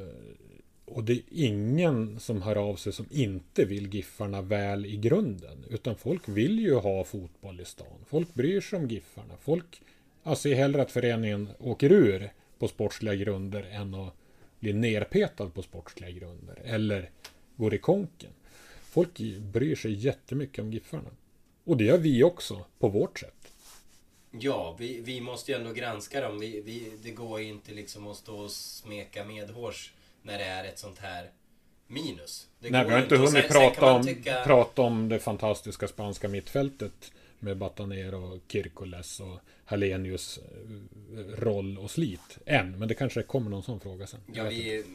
och 0.90 1.04
det 1.04 1.12
är 1.12 1.22
ingen 1.30 2.20
som 2.20 2.42
hör 2.42 2.56
av 2.56 2.76
sig 2.76 2.92
som 2.92 3.06
inte 3.11 3.64
vill 3.64 3.94
Giffarna 3.94 4.42
väl 4.42 4.87
i 4.87 4.96
grunden. 4.96 5.64
Utan 5.70 5.96
folk 5.96 6.28
vill 6.28 6.58
ju 6.58 6.74
ha 6.74 7.04
fotboll 7.04 7.61
i 7.61 7.64
stan. 7.64 8.04
Folk 8.06 8.34
bryr 8.34 8.61
sig 8.61 8.78
om 8.78 8.88
Giffarna. 8.88 9.34
Folk 9.40 9.82
alltså, 10.22 10.42
ser 10.42 10.54
hellre 10.54 10.82
att 10.82 10.90
föreningen 10.90 11.48
åker 11.58 11.92
ur 11.92 12.30
på 12.58 12.68
sportsliga 12.68 13.14
grunder 13.14 13.62
än 13.72 13.94
att 13.94 14.14
bli 14.61 14.72
nerpetad 14.72 15.50
på 15.50 15.62
sportsliga 15.62 16.11
grunder. 16.11 16.62
Eller 16.64 17.11
går 17.59 17.75
i 17.75 17.79
konken. 17.79 18.31
Folk 18.83 19.18
bryr 19.53 19.77
sig 19.77 19.92
jättemycket 19.92 20.59
om 20.64 20.73
Giffarna. 20.73 21.11
Och 21.64 21.77
det 21.77 21.85
gör 21.85 21.99
vi 21.99 22.23
också, 22.25 22.64
på 22.79 22.88
vårt 22.88 23.18
sätt. 23.18 23.53
Ja, 24.31 24.77
vi, 24.79 25.01
vi 25.01 25.21
måste 25.21 25.53
ju 25.53 25.59
ändå 25.59 25.73
granska 25.73 26.21
dem. 26.21 26.38
Vi, 26.38 26.61
vi, 26.61 26.92
det 27.03 27.11
går 27.11 27.40
ju 27.40 27.49
inte 27.49 27.73
liksom 27.73 28.07
att 28.07 28.16
stå 28.16 28.37
och 28.38 28.51
smeka 28.51 29.25
medhårs 29.25 29.92
när 30.23 30.38
det 30.38 30.44
är 30.44 30.64
ett 30.64 30.79
sånt 30.79 30.99
här 30.99 31.31
minus. 31.87 32.49
Det 32.61 32.71
Nej, 32.71 32.83
går 32.83 32.88
vi 32.88 32.94
har 32.94 33.03
inte 33.03 33.16
hunnit 33.16 33.31
sen- 33.33 33.42
prata 33.49 33.92
om, 33.92 34.03
tycka- 34.07 34.44
prata 34.44 34.83
om 34.83 35.09
det 35.09 35.18
fantastiska 35.18 35.88
spanska 35.88 36.29
mittfältet 36.29 37.12
med 37.38 37.57
Batanero, 37.57 38.35
och 38.35 38.40
Kirkoles 38.49 39.21
och 39.21 39.38
Hallenius 39.64 40.38
eh, 40.38 41.18
roll 41.18 41.79
och 41.79 41.90
slit 41.90 42.38
än. 42.47 42.79
Men 42.79 42.88
det 42.88 42.94
kanske 42.94 43.23
kommer 43.23 43.51
någon 43.51 43.62
sån 43.62 43.81
fråga 43.81 44.07
sen. 44.07 44.21
Ja, 44.33 44.44
vet 44.44 44.53
inte. 44.53 44.88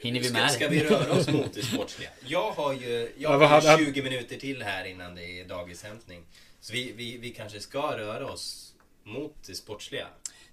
Hinner 0.00 0.20
vi 0.20 0.24
ska, 0.28 0.38
med 0.38 0.50
ska 0.50 0.68
det? 0.68 0.74
vi 0.74 0.84
röra 0.84 1.12
oss 1.12 1.28
mot 1.28 1.54
det 1.54 1.62
sportsliga? 1.62 2.10
Jag 2.26 2.50
har 2.50 2.72
ju, 2.72 2.88
jag 2.90 3.08
Ja, 3.18 3.28
har 3.30 3.38
vad 3.38 3.62
ju 3.62 3.68
hade- 3.68 3.84
20 3.84 4.02
minuter 4.02 4.36
till 4.36 4.62
här 4.62 4.84
innan 4.84 5.14
det 5.14 5.40
är 5.40 5.44
dagishämtning. 5.44 6.22
Så 6.60 6.72
vi, 6.72 6.92
vi, 6.92 7.18
vi 7.18 7.30
kanske 7.30 7.60
ska 7.60 7.98
röra 7.98 8.32
oss 8.32 8.74
mot 9.04 9.34
det 9.46 9.54
sportsliga. 9.54 10.06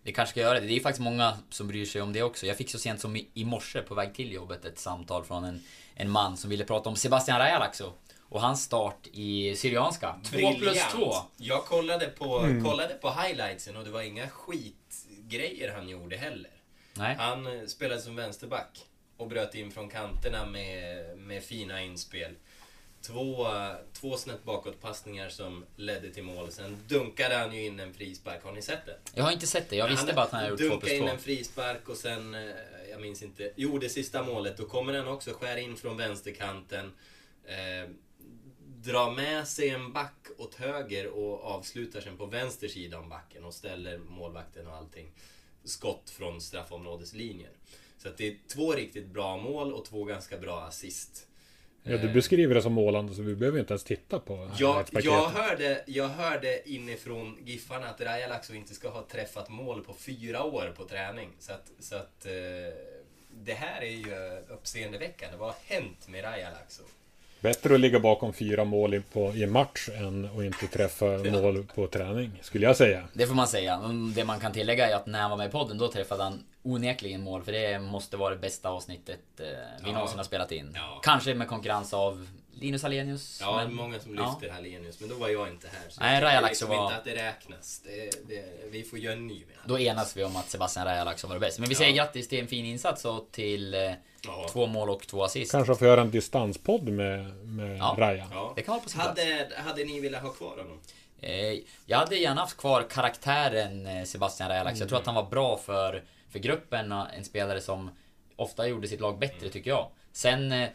Vi 0.04 0.14
kanske 0.14 0.32
ska 0.32 0.40
göra 0.42 0.60
det. 0.60 0.68
Det 0.68 0.76
är 0.76 0.80
faktiskt 0.80 1.02
många 1.04 1.38
som 1.50 1.68
bryr 1.68 1.86
sig 1.86 2.02
om 2.02 2.14
det 2.14 2.24
också. 2.24 2.46
Jag 2.46 2.58
fick 2.58 2.70
så 2.70 2.80
sent 2.80 3.02
som 3.02 3.16
i, 3.16 3.28
i 3.34 3.46
morse 3.46 3.82
på 3.82 3.96
väg 3.96 4.14
till 4.16 4.32
jobbet 4.32 4.66
ett 4.66 4.80
samtal 4.80 5.24
från 5.24 5.44
en, 5.44 5.64
en 5.96 6.10
man 6.10 6.38
som 6.38 6.50
ville 6.50 6.64
prata 6.66 6.90
om 6.90 6.96
Sebastian 6.96 7.40
Rajalaxo. 7.40 7.94
Och 8.30 8.42
hans 8.42 8.64
start 8.64 9.08
i 9.14 9.56
Syrianska. 9.56 10.16
2 10.24 10.38
plus 10.38 10.60
Briljant. 10.60 10.92
2. 10.92 11.14
Jag 11.38 11.66
kollade 11.66 12.08
på, 12.08 12.40
Mm. 12.40 12.64
kollade 12.64 12.94
på 12.94 13.12
highlightsen 13.12 13.76
och 13.78 13.84
det 13.84 13.90
var 13.92 14.02
inga 14.02 14.28
skitgrejer 14.30 15.72
han 15.76 15.90
gjorde 15.90 16.18
heller. 16.18 16.52
Nej. 16.94 17.16
Han 17.20 17.48
eh, 17.48 17.66
spelade 17.68 18.02
som 18.02 18.16
vänsterback 18.16 18.86
och 19.18 19.28
bröt 19.28 19.56
in 19.56 19.72
från 19.72 19.90
kanterna 19.90 20.46
med, 20.46 21.18
med 21.18 21.44
fina 21.44 21.82
inspel. 21.82 22.36
Två, 23.02 23.48
två 23.94 24.18
snett 24.18 24.44
bakåtpassningar 24.44 25.30
som 25.30 25.66
ledde 25.76 26.14
till 26.14 26.24
mål. 26.24 26.52
Sen 26.52 26.78
dunkade 26.88 27.36
han 27.36 27.56
ju 27.56 27.66
in 27.66 27.80
en 27.80 27.94
frispark. 27.94 28.44
Har 28.44 28.52
ni 28.52 28.62
sett 28.62 28.86
det? 28.86 28.98
Jag 29.14 29.24
har 29.24 29.32
inte 29.32 29.48
sett 29.48 29.70
det. 29.70 29.76
Jag 29.76 29.88
visste 29.88 30.14
bara 30.14 30.26
att 30.26 30.32
han 30.32 30.40
hade 30.40 30.52
gjort 30.52 30.60
2 30.60 30.64
dunkade 30.64 30.80
plus 30.80 31.00
2. 31.00 31.04
in 31.04 31.10
en 31.10 31.20
frispark 31.20 31.90
och 31.90 31.98
sen, 31.98 32.36
eh, 32.36 32.42
jag 32.90 33.02
minns 33.02 33.24
inte. 33.24 33.52
Jo, 33.56 33.78
det 33.80 33.90
sista 33.90 34.24
målet. 34.24 34.58
Då 34.58 34.66
kommer 34.66 34.94
han 34.94 35.08
också 35.08 35.34
skär 35.34 35.58
in 35.58 35.78
från 35.78 35.98
vänsterkanten. 35.98 36.92
Eh, 37.46 37.90
drar 38.88 39.12
med 39.12 39.48
sig 39.48 39.70
en 39.70 39.94
back 39.94 40.28
åt 40.38 40.56
höger 40.56 41.08
och 41.08 41.44
avslutar 41.44 42.02
sen 42.02 42.18
på 42.18 42.26
vänster 42.26 42.68
sida 42.68 43.00
om 43.00 43.10
backen 43.10 43.46
och 43.46 43.54
ställer 43.54 43.98
målvakten 43.98 44.68
och 44.68 44.76
allting. 44.76 45.12
Skott 45.64 46.10
från 46.10 46.42
straffområdeslinjen. 46.42 47.54
Så 48.08 48.12
att 48.12 48.18
det 48.18 48.28
är 48.28 48.36
två 48.54 48.74
riktigt 48.74 49.06
bra 49.06 49.38
mål 49.38 49.74
och 49.74 49.86
två 49.86 50.04
ganska 50.04 50.38
bra 50.38 50.62
assist. 50.62 51.28
Ja, 51.84 51.98
du 51.98 52.14
beskriver 52.14 52.56
det 52.56 52.62
som 52.62 52.74
målande 52.74 53.14
så 53.14 53.22
vi 53.22 53.36
behöver 53.36 53.60
inte 53.60 53.74
ens 53.74 53.84
titta 53.84 54.20
på 54.20 54.50
Jag, 54.58 54.86
jag, 54.92 55.30
hörde, 55.30 55.84
jag 55.86 56.08
hörde 56.08 56.70
inifrån 56.70 57.38
Giffarna 57.46 57.88
att 57.88 58.02
Rajalaxo 58.02 58.54
inte 58.54 58.74
ska 58.74 58.90
ha 58.90 59.06
träffat 59.12 59.50
mål 59.50 59.82
på 59.82 59.94
fyra 59.94 60.44
år 60.44 60.74
på 60.78 60.84
träning. 60.84 61.30
Så 61.40 61.52
att, 61.52 61.72
så 61.80 61.96
att 61.96 62.26
eh, 62.26 62.32
det 63.32 63.54
här 63.54 63.82
är 63.82 63.92
ju 63.92 64.40
uppseendeväckande. 64.54 65.38
Vad 65.38 65.48
har 65.48 65.76
hänt 65.76 66.08
med 66.08 66.24
Rajalaxo? 66.24 66.84
Bättre 67.40 67.74
att 67.74 67.80
ligga 67.80 68.00
bakom 68.00 68.34
fyra 68.34 68.64
mål 68.64 68.94
i, 68.94 69.02
på, 69.02 69.34
i 69.36 69.46
match 69.46 69.90
än 69.94 70.26
att 70.26 70.44
inte 70.44 70.68
träffa 70.68 71.06
mål 71.06 71.66
på 71.76 71.88
träning, 71.88 72.32
skulle 72.42 72.66
jag 72.66 72.78
säga. 72.78 73.04
Det 73.14 73.28
får 73.28 73.36
man 73.36 73.48
säga. 73.48 73.82
Det 74.16 74.24
man 74.24 74.40
kan 74.40 74.52
tillägga 74.52 74.90
är 74.90 74.96
att 74.96 75.06
när 75.06 75.22
han 75.22 75.30
var 75.30 75.38
med 75.38 75.48
i 75.48 75.52
podden 75.52 75.78
då 75.78 75.92
träffade 75.92 76.24
han 76.24 76.44
onekligen 76.72 77.22
mål. 77.22 77.44
För 77.44 77.52
det 77.52 77.80
måste 77.80 78.18
vara 78.18 78.30
det 78.34 78.40
bästa 78.42 78.70
avsnittet 78.70 79.20
eh, 79.40 79.46
vi 79.84 79.88
Ja. 79.90 79.92
någonsin 79.94 80.18
har 80.18 80.24
spelat 80.26 80.52
in. 80.52 80.72
Ja. 80.76 81.00
Kanske 81.04 81.34
med 81.34 81.48
konkurrens 81.48 81.94
av 81.94 82.28
Linus 82.54 82.84
Alenius. 82.84 83.38
Ja, 83.42 83.56
men- 83.56 83.76
många 83.76 84.00
som 84.00 84.16
ja. 84.16 84.30
lyfter 84.42 84.56
Hallenius, 84.56 85.00
men 85.00 85.10
då 85.10 85.16
var 85.16 85.30
jag 85.30 85.48
inte 85.50 85.68
här. 85.68 85.90
Så 85.90 86.02
Nej, 86.02 86.22
Rajalaxo 86.22 86.50
liksom 86.50 86.70
var- 86.70 86.84
inte 86.84 86.96
att 86.98 87.04
det 87.06 87.16
räknas. 87.16 87.82
Det, 87.86 88.28
det, 88.28 88.44
vi 88.72 88.84
får 88.84 89.00
göra 89.00 89.14
en 89.14 89.28
ny 89.28 89.34
med 89.34 89.56
Då 89.66 89.80
enas 89.80 90.18
vi 90.18 90.24
om 90.24 90.36
att 90.36 90.50
Sebastian 90.50 90.86
Rajalaxo 90.86 91.28
var 91.28 91.36
det 91.36 91.40
bäst. 91.40 91.60
Men 91.60 91.70
vi 91.70 91.76
säger 91.76 91.96
Ja. 91.96 92.04
grattis 92.04 92.28
till 92.28 92.40
en 92.40 92.48
fin 92.48 92.66
insats 92.66 93.06
och 93.06 93.28
till 93.32 93.74
eh, 93.74 93.80
Ja. 94.26 94.48
två 94.52 94.66
mål 94.68 94.90
och 94.90 95.08
två 95.08 95.24
assist. 95.24 95.52
Kanske 95.52 95.76
få 95.76 95.86
göra 95.86 96.02
en 96.02 96.12
distanspodd 96.12 96.84
med, 96.90 97.26
med 97.46 97.78
Ja. 97.78 97.96
Raja. 97.98 98.28
Ja. 98.32 98.54
Det 98.56 98.62
kan 98.62 98.72
vara 98.72 98.84
på 98.84 98.90
sin 98.90 99.00
hade, 99.00 99.50
hade 99.56 99.84
ni 99.86 100.00
velat 100.00 100.22
ha 100.22 100.30
kvar 100.30 100.50
honom? 100.58 100.80
Eh, 101.22 101.60
jag 101.86 101.98
hade 101.98 102.16
gärna 102.16 102.42
haft 102.42 102.58
kvar 102.58 102.86
karaktären 102.90 103.86
eh, 103.86 104.04
Sebastian 104.04 104.50
Rajalax. 104.50 104.80
Jag 104.80 104.90
tror 104.90 105.00
att 105.00 105.06
han 105.06 105.16
var 105.16 105.24
bra 105.30 105.58
för, 105.58 106.04
för 106.30 106.40
gruppen. 106.40 106.92
och 106.92 107.14
En 107.14 107.24
spelare 107.26 107.62
som 107.62 107.90
ofta 108.36 108.68
gjorde 108.68 108.88
sitt 108.88 109.00
lag 109.00 109.20
bättre 109.20 109.50
tycker 109.50 109.70
jag. 109.70 109.92
Sen... 110.12 110.52
eh, 110.52 110.70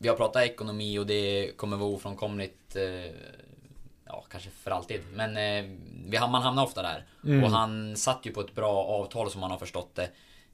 vi 0.00 0.08
har 0.08 0.16
pratat 0.16 0.42
ekonomi 0.42 0.98
och 0.98 1.06
det 1.06 1.56
kommer 1.56 1.76
vara 1.76 1.88
ofrånkomligt 1.88 2.76
eh, 2.76 3.12
Ja, 4.08 4.24
kanske 4.30 4.50
för 4.50 4.70
alltid. 4.70 5.00
Men 5.12 5.36
eh, 5.36 5.70
vi, 6.06 6.18
man 6.18 6.42
hamnar 6.42 6.64
ofta 6.64 6.82
där. 6.82 7.06
Mm. 7.24 7.44
Och 7.44 7.50
han 7.50 7.96
satt 7.96 8.26
ju 8.26 8.32
på 8.32 8.40
ett 8.40 8.54
bra 8.54 8.84
avtal 8.84 9.30
som 9.30 9.40
man 9.40 9.50
har 9.50 9.58
förstått 9.58 9.94
det. 9.94 10.10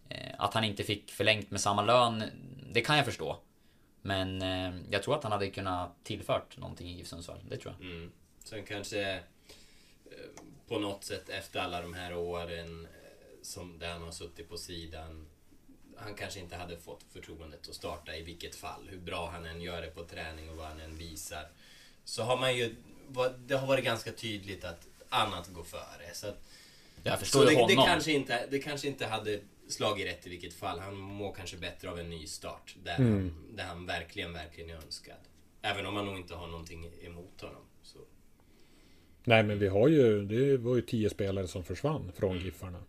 Eh, 0.09 0.35
att 0.39 0.55
han 0.55 0.65
inte 0.65 0.83
fick 0.83 1.11
förlängt 1.13 1.51
med 1.51 1.61
samma 1.61 1.83
lön, 1.83 2.25
det 2.73 2.81
kan 2.81 2.97
jag 2.97 3.05
förstå. 3.05 3.37
Men 4.03 4.43
eh, 4.43 4.75
jag 4.91 5.03
tror 5.03 5.15
att 5.15 5.23
han 5.23 5.33
hade 5.33 5.51
kunnat 5.51 6.05
tillfört 6.05 6.57
någonting 6.57 6.89
i 6.89 6.93
GIF 6.93 7.07
Sundsvall. 7.07 7.41
Det 7.49 7.57
tror 7.57 7.75
jag. 7.79 7.91
Mm. 7.91 8.13
Sen 8.45 8.65
kanske 8.65 9.13
eh, 9.13 9.21
på 10.69 10.79
något 10.79 11.05
sätt 11.05 11.29
efter 11.29 11.61
alla 11.61 11.83
de 11.83 11.95
här 11.95 12.17
åren 12.17 12.85
eh, 12.85 13.04
som 13.45 13.79
där 13.79 13.89
han 13.93 14.03
har 14.03 14.13
suttit 14.13 14.49
på 14.49 14.57
sidan. 14.59 15.27
Han 15.97 16.15
kanske 16.15 16.41
inte 16.41 16.57
hade 16.57 16.77
fått 16.77 17.03
förtroendet 17.13 17.69
att 17.69 17.75
starta 17.75 18.17
i 18.17 18.23
vilket 18.23 18.55
fall. 18.55 18.89
Hur 18.91 18.99
bra 18.99 19.31
han 19.31 19.45
än 19.47 19.61
gör 19.61 19.83
det 19.83 19.89
på 19.89 20.05
träning 20.05 20.51
och 20.51 20.57
vad 20.57 20.67
han 20.67 20.81
än 20.81 20.97
visar. 20.99 21.49
Så 22.05 22.23
har 22.23 22.37
man 22.37 22.57
ju, 22.57 22.75
det 23.47 23.55
har 23.55 23.67
varit 23.67 23.85
ganska 23.85 24.13
tydligt 24.13 24.65
att 24.65 24.87
annat 25.09 25.49
går 25.53 25.65
före. 25.65 26.15
Så, 26.15 26.27
att, 26.27 26.43
jag 27.03 27.19
förstår 27.21 27.41
så 27.41 27.47
det, 27.47 27.55
det, 27.55 27.67
det, 27.67 27.75
kanske 27.75 28.13
inte, 28.13 28.47
det 28.51 28.59
kanske 28.59 28.89
inte 28.89 29.07
hade 29.07 29.41
slagit 29.69 30.07
rätt 30.07 30.27
i 30.27 30.31
vilket 30.31 30.55
fall. 30.55 30.79
Han 30.79 30.97
mår 30.97 31.35
kanske 31.35 31.57
bättre 31.57 31.91
av 31.91 31.99
en 31.99 32.11
ny 32.11 32.27
start. 32.27 32.77
Där, 32.85 32.97
Mm. 32.99 33.13
han, 33.47 33.57
där 33.57 33.65
han 33.65 33.87
verkligen, 33.87 34.33
verkligen 34.33 34.71
är 34.71 34.75
önskad. 34.75 35.17
Även 35.63 35.87
om 35.87 35.95
man 35.95 36.07
nog 36.07 36.17
inte 36.17 36.35
har 36.35 36.47
någonting 36.47 36.91
emot 37.03 37.41
honom. 37.41 37.63
Så. 37.83 37.99
Nej, 39.25 39.43
men 39.43 39.59
vi 39.59 39.69
har 39.69 39.89
ju, 39.89 40.25
det 40.27 40.57
var 40.57 40.77
ju 40.77 40.83
tio 40.83 41.11
spelare 41.11 41.49
som 41.49 41.65
försvann 41.65 42.13
från 42.17 42.31
Mm. 42.31 42.45
Giffarna. 42.45 42.83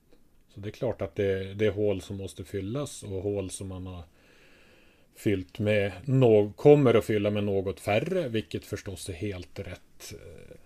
Så 0.56 0.62
det 0.62 0.70
är 0.70 0.72
klart 0.72 1.02
att 1.02 1.16
det, 1.16 1.54
det 1.54 1.66
är 1.66 1.72
hål 1.72 2.02
som 2.02 2.18
måste 2.18 2.44
fyllas 2.44 3.04
och 3.04 3.22
hål 3.22 3.50
som 3.50 3.68
man 3.68 3.88
har 3.88 4.04
fyllt 5.16 5.60
med, 5.60 5.92
no, 6.06 6.54
kommer 6.56 6.94
att 6.94 7.06
fylla 7.06 7.30
med 7.32 7.44
något 7.44 7.80
färre, 7.80 8.28
vilket 8.30 8.66
förstås 8.66 9.10
är 9.10 9.14
helt 9.14 9.60
rätt. 9.60 10.14
Eh, 10.14 10.58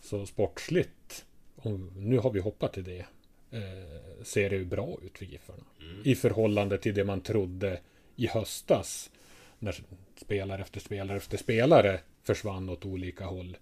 Så 0.00 0.26
sportsligt, 0.26 1.24
om, 1.56 1.92
nu 1.96 2.18
har 2.18 2.30
vi 2.30 2.40
hoppat 2.40 2.72
till 2.72 2.84
det, 2.84 3.06
eh, 3.50 4.22
ser 4.22 4.50
det 4.50 4.56
ju 4.56 4.64
bra 4.64 4.98
ut 5.02 5.18
för 5.18 5.24
Giffarna. 5.24 5.64
I 6.04 6.14
förhållande 6.14 6.78
till 6.78 6.94
det 6.94 7.04
man 7.04 7.20
trodde 7.20 7.80
i 8.16 8.26
höstas, 8.26 9.10
när 9.58 9.76
spelare 10.20 10.62
efter 10.62 10.80
spelare 10.80 11.16
efter 11.16 11.36
spelare 11.38 12.00
försvann 12.22 12.68
åt 12.68 12.84
olika 12.84 13.24
håll 13.24 13.56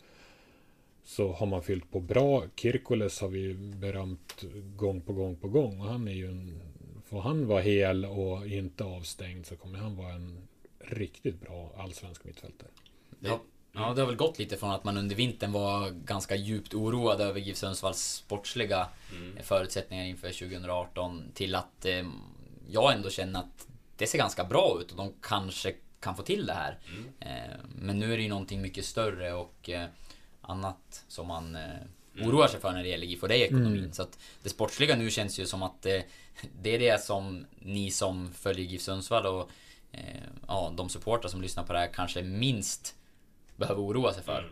så 1.05 1.33
har 1.33 1.47
man 1.47 1.63
fyllt 1.63 1.91
på 1.91 2.01
bra. 2.01 2.45
Kirkoles 2.57 3.21
har 3.21 3.29
vi 3.29 3.55
berömt 3.55 4.45
gång 4.77 5.01
på 5.01 5.13
gång 5.13 5.37
på 5.37 5.49
gång. 5.49 5.81
Och 5.81 5.87
han 5.87 6.09
är 6.09 6.13
ju 6.13 6.27
en... 6.31 6.61
Får 7.07 7.21
han 7.21 7.47
vara 7.47 7.61
hel 7.63 8.05
och 8.05 8.47
inte 8.47 8.85
avstängd 8.85 9.47
så 9.47 9.57
kommer 9.57 9.79
han 9.79 9.97
vara 9.97 10.13
en 10.13 10.39
riktigt 10.79 11.41
bra 11.41 11.73
allsvensk 11.79 12.25
mittfältare. 12.25 12.69
Ja, 13.21 13.41
ja, 13.73 13.95
det 13.95 14.01
har 14.01 14.07
väl 14.07 14.17
gått 14.17 14.39
lite 14.39 14.57
från 14.57 14.71
att 14.71 14.85
man 14.85 14.97
under 14.97 15.17
vintern 15.17 15.53
var 15.53 15.91
ganska 15.91 16.37
djupt 16.37 16.75
oroad 16.75 17.21
över 17.21 17.41
GIF 17.41 17.57
Sundsvalls 17.57 17.99
sportsliga 18.03 18.89
Mm. 19.17 19.43
förutsättningar 19.43 20.05
inför 20.05 20.29
2018 20.29 21.23
till 21.35 21.55
att 21.55 21.85
eh, 21.85 22.07
jag 22.69 22.93
ändå 22.93 23.11
känner 23.11 23.41
att 23.41 23.69
det 23.97 24.07
ser 24.07 24.19
ganska 24.19 24.45
bra 24.45 24.79
ut 24.81 24.91
och 24.91 24.97
de 24.97 25.13
kanske 25.23 25.75
kan 26.01 26.17
få 26.17 26.23
till 26.23 26.47
det 26.47 26.53
här. 26.53 26.79
Mm. 26.89 27.05
Eh, 27.21 27.57
men 27.79 27.99
nu 27.99 28.13
är 28.13 28.17
det 28.17 28.23
ju 28.23 28.29
någonting 28.29 28.63
mycket 28.63 28.85
större 28.85 29.33
och 29.33 29.71
eh, 29.71 29.89
annat 30.47 31.05
som 31.09 31.27
man 31.27 31.57
eh, 31.57 31.63
Mm. 32.17 32.29
oroar 32.29 32.49
sig 32.49 32.61
för 32.61 32.73
när 32.73 32.83
det 32.83 32.89
gäller 32.89 33.07
GIF 33.07 33.23
och 33.23 33.29
det 33.29 33.37
är 33.37 33.45
ekonomin. 33.45 33.93
Så 33.93 34.03
att 34.03 34.19
det 34.43 34.49
sportsliga 34.49 34.97
nu 34.97 35.11
känns 35.11 35.39
ju 35.39 35.47
som 35.47 35.63
att 35.63 35.87
eh, 35.87 36.01
det 36.63 36.75
är 36.75 36.79
det 36.79 37.03
som 37.03 37.47
ni 37.59 37.91
som 37.91 38.33
följer 38.33 38.65
GIF 38.65 38.83
Sundsvall 38.83 39.27
och 39.27 39.51
eh, 39.93 40.01
ja, 40.49 40.73
de 40.77 40.89
supportrar 40.89 41.29
som 41.29 41.43
lyssnar 41.43 41.65
på 41.65 41.73
det 41.73 41.79
här 41.79 41.91
kanske 41.95 42.23
minst 42.23 42.95
behöver 43.57 43.83
oroa 43.83 44.13
sig 44.13 44.23
för. 44.23 44.39
Mm. 44.39 44.51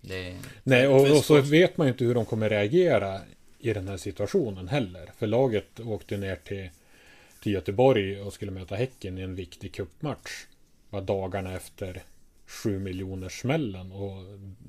Det, 0.00 0.36
Nej, 0.62 0.88
och, 0.88 1.10
och 1.10 1.24
så 1.24 1.40
vet 1.40 1.76
man 1.76 1.86
ju 1.86 1.92
inte 1.92 2.04
hur 2.04 2.14
de 2.14 2.26
kommer 2.26 2.50
reagera 2.50 3.20
i 3.58 3.72
den 3.72 3.88
här 3.88 3.96
situationen 3.96 4.68
heller. 4.68 5.10
För 5.18 5.26
laget 5.26 5.80
åkte 5.80 6.16
ner 6.16 6.36
till, 6.36 6.70
till 7.42 7.52
Göteborg 7.52 8.20
och 8.20 8.32
skulle 8.32 8.50
möta 8.50 8.74
Häcken 8.74 9.18
i 9.18 9.22
en 9.22 9.34
viktig 9.34 9.74
cupmatch. 9.74 10.46
Var 10.90 11.00
dagarna 11.00 11.54
efter 11.54 12.02
7 12.46 12.78
miljoners 12.78 13.40
smällen 13.40 13.92
och 13.92 14.22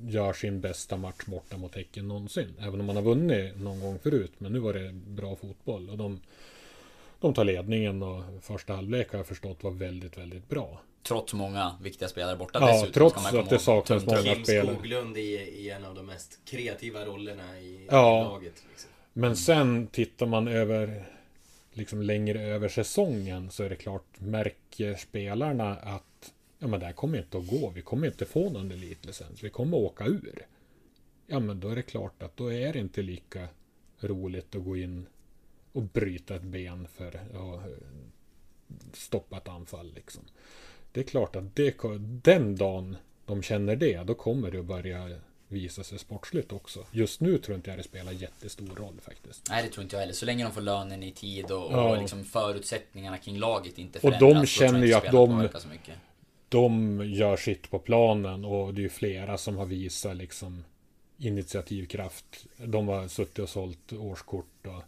gör 0.08 0.32
sin 0.32 0.60
bästa 0.60 0.96
match 0.96 1.24
borta 1.26 1.56
mot 1.56 1.74
Häcken 1.74 2.08
någonsin. 2.08 2.54
Även 2.60 2.80
om 2.80 2.86
man 2.86 2.96
har 2.96 3.02
vunnit 3.02 3.56
någon 3.60 3.80
gång 3.80 3.98
förut. 3.98 4.32
Men 4.38 4.52
nu 4.52 4.58
var 4.58 4.72
det 4.72 4.92
bra 4.92 5.36
fotboll. 5.36 5.90
Och 5.90 5.98
de, 5.98 6.20
de 7.20 7.34
tar 7.34 7.44
ledningen 7.44 8.02
och 8.02 8.22
första 8.42 8.74
halvlek 8.74 9.10
har 9.12 9.18
jag 9.18 9.26
förstått 9.26 9.62
var 9.64 9.70
väldigt, 9.70 10.18
väldigt 10.18 10.48
bra. 10.48 10.80
trots 11.02 11.34
många 11.34 11.76
viktiga 11.82 12.08
spelare 12.08 12.36
borta 12.36 12.58
Ja, 12.60 12.66
dessutom. 12.72 12.92
trots 12.92 13.22
ska 13.24 13.32
man 13.36 13.44
att 13.44 13.50
det 13.50 13.58
saknas 13.58 14.06
många 14.06 14.22
Kim 14.22 14.44
spelare. 14.44 14.74
Skoglund 14.76 15.16
i, 15.18 15.20
i 15.36 15.70
en 15.70 15.84
av 15.84 15.94
de 15.94 16.06
mest 16.06 16.40
kreativa 16.44 17.04
rollerna 17.04 17.58
i, 17.58 17.86
Ja. 17.90 18.20
i 18.20 18.24
laget. 18.24 18.62
Liksom. 18.70 18.90
Men 19.12 19.36
sen 19.36 19.86
tittar 19.86 20.26
man 20.26 20.48
över 20.48 21.04
liksom 21.72 22.02
längre 22.02 22.42
över 22.42 22.68
säsongen 22.68 23.50
så 23.50 23.62
är 23.62 23.68
det 23.68 23.76
klart 23.76 24.04
märker 24.18 24.94
spelarna 24.94 25.74
att 25.76 26.02
ja 26.58 26.66
men 26.66 26.80
det 26.80 26.86
här 26.86 26.92
kommer 26.92 27.18
inte 27.18 27.38
att 27.38 27.46
gå. 27.48 27.70
Vi 27.70 27.82
kommer 27.82 28.06
inte 28.06 28.24
få 28.24 28.50
någon 28.50 28.70
elitlicens. 28.70 29.42
Vi 29.42 29.50
kommer 29.50 29.76
åka 29.76 30.04
ur. 30.06 30.46
Ja 31.26 31.38
men 31.40 31.60
då 31.60 31.68
är 31.68 31.76
det 31.76 31.82
klart 31.82 32.22
att 32.22 32.36
då 32.36 32.52
är 32.52 32.72
det 32.72 32.78
inte 32.78 33.02
lika 33.02 33.48
roligt 34.00 34.54
att 34.56 34.64
gå 34.64 34.76
in 34.76 35.06
och 35.72 35.82
bryta 35.82 36.34
ett 36.36 36.42
ben 36.42 36.88
för 36.88 37.08
att 37.16 37.62
stoppa 38.92 39.36
ett 39.36 39.48
anfall 39.48 39.92
liksom. 39.94 40.22
Det 40.92 41.00
är 41.00 41.04
klart 41.04 41.36
att 41.36 41.56
det, 41.56 41.76
den 42.22 42.56
dagen 42.56 42.96
de 43.26 43.42
känner 43.42 43.76
det, 43.76 44.02
då 44.04 44.14
kommer 44.14 44.50
det 44.50 44.58
att 44.58 44.64
börja 44.64 45.10
visa 45.48 45.84
sig 45.84 45.98
sportsligt 45.98 46.52
också. 46.52 46.86
Just 46.90 47.20
nu 47.20 47.38
tror 47.38 47.56
inte 47.56 47.70
jag 47.70 47.78
det 47.78 47.82
spelar 47.82 48.12
jättestor 48.12 48.66
roll 48.76 49.00
faktiskt. 49.00 49.46
Nej 49.50 49.62
det 49.62 49.68
tror 49.68 49.82
inte 49.82 49.96
jag 49.96 50.00
heller. 50.00 50.12
Så 50.14 50.26
länge 50.26 50.44
de 50.44 50.52
får 50.52 50.60
lönen 50.60 51.02
i 51.02 51.12
tid 51.12 51.44
och, 51.44 51.72
Ja. 51.72 51.90
och 51.90 51.98
liksom 52.00 52.24
förutsättningarna 52.24 53.18
kring 53.18 53.38
laget 53.38 53.78
inte 53.78 53.98
Och 53.98 54.02
förändras. 54.02 54.20
de 54.20 54.28
tror 54.32 54.36
jag 54.40 54.48
känner 54.48 54.86
ju 54.86 54.94
att 54.94 55.04
de- 55.04 55.10
påverkar 55.28 55.58
Så 55.58 55.68
mycket 55.68 55.94
de 56.48 57.00
gör 57.06 57.36
sitt 57.36 57.70
på 57.70 57.78
planen 57.78 58.44
och 58.44 58.74
det 58.74 58.80
är 58.80 58.82
ju 58.82 58.88
flera 58.88 59.38
som 59.38 59.56
har 59.56 59.66
visat 59.66 60.16
liksom 60.16 60.64
initiativkraft. 61.18 62.46
De 62.56 62.88
har 62.88 63.08
suttit 63.08 63.38
och 63.38 63.48
sålt 63.48 63.92
årskort 63.92 64.66
och 64.66 64.82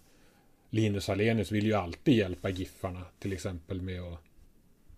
Linus 0.70 1.08
Alenius 1.08 1.52
vill 1.52 1.66
ju 1.66 1.74
alltid 1.74 2.14
hjälpa 2.14 2.48
Giffarna 2.50 3.04
till 3.18 3.32
exempel 3.32 3.80
med 3.82 4.02
att 4.02 4.18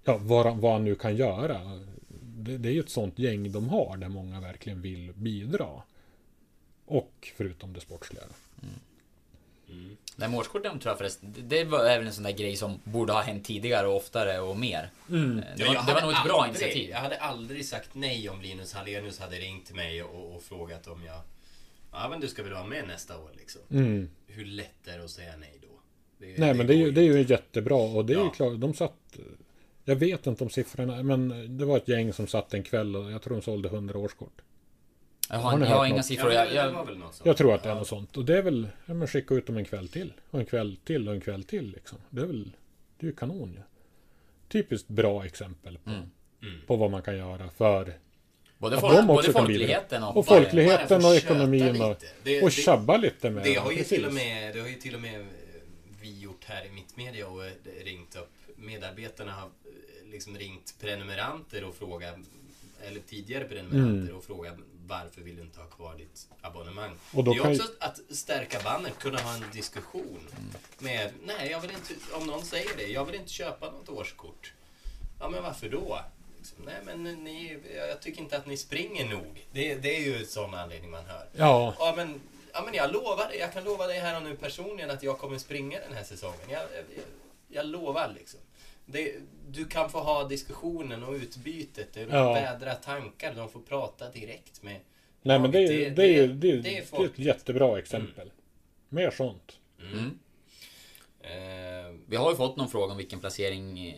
ja, 0.04 0.18
vad, 0.18 0.46
han- 0.46 0.60
vad 0.60 0.72
han 0.72 0.84
nu 0.84 0.94
kan 0.94 1.16
göra. 1.16 1.60
Det, 2.22 2.58
det 2.58 2.68
är 2.68 2.72
ju 2.72 2.80
ett 2.80 2.90
sånt 2.90 3.18
gäng 3.18 3.52
de 3.52 3.68
har 3.68 3.96
där 3.96 4.08
många 4.08 4.40
verkligen 4.40 4.82
vill 4.82 5.12
bidra. 5.14 5.82
Och 6.86 7.32
förutom 7.36 7.72
det 7.72 7.80
sportsliga. 7.80 8.22
Nej, 10.16 10.28
med 10.28 10.38
årskorten 10.38 10.78
tror 10.78 10.90
jag 10.90 10.98
förresten, 10.98 11.34
det- 11.38 11.42
det 11.56 11.64
var 11.64 11.84
även 11.84 12.06
en 12.06 12.12
sån 12.12 12.24
där 12.24 12.30
grej 12.32 12.56
som 12.56 12.80
borde 12.84 13.12
ha 13.12 13.20
hänt 13.20 13.44
tidigare 13.44 13.86
och 13.86 13.96
oftare 13.96 14.40
och 14.40 14.56
mer. 14.56 14.90
Eh, 15.08 15.14
Det, 15.56 15.64
var, 15.64 15.86
det 15.86 15.94
var 15.94 16.00
nog 16.02 16.10
ett 16.12 16.24
bra 16.24 16.42
aldrig- 16.42 16.48
initiativ. 16.62 16.90
Jag 16.90 16.98
hade 16.98 17.16
aldrig 17.16 17.66
sagt 17.66 17.90
nej 17.92 18.28
om 18.28 18.40
Linus 18.40 18.72
Hallenius 18.72 19.18
hade 19.20 19.36
ringt 19.36 19.66
till 19.66 19.74
mig 19.74 20.02
och, 20.02 20.34
och 20.36 20.42
frågat 20.42 20.86
om 20.86 21.04
jag... 21.04 21.20
Ja 21.92 22.08
men 22.08 22.20
du 22.20 22.28
ska 22.28 22.42
väl 22.42 22.52
vara 22.52 22.64
med 22.66 22.86
nästa 22.88 23.18
år 23.18 23.30
liksom. 23.36 23.60
Mm. 23.70 24.10
Hur 24.26 24.44
lätt 24.44 24.86
är 24.88 24.98
det 24.98 25.04
att 25.04 25.10
säga 25.10 25.32
nej 25.36 25.58
då? 25.62 25.68
Det- 26.18 26.38
Nej 26.38 26.54
men 26.54 26.66
det 26.66 26.74
är 26.74 26.78
ju, 26.78 26.90
det 26.90 27.00
är 27.00 27.04
ju 27.04 27.22
jättebra 27.22 27.76
och 27.76 28.04
det 28.04 28.12
är 28.12 28.18
ju 28.18 28.24
Ja. 28.24 28.30
klart, 28.30 28.60
de 28.60 28.74
satt 28.74 29.16
Jag 29.84 29.96
vet 29.96 30.26
inte 30.26 30.44
om 30.44 30.50
siffrorna, 30.50 31.02
men 31.02 31.28
det 31.58 31.64
var 31.64 31.76
ett 31.76 31.88
gäng 31.88 32.12
som 32.12 32.26
satt 32.26 32.54
en 32.54 32.62
kväll 32.62 32.96
och 32.96 33.10
jag 33.12 33.22
tror 33.22 33.34
de 33.34 33.42
sålde 33.42 33.68
100 33.68 33.98
årskort. 33.98 34.40
Jag 35.30 35.38
Har 35.38 35.50
har, 35.50 35.60
jag 35.66 35.66
har 35.76 35.86
inga 35.86 35.96
något? 35.96 36.04
siffror. 36.06 36.32
Ja, 36.32 36.44
Jag, 36.44 36.72
jag. 36.72 36.98
Jag 37.24 37.36
tror 37.36 37.54
att 37.54 37.62
det 37.62 37.68
är 37.68 37.72
Ja. 37.72 37.78
något 37.78 37.88
sånt. 37.88 38.16
Och 38.16 38.24
det 38.24 38.38
är 38.38 38.42
väl, 38.42 38.68
ja 38.86 38.94
men 38.94 39.08
skicka 39.08 39.34
ut 39.34 39.46
dem 39.46 39.56
en 39.56 39.64
kväll 39.64 39.88
till. 39.88 40.12
Och 40.30 40.38
en 40.40 40.46
kväll 40.46 40.76
till 40.84 41.08
och 41.08 41.14
en 41.14 41.20
kväll 41.20 41.44
till 41.44 41.70
liksom. 41.72 41.98
Det 42.10 42.20
är 42.22 42.26
väl, 42.26 42.50
det 42.98 43.06
är 43.06 43.10
ju 43.10 43.16
kanon 43.16 43.52
ju. 43.52 43.60
Typiskt 44.48 44.88
bra 44.88 45.24
exempel 45.24 45.78
på, 45.78 45.90
Mm. 45.90 46.02
Mm. 46.42 46.60
på 46.66 46.76
vad 46.76 46.90
man 46.90 47.02
kan 47.02 47.16
göra 47.16 47.50
för 47.50 47.92
både, 48.58 48.74
att 48.76 48.80
folk, 48.80 48.96
de 48.96 49.06
både 49.06 49.32
folkligheten 49.32 50.02
och... 50.02 50.16
Och 50.16 50.26
folkligheten 50.26 51.04
och 51.04 51.14
ekonomin 51.14 51.82
och, 51.82 51.88
lite. 51.88 52.06
Det- 52.22 52.42
och 52.42 52.48
det- 52.48 52.54
tjabba 52.54 52.96
lite 52.96 53.30
med 53.30 53.44
Det 53.44 53.54
har 53.54 53.70
ju 53.70 53.76
precis. 53.76 53.88
till 53.98 54.06
och 54.06 54.12
med, 54.12 54.54
det 54.54 54.60
har 54.60 54.68
ju 54.68 54.74
till 54.74 54.94
och 54.94 55.00
med 55.00 55.26
vi 56.00 56.20
gjort 56.20 56.44
här 56.44 56.66
i 56.66 56.70
Mittmedia 56.70 57.28
och 57.28 57.44
eh, 57.46 57.52
ringt 57.84 58.16
upp. 58.16 58.30
Medarbetarna 58.56 59.32
har 59.32 59.46
eh, 59.46 60.10
liksom 60.10 60.36
ringt 60.38 60.74
prenumeranter 60.80 61.64
och 61.64 61.74
frågat, 61.74 62.14
eller 62.88 63.00
tidigare 63.00 63.44
prenumeranter 63.44 64.02
Mm. 64.02 64.16
och 64.16 64.24
frågat 64.24 64.54
varför 64.90 65.20
vill 65.20 65.36
du 65.36 65.42
inte 65.42 65.60
ha 65.60 65.66
kvar 65.66 65.94
ditt 65.94 66.26
abonnemang? 66.40 66.96
Och 67.14 67.24
då 67.24 67.32
det 67.32 67.38
är 67.38 67.42
kan 67.42 67.52
också 67.52 67.62
ju- 67.62 67.76
att 67.80 68.00
stärka 68.16 68.60
bandet, 68.64 68.98
kunna 68.98 69.18
ha 69.20 69.34
en 69.34 69.44
diskussion 69.52 70.28
med, 70.78 71.12
nej 71.24 71.50
jag 71.50 71.60
vill 71.60 71.70
inte, 71.70 71.94
om 72.14 72.26
någon 72.26 72.42
säger 72.44 72.76
det, 72.76 72.86
jag 72.86 73.04
vill 73.04 73.14
inte 73.14 73.30
köpa 73.32 73.70
något 73.70 73.88
årskort. 73.88 74.52
Ja 75.20 75.28
men 75.28 75.42
varför 75.42 75.68
då? 75.68 76.00
Liksom, 76.38 76.58
nej 76.64 76.74
men 76.84 77.02
ni, 77.24 77.58
jag 77.76 78.02
tycker 78.02 78.20
inte 78.20 78.36
att 78.36 78.46
ni 78.46 78.56
springer 78.56 79.08
nog. 79.08 79.46
Det, 79.52 79.74
det 79.74 79.96
är 79.96 80.00
ju 80.00 80.16
en 80.16 80.26
sån 80.26 80.54
anledning 80.54 80.90
man 80.90 81.04
hör. 81.04 81.26
Ja, 81.32 81.74
Ja 81.78 81.92
men, 81.96 82.20
ja 82.52 82.62
men 82.64 82.74
jag 82.74 82.92
lovar 82.92 83.28
dig, 83.28 83.38
jag 83.38 83.52
kan 83.52 83.64
lova 83.64 83.86
dig 83.86 83.98
här 84.00 84.16
och 84.16 84.22
nu 84.22 84.36
personligen 84.36 84.90
att 84.90 85.02
jag 85.02 85.18
kommer 85.18 85.38
springa 85.38 85.80
den 85.80 85.92
här 85.92 86.04
säsongen. 86.04 86.40
Jag, 86.48 86.62
jag, 86.62 86.84
jag 87.48 87.66
lovar 87.66 88.14
liksom. 88.18 88.40
Det, 88.92 89.14
du 89.50 89.64
kan 89.64 89.90
få 89.90 89.98
ha 90.00 90.28
diskussionen 90.28 91.02
och 91.04 91.12
utbytet, 91.14 91.92
det 91.92 92.00
är 92.00 92.08
Ja. 92.10 92.32
vädra 92.32 92.74
tankar, 92.74 93.34
de 93.34 93.48
får 93.48 93.60
prata 93.60 94.10
direkt 94.10 94.62
med 94.62 94.76
Nej 95.22 95.38
men 95.38 95.50
det, 95.50 95.58
är 95.58 95.68
Det- 95.68 95.90
det, 95.90 96.16
är 96.18 96.26
det- 96.28 96.34
det, 96.34 96.50
är 96.50 96.56
det 96.56 96.58
är 96.58 96.62
det 96.62 96.78
är 96.78 96.84
folk. 96.84 97.12
ett 97.12 97.18
jättebra 97.18 97.78
exempel. 97.78 98.30
Mer 98.88 99.10
sånt. 99.10 99.52
Mm. 99.92 100.18
Eh, 101.20 101.94
Vi 102.06 102.16
har 102.16 102.30
ju 102.30 102.36
fått 102.36 102.56
någon 102.56 102.68
fråga 102.70 102.92
om 102.92 102.96
vilken 102.98 103.20
placering... 103.20 103.88
eh, 103.88 103.94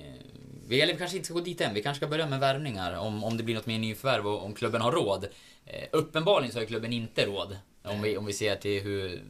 Vi, 0.66 0.80
eller 0.80 0.93
vi 0.93 0.99
kanske 0.99 1.16
inte 1.16 1.24
ska 1.26 1.34
gå 1.34 1.40
dit 1.40 1.61
än. 1.61 1.74
Vi 1.74 1.82
kanske 1.82 1.99
ska 1.99 2.11
börja 2.11 2.26
med 2.26 2.40
värvningar. 2.40 2.95
Om, 2.99 3.24
om 3.24 3.36
det 3.36 3.43
blir 3.43 3.55
något 3.55 3.66
mer 3.66 3.78
nyförvärv 3.78 4.26
och 4.26 4.45
om 4.45 4.55
klubben 4.55 4.80
har 4.80 4.93
råd. 4.93 5.26
Eh, 5.66 5.88
uppenbarligen 5.93 6.53
så 6.53 6.59
har 6.59 6.64
klubben 6.66 6.93
inte 6.93 7.26
råd. 7.26 7.57
Om 7.82 8.03
vi, 8.03 8.16
om 8.16 8.26
vi 8.26 8.32
ser 8.32 8.57
till 8.57 8.82
hur 8.82 9.22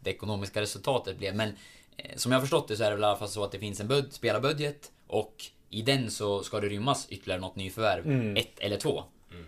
det 0.00 0.10
ekonomiska 0.10 0.60
resultatet 0.60 1.18
blev. 1.18 1.34
Men 1.36 1.48
eh, 1.96 2.16
som 2.16 2.32
jag 2.32 2.38
har 2.38 2.40
förstått 2.42 2.68
det 2.68 2.76
så 2.76 2.84
är 2.84 2.90
det 2.90 2.96
väl 2.96 3.02
i 3.02 3.06
alla 3.06 3.18
fall 3.18 3.28
så 3.28 3.44
att 3.44 3.52
det 3.52 3.58
finns 3.58 3.80
en 3.80 3.88
bud, 3.88 4.12
spelarbudget. 4.12 4.90
Och 5.12 5.44
i 5.70 5.82
den 5.82 6.10
så 6.10 6.42
ska 6.42 6.60
det 6.60 6.68
rymmas 6.68 7.06
ytterligare 7.08 7.40
något 7.40 7.56
nyförvärv. 7.56 8.06
Mm. 8.06 8.36
Ett 8.36 8.58
eller 8.58 8.76
två. 8.76 9.04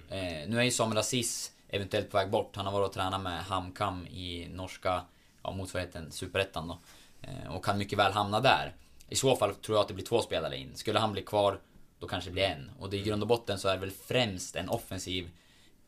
Eh, 0.09 0.49
nu 0.49 0.59
är 0.59 0.63
ju 0.63 0.71
Samuel 0.71 0.99
Aziz 0.99 1.53
eventuellt 1.69 2.11
på 2.11 2.17
väg 2.17 2.31
bort. 2.31 2.57
Han 2.57 2.67
har 2.67 2.73
varit 2.73 2.89
och 2.89 2.95
tränat 2.95 3.21
med 3.21 3.45
HamKam 3.45 4.07
i 4.07 4.49
norska 4.51 5.05
ja, 5.43 5.51
motsvarigheten 5.51 6.13
Superettan 6.13 6.69
då. 6.69 6.79
Eh, 7.23 7.57
och 7.57 7.65
kan 7.65 7.79
mycket 7.79 7.99
väl 7.99 8.13
hamna 8.13 8.41
där. 8.41 8.75
I 9.09 9.17
så 9.17 9.37
fall 9.37 9.55
tror 9.55 9.77
jag 9.77 9.83
att 9.83 9.89
det 9.89 9.95
blir 9.95 10.05
två 10.05 10.23
spelare 10.23 10.57
in. 10.57 10.71
Skulle 10.75 10.99
han 10.99 11.13
bli 11.13 11.23
kvar, 11.23 11.61
då 11.99 12.07
kanske 12.07 12.31
det 12.31 12.35
blir 12.35 12.45
en. 12.45 12.71
Och 12.79 12.91
det 12.91 12.97
i 12.97 13.03
grund 13.03 13.23
och 13.23 13.29
botten 13.29 13.59
så 13.59 13.69
är 13.69 13.75
det 13.75 13.81
väl 13.81 13.91
främst 13.91 14.57
en 14.57 14.69
offensiv 14.69 15.31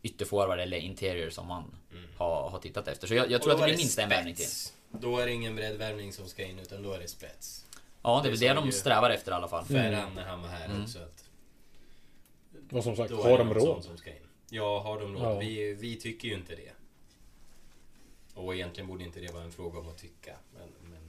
ytterforward 0.02 0.60
eller 0.60 0.76
interior 0.76 1.30
som 1.30 1.46
man 1.46 1.64
har, 2.18 2.50
har 2.50 2.58
tittat 2.58 2.88
efter. 2.88 3.06
Så 3.06 3.14
jag, 3.14 3.30
jag 3.30 3.42
tror 3.42 3.52
att 3.52 3.58
det 3.58 3.64
blir 3.64 3.76
minst 3.76 3.98
en 3.98 4.08
värvning 4.08 4.34
till. 4.34 4.46
Då 4.90 5.18
är 5.18 5.26
det 5.26 5.32
ingen 5.32 5.56
breddvärvning 5.56 6.12
som 6.12 6.28
ska 6.28 6.44
in, 6.44 6.58
utan 6.58 6.82
då 6.82 6.92
är 6.92 6.98
det 6.98 7.08
spets. 7.08 7.65
Ja, 8.06 8.20
det 8.22 8.28
är 8.28 8.30
väl 8.30 8.40
det 8.40 8.52
de 8.52 8.72
strävar 8.72 9.10
efter 9.10 9.32
i 9.32 9.34
alla 9.34 9.48
fall. 9.48 9.64
Ferran 9.64 10.10
när 10.14 10.24
han 10.24 10.42
var 10.42 10.48
här 10.48 10.64
Mm. 10.64 10.82
också. 10.82 10.98
Att 10.98 12.72
Och 12.72 12.84
som 12.84 12.96
sagt, 12.96 13.12
har 13.12 13.30
det 13.30 13.36
de 13.38 13.54
råd? 13.54 13.84
Som 13.84 13.96
ska 13.96 14.10
in. 14.10 14.16
Ja, 14.50 14.80
har 14.80 15.00
de 15.00 15.14
råd? 15.14 15.22
Ja. 15.22 15.38
Vi, 15.38 15.74
vi 15.74 15.96
tycker 15.96 16.28
ju 16.28 16.34
inte 16.34 16.54
det. 16.54 16.70
Och 18.34 18.54
egentligen 18.54 18.88
borde 18.88 19.04
inte 19.04 19.20
det 19.20 19.32
vara 19.32 19.42
en 19.42 19.52
fråga 19.52 19.78
om 19.78 19.88
att 19.88 19.98
tycka. 19.98 20.32
Men, 20.54 20.68
men 20.90 21.00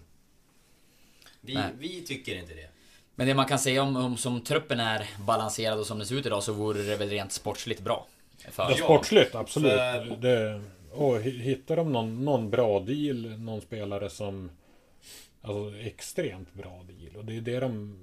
vi, 1.41 1.59
vi 1.79 2.01
tycker 2.05 2.35
inte 2.35 2.53
det. 2.53 2.69
Men 3.15 3.27
det 3.27 3.33
man 3.33 3.45
kan 3.45 3.59
säga 3.59 3.83
om, 3.83 3.95
om 3.95 4.17
som 4.17 4.41
truppen 4.41 4.79
är 4.79 5.09
balanserad 5.25 5.79
och 5.79 5.85
som 5.85 5.97
den 5.97 6.07
ser 6.07 6.15
ut 6.15 6.25
idag 6.25 6.43
så 6.43 6.53
vore 6.53 6.81
det 6.83 6.95
väl 6.95 7.09
rent 7.09 7.31
sportsligt 7.31 7.81
bra. 7.81 8.07
För, 8.51 8.63
Ja, 8.69 8.75
sportsligt, 8.77 9.35
absolut. 9.35 9.71
för- 9.71 10.17
Det, 10.21 10.61
och 10.91 11.17
hi- 11.17 11.41
hittar 11.41 11.75
de 11.75 11.91
någon, 11.91 12.25
någon 12.25 12.49
bra 12.49 12.79
deal, 12.79 13.39
någon 13.39 13.61
spelare 13.61 14.09
som... 14.09 14.51
Alltså 15.47 15.77
extremt 15.79 16.53
bra 16.53 16.83
deal. 16.87 17.15
Och 17.15 17.25
det 17.25 17.37
är 17.37 17.41
det 17.41 17.59
de 17.59 17.97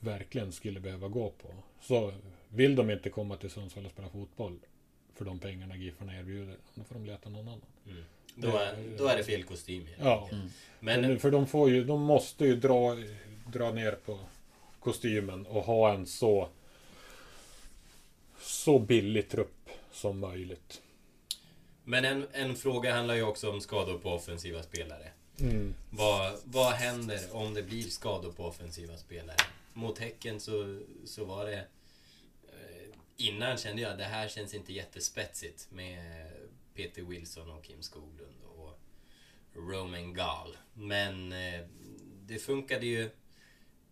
verkligen 0.00 0.52
skulle 0.52 0.80
behöva 0.80 1.08
gå 1.08 1.30
på. 1.30 1.48
Så 1.80 2.12
vill 2.48 2.76
de 2.76 2.90
inte 2.90 3.10
komma 3.10 3.36
till 3.36 3.50
Sundsvall 3.50 3.84
och 3.86 3.90
spela 3.92 4.08
fotboll 4.08 4.58
för 5.14 5.24
de 5.24 5.38
pengarna 5.38 5.76
Giffarna 5.76 6.18
erbjuder, 6.18 6.56
då 6.74 6.84
får 6.84 6.94
de 6.94 7.04
leta 7.06 7.30
någon 7.30 7.48
annan. 7.48 7.60
Då 8.34 8.56
är, 8.56 8.76
då 8.98 9.06
är 9.06 9.16
det 9.16 9.24
fel 9.24 9.44
kostym 9.44 9.86
helt 9.86 10.00
Ja. 10.02 10.22
enkelt. 10.22 10.52
Men, 10.80 11.00
Men 11.00 11.18
för 11.18 11.30
de 11.30 11.46
får 11.46 11.70
ju, 11.70 11.84
de 11.84 12.02
måste 12.02 12.44
ju 12.44 12.56
dra, 12.56 12.96
dra 13.52 13.70
ner 13.72 13.92
på 13.92 14.18
kostymen 14.80 15.46
och 15.46 15.62
ha 15.62 15.92
en 15.94 16.06
så 16.06 16.48
så 18.40 18.78
billig 18.78 19.28
trupp 19.28 19.70
som 19.92 20.18
möjligt. 20.20 20.82
Men 21.84 22.04
en, 22.04 22.26
en 22.32 22.56
fråga 22.56 22.94
handlar 22.94 23.14
ju 23.14 23.22
också 23.22 23.50
om 23.50 23.60
skador 23.60 23.98
på 23.98 24.10
offensiva 24.10 24.62
spelare. 24.62 25.12
Mm. 25.40 25.74
Vad, 25.90 26.38
vad 26.44 26.72
händer 26.72 27.20
om 27.32 27.54
det 27.54 27.62
blir 27.62 27.82
skador 27.82 28.32
på 28.32 28.44
offensiva 28.44 28.96
spelare? 28.96 29.36
Mot 29.72 29.98
Häcken 29.98 30.40
så, 30.40 30.80
så 31.04 31.24
var 31.24 31.46
det... 31.46 31.56
eh, 32.48 32.88
Innan 33.16 33.56
kände 33.56 33.82
jag 33.82 33.92
att 33.92 33.98
det 33.98 34.04
här 34.04 34.28
känns 34.28 34.54
inte 34.54 34.72
jättespetsigt 34.72 35.66
med 35.70 36.26
Peter 36.74 37.02
Wilson 37.02 37.50
och 37.50 37.64
Kim 37.64 37.82
Skoglund 37.82 38.42
och 38.56 38.78
Roman 39.54 40.14
Gall. 40.14 40.56
Men 40.74 41.32
eh, 41.32 41.60
det 42.26 42.38
funkade 42.38 42.86
ju 42.86 43.10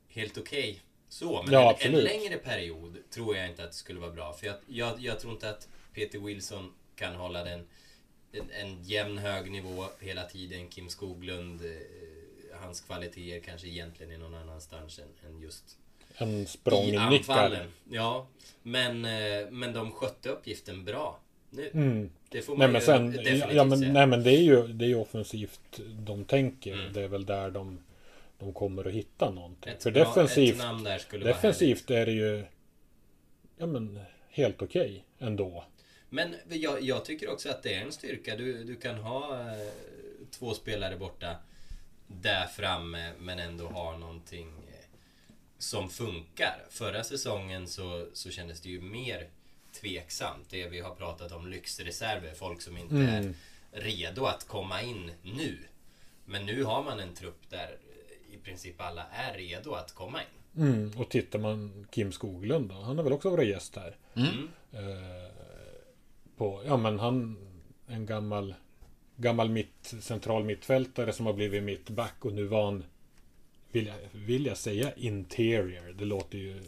helt 0.09 0.39
okej 0.39 0.81
så. 1.09 1.43
Men 1.43 1.53
Ja, 1.55 1.77
en, 1.81 1.95
en 1.95 2.01
längre 2.01 2.37
period 2.39 2.99
tror 3.11 3.37
jag 3.37 3.49
inte 3.51 3.65
att 3.65 3.71
det 3.71 3.77
skulle 3.77 4.01
vara 4.01 4.11
bra. 4.13 4.33
För 4.33 4.47
jag, 4.47 4.57
jag, 4.67 5.01
jag 5.01 5.21
tror 5.21 5.33
inte 5.33 5.51
att 5.51 5.69
Peter 5.93 6.19
Wilson 6.19 6.73
kan 6.97 7.15
hålla 7.15 7.45
den 7.45 7.67
en, 8.39 8.51
en 8.69 8.83
jämn 8.83 9.19
hög 9.19 9.51
nivå 9.51 9.85
hela 10.01 10.23
tiden. 10.25 10.69
Kim 10.69 10.89
Skoglund, 10.89 11.61
eh, 11.65 12.59
hans 12.61 12.81
kvaliteter 12.81 13.41
kanske 13.41 13.69
egentligen 13.69 14.13
är 14.13 14.19
någon 14.19 14.35
annanstans 14.35 14.99
än, 14.99 15.29
än 15.31 15.41
just 15.41 15.79
En 16.17 16.29
i 16.43 16.47
språngnickare. 16.47 17.67
Ja, 17.91 18.27
men, 18.63 19.05
eh, 19.05 19.51
men 19.51 19.73
de 19.73 19.93
skötte 19.93 20.29
uppgiften 20.29 20.85
bra. 20.85 21.19
Nu, 21.51 21.71
Mm. 21.75 22.11
Det 22.29 22.43
får 22.43 22.57
Nej 22.57 22.67
man 22.69 22.73
men 22.73 22.81
ju 22.81 22.87
sen, 22.87 23.11
definitivt 23.11 23.55
ja, 23.55 23.65
men, 23.65 23.79
säga. 23.79 23.93
nej 23.93 24.07
men 24.07 24.23
det 24.23 24.31
är 24.31 24.43
ju 24.43 24.67
det 24.67 24.85
är 24.85 24.89
ju 24.89 24.95
offensivt 24.95 25.81
de 26.07 26.25
tänker. 26.25 26.73
Mm. 26.73 26.93
Det 26.93 27.03
är 27.03 27.09
väl 27.09 27.27
där 27.27 27.51
de, 27.51 27.79
de 28.39 28.53
kommer 28.53 28.85
att 28.89 28.93
hitta 28.95 29.31
någonting. 29.31 29.73
Ett 29.73 29.83
För 29.83 29.91
bra- 29.91 30.05
defensivt, 30.05 30.59
defensivt 31.13 31.91
är 31.91 32.07
det 32.07 32.13
ju 32.13 32.45
ja 33.57 33.67
men 33.67 34.01
helt 34.31 34.63
okej 34.63 35.05
ändå. 35.19 35.65
Men 36.09 36.35
jag, 36.49 36.83
jag 36.83 37.05
tycker 37.05 37.31
också 37.31 37.49
att 37.51 37.63
det 37.63 37.75
är 37.75 37.81
en 37.81 37.93
styrka. 37.93 38.37
Du, 38.37 38.65
du 38.65 38.77
kan 38.77 38.95
ha 38.99 39.41
eh, 39.41 39.69
två 40.31 40.55
spelare 40.55 40.97
borta 40.97 41.37
där 42.07 42.47
framme 42.47 43.13
men 43.19 43.39
ändå 43.39 43.67
ha 43.67 43.97
någonting 43.99 44.49
eh, 44.49 44.85
som 45.59 45.89
funkar. 45.91 46.65
Förra 46.71 47.05
säsongen 47.05 47.69
så, 47.69 48.07
så 48.13 48.31
kändes 48.31 48.61
det 48.61 48.69
ju 48.69 48.81
mer 48.81 49.29
tveksamt. 49.81 50.51
Det 50.51 50.69
vi 50.69 50.81
har 50.81 50.95
pratat 50.95 51.33
om 51.33 51.47
lyxreserver, 51.51 52.35
folk 52.35 52.61
som 52.63 52.77
inte 52.77 52.95
Mm. 52.95 53.35
är 53.73 53.81
redo 53.81 54.25
att 54.25 54.49
komma 54.49 54.83
in 54.83 55.11
nu. 55.23 55.59
Men 56.25 56.47
nu 56.47 56.65
har 56.65 56.83
man 56.83 57.01
en 57.01 57.15
trupp 57.15 57.51
där 57.51 57.79
eh, 58.29 58.35
i 58.35 58.39
princip 58.39 58.81
alla 58.81 59.07
är 59.13 59.35
redo 59.35 59.73
att 59.73 59.95
komma 59.95 60.21
in. 60.23 60.63
Mm. 60.63 60.93
Och 60.97 61.11
tittar 61.11 61.39
man 61.39 61.87
Kim 61.91 62.13
Skoglund 62.13 62.69
då, 62.69 62.75
han 62.75 62.97
har 62.97 63.05
väl 63.05 63.13
också 63.13 63.31
varit 63.31 63.49
gäst 63.49 63.77
här. 63.77 63.97
Mm. 64.15 64.49
Eh, 64.73 65.31
på, 66.37 66.63
ja 66.67 66.77
men 66.77 66.99
han, 66.99 67.37
en 67.89 68.07
gammal, 68.07 68.55
gammal 69.17 69.49
mitt, 69.51 69.95
central 70.01 70.45
mittfältare 70.45 71.13
som 71.13 71.27
har 71.27 71.33
blivit 71.33 71.63
mittback 71.63 72.15
och 72.25 72.33
nu 72.33 72.45
var 72.45 72.65
han, 72.65 72.85
vill 73.73 73.87
jag, 73.87 73.95
vill 74.13 74.47
jag 74.47 74.57
säga 74.57 74.93
interior? 74.97 75.95
Det 75.99 76.05
låter 76.05 76.39
ju 76.39 76.61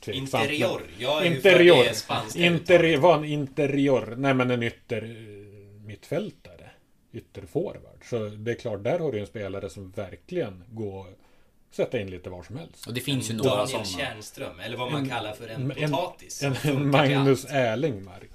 tveksamt. 0.00 0.44
Interior. 0.44 0.82
Jag 0.98 1.26
är 1.26 1.30
ju 1.30 1.36
Interior. 1.36 1.84
det 1.84 1.94
spanska 1.94 2.38
Interior. 2.46 2.98
Var 3.00 3.16
en 3.16 3.24
interior. 3.24 4.14
Nej 4.18 4.34
men 4.34 4.50
en 4.50 4.62
ytter 4.62 5.02
eh, 5.02 5.80
mittfältare. 5.86 6.70
Ytterforward. 7.12 7.98
Så 8.04 8.28
det 8.28 8.50
är 8.50 8.54
klart, 8.54 8.84
där 8.84 8.98
har 8.98 9.12
du 9.12 9.20
en 9.20 9.26
spelare 9.26 9.70
som 9.70 9.90
verkligen 9.90 10.64
går 10.70 11.00
att 11.08 11.74
sätta 11.74 12.00
in 12.00 12.10
lite 12.10 12.30
var 12.30 12.42
som 12.42 12.56
helst. 12.56 12.86
Och 12.86 12.94
det 12.94 13.00
finns 13.00 13.30
ju 13.30 13.34
några 13.34 13.50
Daniel 13.50 13.68
sådana. 13.68 13.84
Tjärnström, 13.84 14.60
eller 14.60 14.76
vad 14.76 14.92
man 14.92 15.02
En- 15.02 15.08
kallar 15.08 15.32
för 15.32 15.48
en, 15.48 15.70
en- 15.70 15.90
potatis. 15.90 16.38
som 16.38 16.54
En, 16.62 16.76
en 16.76 16.90
Magnus. 16.90 17.44
Erlingmark. 17.44 18.30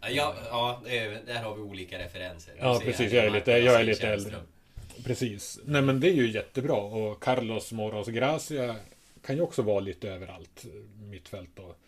Ja, 0.00 0.34
ja 0.50 0.80
där 1.26 1.42
har 1.42 1.54
vi 1.54 1.62
olika 1.62 1.98
referenser. 1.98 2.54
Ja, 2.58 2.80
precis. 2.84 3.12
Jag 3.12 3.24
är 3.24 3.30
lite, 3.30 3.50
jag 3.50 3.80
är 3.80 3.84
lite 3.84 4.08
äldre. 4.08 4.36
Precis. 5.04 5.60
Nej, 5.64 5.82
men 5.82 6.00
det 6.00 6.08
är 6.08 6.14
ju 6.14 6.30
jättebra. 6.30 6.76
Och 6.76 7.22
Carlos 7.22 7.72
Moros 7.72 8.08
Gracia 8.08 8.76
kan 9.22 9.36
ju 9.36 9.42
också 9.42 9.62
vara 9.62 9.80
lite 9.80 10.10
överallt. 10.10 10.64
Mittfält 11.10 11.58
och, 11.58 11.78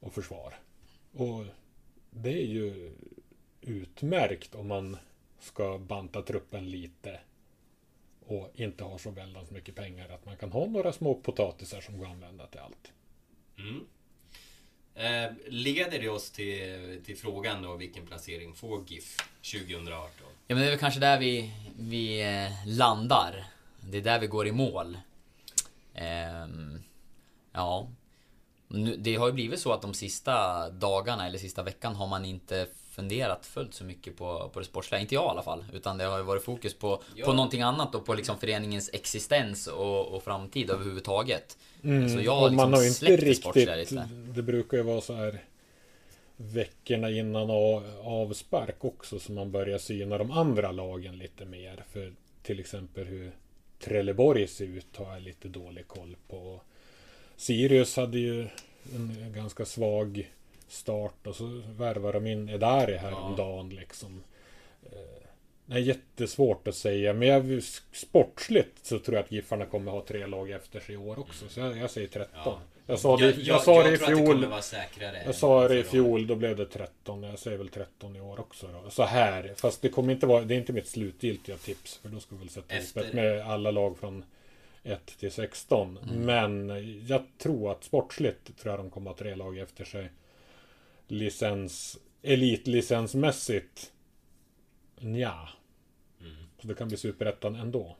och 0.00 0.12
försvar. 0.14 0.54
Och 1.12 1.44
det 2.10 2.32
är 2.32 2.46
ju 2.46 2.92
utmärkt 3.60 4.54
om 4.54 4.68
man 4.68 4.96
ska 5.40 5.78
banta 5.78 6.22
truppen 6.22 6.70
lite 6.70 7.20
och 8.26 8.50
inte 8.54 8.84
har 8.84 8.98
så 8.98 9.10
väldigt 9.10 9.50
mycket 9.50 9.74
pengar 9.74 10.08
att 10.08 10.26
man 10.26 10.36
kan 10.36 10.52
ha 10.52 10.66
några 10.66 10.92
små 10.92 11.14
potatisar 11.14 11.80
som 11.80 11.98
går 11.98 12.06
att 12.06 12.12
använda 12.12 12.46
till 12.46 12.60
allt. 12.60 12.92
Mm. 13.58 13.86
Eh, 14.98 15.30
leder 15.46 15.98
det 15.98 16.08
oss 16.08 16.30
till, 16.30 17.00
till 17.06 17.16
frågan 17.16 17.62
då, 17.62 17.76
vilken 17.76 18.06
placering 18.06 18.54
får 18.54 18.84
GIF 18.86 19.16
2018? 19.52 20.10
Ja 20.46 20.54
men 20.54 20.58
det 20.58 20.66
är 20.66 20.70
väl 20.70 20.78
kanske 20.78 21.00
där 21.00 21.18
vi, 21.18 21.52
vi 21.78 22.22
eh, 22.22 22.68
landar. 22.76 23.44
Det 23.80 23.98
är 23.98 24.02
där 24.02 24.18
vi 24.18 24.26
går 24.26 24.46
i 24.46 24.52
mål. 24.52 24.98
Ehm, 25.94 26.82
ja. 27.52 27.88
Nu, 28.68 28.96
det 28.96 29.16
har 29.16 29.26
ju 29.26 29.32
blivit 29.32 29.60
så 29.60 29.72
att 29.72 29.82
de 29.82 29.94
sista 29.94 30.68
dagarna 30.70 31.26
eller 31.26 31.38
sista 31.38 31.62
veckan 31.62 31.94
har 31.94 32.06
man 32.06 32.24
inte 32.24 32.66
funderat 32.98 33.46
fullt 33.46 33.74
så 33.74 33.84
mycket 33.84 34.16
på, 34.16 34.50
på 34.52 34.58
det 34.58 34.64
sportsliga. 34.66 35.00
Inte 35.00 35.14
jag 35.14 35.24
i 35.24 35.28
alla 35.28 35.42
fall. 35.42 35.64
Utan 35.72 35.98
det 35.98 36.04
har 36.04 36.18
ju 36.18 36.24
varit 36.24 36.42
fokus 36.44 36.74
på, 36.74 37.02
Ja. 37.14 37.24
på 37.26 37.32
någonting 37.32 37.62
annat 37.62 37.94
och 37.94 38.06
på 38.06 38.14
liksom 38.14 38.38
föreningens 38.38 38.90
existens 38.92 39.66
och, 39.66 40.06
och 40.06 40.22
framtid 40.22 40.70
överhuvudtaget. 40.70 41.58
Mm, 41.82 42.08
Så 42.08 42.20
jag 42.20 42.32
har 42.34 42.40
liksom 42.50 42.56
man 42.56 42.72
har 42.72 42.80
ju 42.80 42.86
inte 42.86 42.98
släppt 42.98 43.22
det 43.24 43.34
sportsliga 43.34 43.76
riktigt... 43.76 43.92
lite. 43.98 44.08
Det 44.34 44.42
brukar 44.42 44.76
ju 44.76 44.82
vara 44.82 45.00
så 45.00 45.14
här 45.14 45.38
veckorna 46.36 47.10
innan 47.10 47.50
avspark 48.02 48.84
också 48.84 49.18
som 49.18 49.34
man 49.34 49.50
börjar 49.52 49.78
syna 49.78 50.18
de 50.18 50.30
andra 50.30 50.72
lagen 50.72 51.18
lite 51.18 51.44
mer. 51.44 51.84
För 51.92 52.12
till 52.42 52.60
exempel 52.60 53.04
hur 53.06 53.32
Trelleborg 53.80 54.46
ser 54.46 54.64
ut 54.64 54.96
har 54.96 55.12
jag 55.12 55.22
lite 55.22 55.48
dålig 55.48 55.88
koll 55.88 56.16
på. 56.28 56.60
Sirius 57.36 57.96
hade 57.96 58.18
ju 58.18 58.48
en 58.94 59.32
ganska 59.34 59.64
svag 59.64 60.30
start 60.68 61.26
och 61.26 61.36
så 61.36 61.62
värvar 61.78 62.12
de 62.12 62.26
in 62.26 62.48
Edari 62.48 62.96
häromdagen 62.96 63.70
ja. 63.70 63.80
liksom. 63.80 64.22
Eh, 64.82 65.28
det 65.66 65.74
är 65.74 65.78
jättesvårt 65.78 66.68
att 66.68 66.74
säga, 66.74 67.12
men 67.12 67.28
jag, 67.28 67.62
sportsligt 67.92 68.86
så 68.86 68.98
tror 68.98 69.16
jag 69.16 69.24
att 69.24 69.32
Giffarna 69.32 69.66
kommer 69.66 69.92
ha 69.92 70.04
tre 70.08 70.26
lag 70.26 70.50
efter 70.50 70.80
sig 70.80 70.94
i 70.94 70.98
år 70.98 71.18
också. 71.18 71.48
Så 71.48 71.60
jag, 71.60 71.76
jag 71.76 71.90
säger 71.90 72.08
13. 72.08 72.28
Ja. 72.44 72.60
Jag 72.86 72.98
sa 72.98 73.16
det, 73.16 73.24
jag, 73.24 73.34
jag, 73.34 73.46
jag 73.46 73.62
sa 73.62 73.82
det 73.82 73.94
i 73.94 73.96
fjol. 73.96 74.40
Det 74.40 74.48
jag 75.24 75.34
sa 75.34 75.68
det 75.68 75.78
i 75.78 75.82
fjol, 75.82 76.26
då 76.26 76.34
blev 76.34 76.56
det 76.56 76.66
13. 76.66 77.22
Jag 77.22 77.38
säger 77.38 77.58
väl 77.58 77.68
13 77.68 78.16
i 78.16 78.20
år 78.20 78.40
också 78.40 78.66
då. 78.66 78.90
Så 78.90 79.02
här, 79.02 79.52
fast 79.56 79.82
det 79.82 79.88
kommer 79.88 80.12
inte 80.12 80.26
vara, 80.26 80.44
det 80.44 80.54
är 80.54 80.58
inte 80.58 80.72
mitt 80.72 80.88
slutgiltiga 80.88 81.56
tips. 81.56 81.96
För 81.96 82.08
då 82.08 82.20
ska 82.20 82.34
vi 82.34 82.38
väl 82.38 82.48
sätta 82.48 82.74
Efter... 82.74 83.00
ihop 83.00 83.14
med 83.14 83.40
alla 83.40 83.70
lag 83.70 83.98
från 83.98 84.24
1 84.82 85.06
till 85.18 85.32
16. 85.32 85.98
Mm. 85.98 86.20
Men 86.20 87.06
jag 87.06 87.22
tror 87.38 87.72
att 87.72 87.84
sportsligt 87.84 88.58
tror 88.58 88.72
jag 88.72 88.80
de 88.80 88.90
kommer 88.90 89.10
att 89.10 89.18
ha 89.18 89.24
tre 89.24 89.34
lag 89.34 89.58
efter 89.58 89.84
sig. 89.84 90.10
Licens, 91.08 91.98
elitlicensmässigt. 92.22 93.92
Ja. 95.00 95.48
Mm. 96.20 96.36
Så 96.60 96.68
det 96.68 96.74
kan 96.74 96.88
bli 96.88 96.96
superettan 96.96 97.54
ändå. 97.54 97.96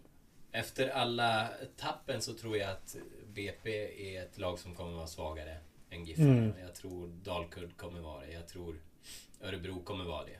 Efter 0.52 0.88
alla 0.88 1.48
tappen 1.76 2.22
så 2.22 2.34
tror 2.34 2.56
jag 2.56 2.70
att 2.70 2.96
BP 3.34 3.70
är 4.14 4.22
ett 4.22 4.38
lag 4.38 4.58
som 4.58 4.74
kommer 4.74 4.92
vara 4.92 5.06
svagare 5.06 5.56
än 5.90 6.04
Giffarna. 6.04 6.30
Mm. 6.30 6.52
Jag 6.60 6.74
tror 6.74 7.08
Dalkurd 7.08 7.76
kommer 7.76 8.00
vara 8.00 8.26
det. 8.26 8.32
Jag 8.32 8.48
tror 8.48 8.80
Örebro 9.40 9.82
kommer 9.82 10.04
vara 10.04 10.24
det. 10.24 10.38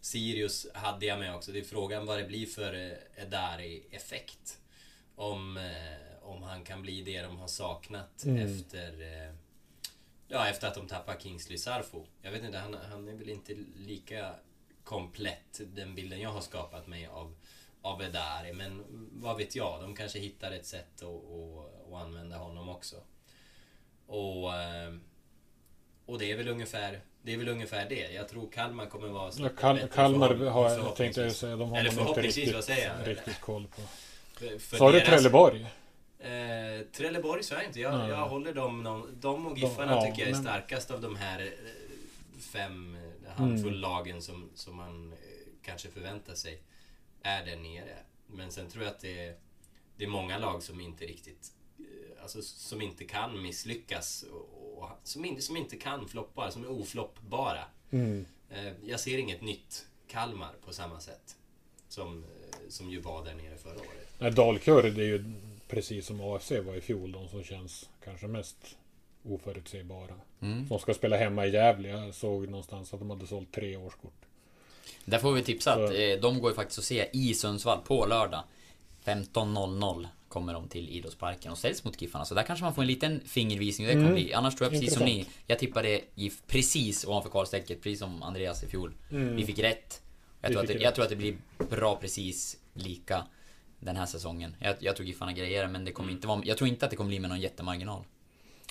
Sirius 0.00 0.66
hade 0.74 1.06
jag 1.06 1.18
med 1.18 1.34
också. 1.34 1.52
Det 1.52 1.58
är 1.58 1.64
frågan 1.64 2.06
vad 2.06 2.18
det 2.18 2.24
blir 2.24 2.46
för 2.46 2.74
eh, 2.74 3.22
Edari-effekt. 3.24 4.58
Om, 5.14 5.56
eh, 5.56 6.22
om 6.22 6.42
han 6.42 6.64
kan 6.64 6.82
bli 6.82 7.02
det 7.02 7.22
de 7.22 7.38
har 7.38 7.48
saknat 7.48 8.24
mm. 8.24 8.46
efter 8.46 8.88
eh, 9.00 9.34
Ja, 10.28 10.48
efter 10.48 10.68
att 10.68 10.74
de 10.74 10.86
tappar 10.86 11.16
Kingsley 11.18 11.58
Sarfo. 11.58 12.06
Jag 12.22 12.30
vet 12.30 12.44
inte, 12.44 12.58
han, 12.58 12.76
han 12.90 13.08
är 13.08 13.14
väl 13.14 13.28
inte 13.28 13.54
lika 13.76 14.34
komplett, 14.84 15.60
den 15.74 15.94
bilden 15.94 16.20
jag 16.20 16.30
har 16.30 16.40
skapat 16.40 16.86
mig 16.86 17.06
av 17.06 17.34
av 17.82 18.02
Edari. 18.02 18.52
Men 18.52 18.84
vad 19.12 19.36
vet 19.36 19.56
jag, 19.56 19.80
de 19.80 19.96
kanske 19.96 20.18
hittar 20.18 20.52
ett 20.52 20.66
sätt 20.66 21.02
att, 21.02 21.04
att, 21.04 21.92
att 21.92 22.02
använda 22.02 22.36
honom 22.36 22.68
också. 22.68 22.96
Och, 24.06 24.54
eh, 24.54 24.94
och 26.06 26.18
det 26.18 26.32
är 26.32 26.36
väl 26.36 26.48
ungefär 26.48 27.00
det 27.22 27.34
är 27.34 27.38
väl 27.38 27.48
ungefär 27.48 27.88
det. 27.88 28.12
Jag 28.12 28.28
tror 28.28 28.50
Kalmar 28.50 28.86
kommer 28.86 29.08
vara 29.08 29.32
ja, 29.38 29.48
Kal 29.48 29.88
Kalmar 29.88 30.34
har 30.34 30.70
jag 30.70 30.96
tänkte 30.96 31.20
jag 31.20 31.32
säga. 31.32 31.56
De 31.56 31.70
har 31.70 31.78
Eller 31.78 32.08
inte 32.08 32.22
riktigt, 32.22 32.68
riktigt 33.04 33.40
koll 33.40 33.66
på. 33.66 33.82
Sa 34.76 34.92
du 34.92 35.00
Trelleborg? 35.00 35.66
Eh, 36.18 36.86
Trelleborg 36.92 37.42
sa 37.42 37.54
jag 37.54 37.64
inte. 37.64 37.80
Jag, 37.80 37.94
mm. 37.94 38.08
jag 38.08 38.28
håller 38.28 38.54
dem, 38.54 39.06
de 39.20 39.46
och 39.46 39.58
Giffarna 39.58 39.92
ja, 39.92 40.02
tycker 40.02 40.20
jag 40.20 40.28
är 40.28 40.32
men... 40.32 40.42
starkast 40.42 40.90
av 40.90 41.00
de 41.00 41.16
här 41.16 41.40
eh, 41.40 42.40
fem 42.40 42.96
handfull 43.38 43.68
mm. 43.68 43.80
lagen 43.80 44.22
som, 44.22 44.50
som 44.54 44.76
man 44.76 45.12
eh, 45.12 45.18
kanske 45.62 45.88
förväntar 45.88 46.34
sig 46.34 46.62
är 47.22 47.44
där 47.44 47.56
nere. 47.56 47.96
Men 48.26 48.52
sen 48.52 48.70
tror 48.70 48.84
jag 48.84 48.90
att 48.90 49.00
det 49.00 49.24
är, 49.24 49.36
det 49.96 50.04
är 50.04 50.08
många 50.08 50.38
lag 50.38 50.62
som 50.62 50.80
inte 50.80 51.04
riktigt 51.04 51.52
eh, 51.78 52.22
Alltså 52.22 52.42
som 52.42 52.82
inte 52.82 53.04
kan 53.04 53.42
misslyckas 53.42 54.22
och, 54.22 54.82
och 54.82 54.90
som, 55.04 55.24
in, 55.24 55.42
som 55.42 55.56
inte 55.56 55.76
kan 55.76 56.08
floppa, 56.08 56.50
som 56.50 56.64
är 56.64 56.70
ofloppbara. 56.70 57.64
Mm. 57.90 58.26
Eh, 58.50 58.72
jag 58.84 59.00
ser 59.00 59.18
inget 59.18 59.42
nytt 59.42 59.86
Kalmar 60.08 60.54
på 60.64 60.72
samma 60.72 61.00
sätt. 61.00 61.36
Som, 61.88 62.24
eh, 62.24 62.68
som 62.68 62.90
ju 62.90 63.00
var 63.00 63.24
där 63.24 63.34
nere 63.34 63.56
förra 63.56 63.78
året. 63.78 64.08
Nej, 64.18 64.30
Dalkurd 64.30 64.84
är 64.98 65.04
ju 65.04 65.24
precis 65.68 66.06
som 66.06 66.20
AFC 66.20 66.50
var 66.50 66.74
i 66.74 66.80
fjol, 66.80 67.12
de 67.12 67.28
som 67.28 67.44
känns 67.44 67.88
kanske 68.04 68.26
mest 68.26 68.76
oförutsägbara. 69.22 70.14
Mm. 70.40 70.68
De 70.68 70.78
ska 70.78 70.94
spela 70.94 71.16
hemma 71.16 71.46
i 71.46 71.50
Gävle. 71.50 71.88
Jag 71.88 72.14
såg 72.14 72.48
någonstans 72.48 72.94
att 72.94 73.00
de 73.00 73.10
hade 73.10 73.26
sålt 73.26 73.52
tre 73.52 73.76
årskort. 73.76 74.24
Där 75.04 75.18
får 75.18 75.32
vi 75.32 75.42
tipsa 75.42 75.72
att 75.72 75.90
eh, 75.90 76.20
de 76.22 76.40
går 76.40 76.50
ju 76.50 76.54
faktiskt 76.54 76.78
att 76.78 76.84
se 76.84 77.08
i 77.12 77.34
Sundsvall 77.34 77.78
på 77.78 78.06
lördag. 78.06 78.42
15.00 79.04 80.06
kommer 80.28 80.52
de 80.52 80.68
till 80.68 80.88
idrottsparken 80.88 81.52
och 81.52 81.58
ställs 81.58 81.84
mot 81.84 82.02
Giffarna. 82.02 82.24
Så 82.24 82.34
där 82.34 82.42
kanske 82.42 82.64
man 82.64 82.74
får 82.74 82.82
en 82.82 82.88
liten 82.88 83.20
fingervisning 83.24 83.86
hur 83.86 83.94
det 83.94 84.00
kommer 84.00 84.10
mm. 84.10 84.22
bli. 84.22 84.34
Annars 84.34 84.54
tror 84.56 84.64
jag 84.64 84.72
precis 84.72 84.88
Intressant. 84.88 85.10
som 85.10 85.18
ni. 85.18 85.26
Jag 85.46 85.58
tippade 85.58 86.00
GIF 86.14 86.42
precis 86.46 87.04
ovanför 87.04 87.30
kvalstrecket, 87.30 87.82
precis 87.82 87.98
som 87.98 88.22
Andreas 88.22 88.62
i 88.62 88.66
fjol. 88.66 88.94
Mm. 89.10 89.36
Vi 89.36 89.44
fick 89.44 89.58
rätt. 89.58 90.02
Jag 90.40 90.52
tror, 90.52 90.62
att 90.62 90.68
det, 90.68 90.74
jag 90.74 90.94
tror 90.94 91.04
att 91.04 91.10
det 91.10 91.16
blir 91.16 91.36
bra 91.70 91.96
precis 91.96 92.56
lika 92.74 93.24
den 93.80 93.96
här 93.96 94.06
säsongen. 94.06 94.56
Jag, 94.60 94.76
jag 94.78 94.96
tror 94.96 95.06
Giffarna 95.06 95.32
grejer 95.32 95.68
men 95.68 95.84
det 95.84 95.92
kommer 95.92 96.08
mm. 96.08 96.16
inte 96.16 96.26
vara... 96.26 96.42
Jag 96.44 96.58
tror 96.58 96.68
inte 96.68 96.84
att 96.84 96.90
det 96.90 96.96
kommer 96.96 97.08
bli 97.08 97.20
med 97.20 97.30
någon 97.30 97.40
jättemarginal. 97.40 98.04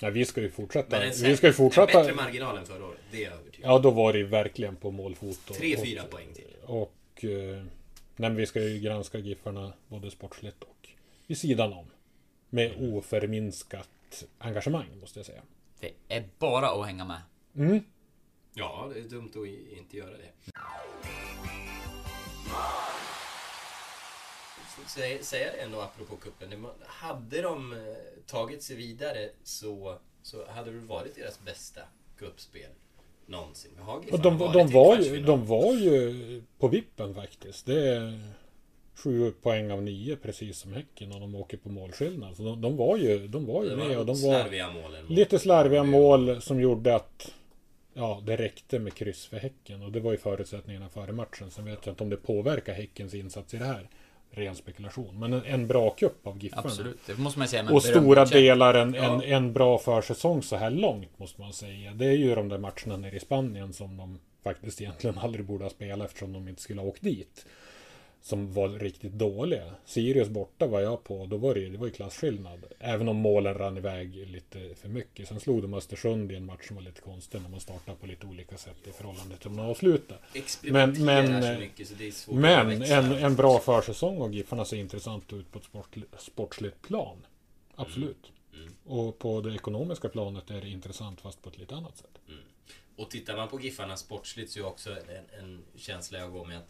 Ja, 0.00 0.10
vi 0.10 0.24
ska 0.24 0.40
ju 0.40 0.50
fortsätta. 0.50 0.98
Men 0.98 1.08
en, 1.08 1.14
vi 1.22 1.36
ska 1.36 1.46
ju 1.46 1.52
fortsätta. 1.52 2.00
En 2.00 2.06
bättre 2.06 2.14
marginal 2.14 2.58
än 2.58 2.66
förra 2.66 2.84
året, 2.84 2.98
det 3.10 3.24
är 3.24 3.30
jag 3.30 3.40
övertygad 3.40 3.70
Ja, 3.70 3.78
då 3.78 3.90
var 3.90 4.12
det 4.12 4.24
verkligen 4.24 4.76
på 4.76 4.90
målfot. 4.90 5.46
Tre, 5.46 5.76
fyra 5.84 6.02
poäng 6.02 6.28
till. 6.34 6.44
Och... 6.64 7.24
Eh, 7.24 7.64
nej, 8.16 8.30
vi 8.30 8.46
ska 8.46 8.60
ju 8.60 8.78
granska 8.78 9.18
Giffarna 9.18 9.72
både 9.88 10.10
sportsligt 10.10 10.62
och 10.62 10.88
vid 11.26 11.38
sidan 11.38 11.72
om. 11.72 11.86
Med 12.50 12.72
mm. 12.72 12.94
oförminskat 12.94 14.24
engagemang, 14.38 14.86
måste 15.00 15.18
jag 15.18 15.26
säga. 15.26 15.42
Det 15.80 15.92
är 16.08 16.24
bara 16.38 16.70
att 16.70 16.86
hänga 16.86 17.04
med. 17.04 17.20
Mm. 17.56 17.80
Ja, 18.54 18.90
det 18.94 19.00
är 19.00 19.04
dumt 19.04 19.30
att 19.34 19.78
inte 19.78 19.96
göra 19.96 20.10
det. 20.10 20.52
Säga 25.20 25.52
det 25.52 25.62
ändå 25.62 25.80
apropå 25.80 26.16
kuppen. 26.16 26.66
Hade 26.86 27.42
de 27.42 27.72
eh, 27.72 27.78
tagit 28.26 28.62
sig 28.62 28.76
vidare 28.76 29.28
så, 29.42 29.98
så 30.22 30.46
hade 30.48 30.70
det 30.70 30.78
varit 30.78 31.14
deras 31.14 31.40
bästa 31.44 31.80
kuppspel 32.18 32.70
någonsin. 33.26 33.70
Och 34.12 34.20
de, 34.20 34.38
de, 34.38 34.68
var 34.72 34.96
ju, 34.96 35.22
de 35.22 35.46
var 35.46 35.74
ju 35.74 36.42
på 36.58 36.68
vippen 36.68 37.14
faktiskt. 37.14 37.66
Det 37.66 37.88
är 37.88 38.20
sju 38.94 39.30
poäng 39.30 39.70
av 39.70 39.82
nio 39.82 40.16
precis 40.16 40.58
som 40.58 40.72
Häcken 40.72 41.12
och 41.12 41.20
de 41.20 41.34
åker 41.34 41.56
på 41.56 41.68
målskillnad. 41.68 42.36
Så 42.36 42.42
de, 42.42 42.60
de 42.60 42.76
var 42.76 42.96
ju, 42.96 43.28
de 43.28 43.46
var 43.46 43.64
ju 43.64 43.76
med 43.76 43.98
och 43.98 44.06
de 44.06 44.22
var 44.22 44.72
målen. 44.72 45.06
lite 45.08 45.38
slarviga 45.38 45.84
mål 45.84 46.42
som 46.42 46.60
gjorde 46.60 46.94
att 46.94 47.32
Ja, 47.94 48.22
det 48.26 48.36
räckte 48.36 48.78
med 48.78 48.94
kryss 48.94 49.26
för 49.26 49.36
Häcken 49.36 49.82
och 49.82 49.92
det 49.92 50.00
var 50.00 50.12
ju 50.12 50.18
förutsättningarna 50.18 50.88
före 50.88 51.12
matchen. 51.12 51.50
Sen 51.50 51.64
vet 51.64 51.86
jag 51.86 51.92
inte 51.92 52.04
om 52.04 52.10
det 52.10 52.16
påverkar 52.16 52.72
Häckens 52.72 53.14
insats 53.14 53.54
i 53.54 53.56
det 53.58 53.64
här 53.64 53.88
ren 54.30 54.54
spekulation. 54.54 55.18
Men 55.18 55.32
en, 55.32 55.44
en 55.44 55.66
bra 55.66 55.90
cup 55.90 56.26
av 56.26 56.42
Giffarna. 56.42 56.62
Absolut, 56.64 56.98
det 57.06 57.18
måste 57.18 57.38
man 57.38 57.48
säga. 57.48 57.70
Och 57.70 57.82
stora 57.82 58.24
delar 58.24 58.74
en, 58.74 58.94
ja. 58.94 59.02
en, 59.02 59.22
en 59.22 59.52
bra 59.52 59.78
försäsong 59.78 60.42
så 60.42 60.56
här 60.56 60.70
långt 60.70 61.18
måste 61.18 61.40
man 61.40 61.52
säga. 61.52 61.92
Det 61.94 62.06
är 62.06 62.16
ju 62.16 62.34
de 62.34 62.48
där 62.48 62.58
matcherna 62.58 62.96
nere 62.96 63.16
i 63.16 63.20
Spanien 63.20 63.72
som 63.72 63.96
de 63.96 64.18
faktiskt 64.44 64.80
egentligen 64.80 65.18
aldrig 65.22 65.44
borde 65.44 65.64
ha 65.64 65.70
spelat 65.70 66.06
eftersom 66.06 66.32
de 66.32 66.48
inte 66.48 66.62
skulle 66.62 66.80
ha 66.80 66.88
åkt 66.88 67.02
dit 67.02 67.46
som 68.22 68.52
var 68.52 68.68
riktigt 68.68 69.12
dåliga. 69.12 69.74
Sirius 69.84 70.28
borta 70.28 70.66
var 70.66 70.80
jag 70.80 71.04
på, 71.04 71.26
då 71.26 71.36
var 71.36 71.54
det, 71.54 71.68
det 71.68 71.78
var 71.78 71.86
ju 71.86 71.92
klasskillnad. 71.92 72.64
Även 72.78 73.08
om 73.08 73.16
målen 73.16 73.54
rann 73.54 73.76
iväg 73.76 74.28
lite 74.30 74.74
för 74.74 74.88
mycket. 74.88 75.28
Sen 75.28 75.40
slog 75.40 75.62
de 75.62 75.74
Östersund 75.74 76.32
i 76.32 76.34
en 76.34 76.46
match 76.46 76.66
som 76.66 76.76
var 76.76 76.82
lite 76.82 77.00
konstig 77.00 77.42
när 77.42 77.48
man 77.48 77.60
startar 77.60 77.94
på 77.94 78.06
lite 78.06 78.26
olika 78.26 78.56
sätt 78.56 78.86
i 78.86 78.90
förhållande 78.90 79.36
till 79.36 79.50
hur 79.50 79.56
man 79.56 79.66
avslutar. 79.66 80.20
Men, 80.62 81.04
men, 81.04 81.32
men 82.28 82.82
en, 82.82 83.12
en 83.12 83.36
bra 83.36 83.58
försäsong 83.58 84.18
och 84.18 84.34
Giffarna 84.34 84.64
ser 84.64 84.76
intressant 84.76 85.32
ut 85.32 85.52
på 85.52 85.58
ett 85.58 85.64
sport, 85.64 85.96
sportsligt 86.18 86.82
plan. 86.82 87.26
Absolut. 87.74 88.32
Mm. 88.52 88.62
Mm. 88.62 88.74
Och 88.84 89.18
på 89.18 89.40
det 89.40 89.54
ekonomiska 89.54 90.08
planet 90.08 90.50
är 90.50 90.60
det 90.60 90.68
intressant 90.68 91.20
fast 91.20 91.42
på 91.42 91.48
ett 91.48 91.58
lite 91.58 91.74
annat 91.74 91.96
sätt. 91.96 92.18
Mm. 92.28 92.40
Och 92.96 93.10
tittar 93.10 93.36
man 93.36 93.48
på 93.48 93.60
Giffarna 93.60 93.96
sportsligt 93.96 94.50
så 94.50 94.60
är 94.60 94.66
också 94.66 94.90
en, 94.90 95.44
en 95.44 95.62
känsla 95.76 96.18
jag 96.18 96.32
går 96.32 96.44
med 96.44 96.58
att 96.58 96.68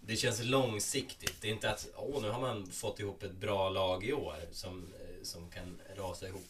det 0.00 0.16
känns 0.16 0.44
långsiktigt. 0.44 1.40
Det 1.40 1.48
är 1.48 1.52
inte 1.52 1.70
att 1.70 1.88
åh, 1.96 2.22
nu 2.22 2.28
har 2.28 2.40
man 2.40 2.66
fått 2.66 3.00
ihop 3.00 3.22
ett 3.22 3.32
bra 3.32 3.68
lag 3.68 4.04
i 4.04 4.12
år 4.12 4.36
som, 4.52 4.78
eh, 4.78 5.22
som 5.22 5.50
kan 5.50 5.80
rasa 5.96 6.28
ihop 6.28 6.48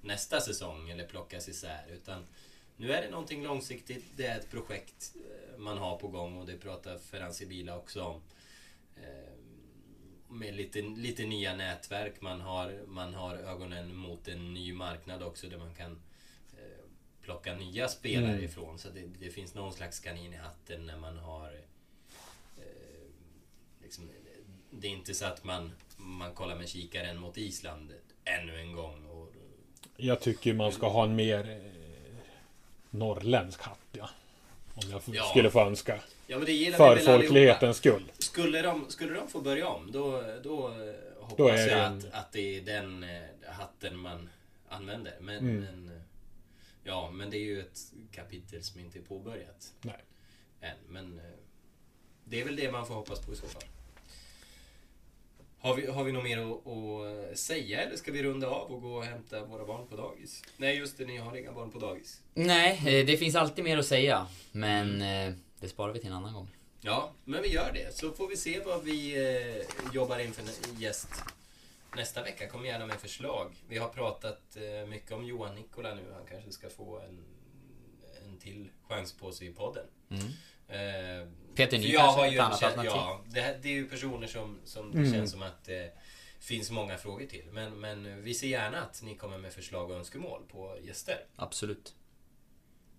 nästa 0.00 0.40
säsong 0.40 0.90
eller 0.90 1.06
plockas 1.06 1.48
isär. 1.48 1.84
Utan 1.92 2.26
nu 2.76 2.92
är 2.92 3.02
det 3.02 3.10
någonting 3.10 3.44
långsiktigt. 3.44 4.04
Det 4.16 4.26
är 4.26 4.38
ett 4.38 4.50
projekt 4.50 5.14
eh, 5.14 5.58
man 5.58 5.78
har 5.78 5.96
på 5.96 6.08
gång 6.08 6.36
och 6.36 6.46
det 6.46 6.56
pratar 6.56 6.98
Ferran 6.98 7.34
Sibila 7.34 7.76
också 7.76 8.02
om. 8.02 8.20
Eh, 8.96 9.34
med 10.28 10.54
lite, 10.54 10.82
lite 10.82 11.26
nya 11.26 11.56
nätverk. 11.56 12.20
Man 12.20 12.40
har, 12.40 12.80
man 12.86 13.14
har 13.14 13.34
ögonen 13.34 13.94
mot 13.96 14.28
en 14.28 14.54
ny 14.54 14.72
marknad 14.72 15.22
också 15.22 15.48
där 15.48 15.58
man 15.58 15.74
kan 15.74 16.00
plocka 17.24 17.54
nya 17.54 17.88
spelare 17.88 18.32
mm. 18.32 18.44
ifrån. 18.44 18.78
Så 18.78 18.88
det, 18.88 19.06
det 19.20 19.30
finns 19.30 19.54
någon 19.54 19.72
slags 19.72 20.00
kanin 20.00 20.32
i 20.32 20.36
hatten 20.36 20.86
när 20.86 20.96
man 20.96 21.18
har 21.18 21.60
liksom, 23.98 24.10
det 24.70 24.86
är 24.86 24.90
inte 24.90 25.14
så 25.14 25.24
att 25.24 25.44
man, 25.44 25.72
man 25.96 26.34
kollar 26.34 26.56
med 26.56 26.68
kikaren 26.68 27.18
mot 27.18 27.36
Island 27.36 27.92
ännu 28.24 28.60
en 28.60 28.72
gång. 28.72 29.04
Och, 29.04 29.32
jag 29.96 30.20
tycker 30.20 30.54
man 30.54 30.72
ska 30.72 30.88
ha 30.88 31.04
en 31.04 31.16
mer 31.16 31.50
eh, 31.50 32.16
norrländsk 32.90 33.62
hatt, 33.62 33.78
ja. 33.92 34.10
Om 34.74 34.90
jag 34.90 35.02
ja. 35.06 35.24
skulle 35.24 35.50
få 35.50 35.60
önska. 35.60 36.00
Ja, 36.26 36.38
men 36.38 36.46
det 36.46 36.76
För 36.76 36.96
folklighetens 36.96 37.76
skull. 37.76 38.12
Skulle 38.18 38.62
de, 38.62 38.90
skulle 38.90 39.14
de 39.14 39.28
få 39.28 39.40
börja 39.40 39.68
om, 39.68 39.92
då, 39.92 40.22
då 40.42 40.68
hoppas 41.20 41.36
då 41.36 41.48
jag 41.48 41.86
en... 41.86 41.98
att, 41.98 42.12
att 42.12 42.32
det 42.32 42.56
är 42.56 42.60
den 42.60 43.02
eh, 43.02 43.22
hatten 43.48 43.98
man 43.98 44.30
använder. 44.68 45.16
Men, 45.20 45.38
Mm. 45.38 45.60
men, 45.60 45.96
eh, 45.96 46.02
ja, 46.84 47.10
men 47.10 47.30
det 47.30 47.36
är 47.36 47.44
ju 47.44 47.60
ett 47.60 47.78
kapitel 48.12 48.62
som 48.62 48.80
inte 48.80 48.98
är 48.98 49.02
påbörjat 49.02 49.72
Nej. 49.80 50.04
än. 50.60 50.76
Men 50.88 51.18
eh, 51.18 51.24
det 52.24 52.40
är 52.40 52.44
väl 52.44 52.56
det 52.56 52.72
man 52.72 52.86
får 52.86 52.94
hoppas 52.94 53.20
på 53.20 53.32
i 53.32 53.36
så 53.36 53.46
fall. 53.46 53.62
Har 55.64 55.74
vi, 55.74 55.86
har 55.86 56.04
vi 56.04 56.12
något 56.12 56.24
mer 56.24 56.38
att, 56.38 56.66
att 57.32 57.38
säga 57.38 57.82
eller 57.82 57.96
ska 57.96 58.12
vi 58.12 58.22
runda 58.22 58.48
av 58.48 58.72
och 58.72 58.82
gå 58.82 58.94
och 58.94 59.04
hämta 59.04 59.44
våra 59.44 59.64
barn 59.64 59.86
på 59.86 59.96
dagis? 59.96 60.42
Nej, 60.56 60.76
just 60.76 60.98
det, 60.98 61.04
ni 61.04 61.16
har 61.16 61.36
inga 61.36 61.52
barn 61.52 61.70
på 61.70 61.78
dagis. 61.78 62.20
Nej, 62.34 62.82
eh, 62.86 63.06
det 63.06 63.16
finns 63.16 63.34
alltid 63.34 63.64
mer 63.64 63.78
att 63.78 63.86
säga. 63.86 64.26
Men 64.52 65.02
eh, 65.02 65.34
det 65.60 65.68
sparar 65.68 65.92
vi 65.92 65.98
till 65.98 66.08
en 66.08 66.14
annan 66.14 66.34
gång. 66.34 66.48
Ja, 66.80 67.12
men 67.24 67.42
vi 67.42 67.48
gör 67.48 67.72
det. 67.72 67.96
Så 67.96 68.12
får 68.12 68.28
vi 68.28 68.36
se 68.36 68.60
vad 68.60 68.84
vi 68.84 69.16
eh, 69.16 69.94
jobbar 69.94 70.18
in 70.18 70.32
för 70.32 70.44
gäst 70.82 71.08
nästa 71.96 72.22
vecka. 72.22 72.48
Kom 72.48 72.66
gärna 72.66 72.86
med 72.86 73.00
förslag. 73.00 73.52
Vi 73.68 73.78
har 73.78 73.88
pratat 73.88 74.56
mycket 74.88 75.12
om 75.12 75.24
Johan 75.24 75.54
Nikola 75.54 75.94
nu. 75.94 76.02
Han 76.14 76.26
kanske 76.30 76.52
ska 76.52 76.70
få 76.70 77.00
en, 77.00 77.24
en 78.24 78.38
till 78.38 78.68
chans 78.88 79.12
på 79.12 79.32
sig 79.32 79.46
i 79.48 79.52
podden. 79.52 79.86
Mm. 80.10 80.24
Eh, 80.68 81.28
Peter 81.54 81.78
Ny 81.78 81.92
jag 81.92 82.00
har 82.00 82.26
ju 82.26 82.34
ett 82.38 82.44
annat 82.44 82.62
alternativ. 82.62 82.90
Ja, 82.94 83.20
det, 83.26 83.40
här, 83.40 83.58
det 83.62 83.68
är 83.68 83.72
ju 83.72 83.86
personer 83.88 84.26
som, 84.26 84.58
som 84.64 84.90
det 84.92 84.98
Mm. 84.98 85.12
känns 85.12 85.30
som 85.30 85.42
att 85.42 85.64
det 85.64 85.92
finns 86.40 86.70
många 86.70 86.98
frågor 86.98 87.26
till. 87.26 87.44
Men, 87.52 87.80
men 87.80 88.22
vi 88.22 88.34
ser 88.34 88.46
gärna 88.46 88.82
att 88.82 89.02
ni 89.02 89.14
kommer 89.16 89.38
med 89.38 89.52
förslag 89.52 89.90
och 89.90 89.96
önskemål 89.96 90.42
på 90.48 90.78
gäster. 90.82 91.24
Absolut. 91.36 91.94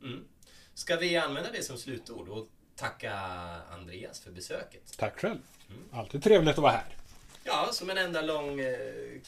Mm. 0.02 0.24
Ska 0.74 0.96
vi 0.96 1.18
använda 1.18 1.52
det 1.52 1.64
som 1.64 1.78
slutord 1.78 2.30
och 2.30 2.48
tacka 2.76 3.14
Andreas 3.72 4.20
för 4.20 4.32
besöket? 4.32 4.98
Tack 4.98 5.20
själv. 5.20 5.40
Mm. 5.70 5.82
Alltid 5.92 6.24
trevligt 6.24 6.50
att 6.58 6.58
vara 6.58 6.72
här. 6.72 6.98
Ja, 7.44 7.70
som 7.72 7.90
en 7.90 7.98
enda 7.98 8.22
lång 8.22 8.60
eh, 8.60 8.76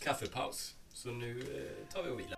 kaffepaus. 0.03 0.75
Så 0.93 1.09
nu 1.09 1.39
eh, 1.39 1.93
tar 1.93 2.03
vi 2.03 2.09
och 2.09 2.19
vilar. 2.19 2.37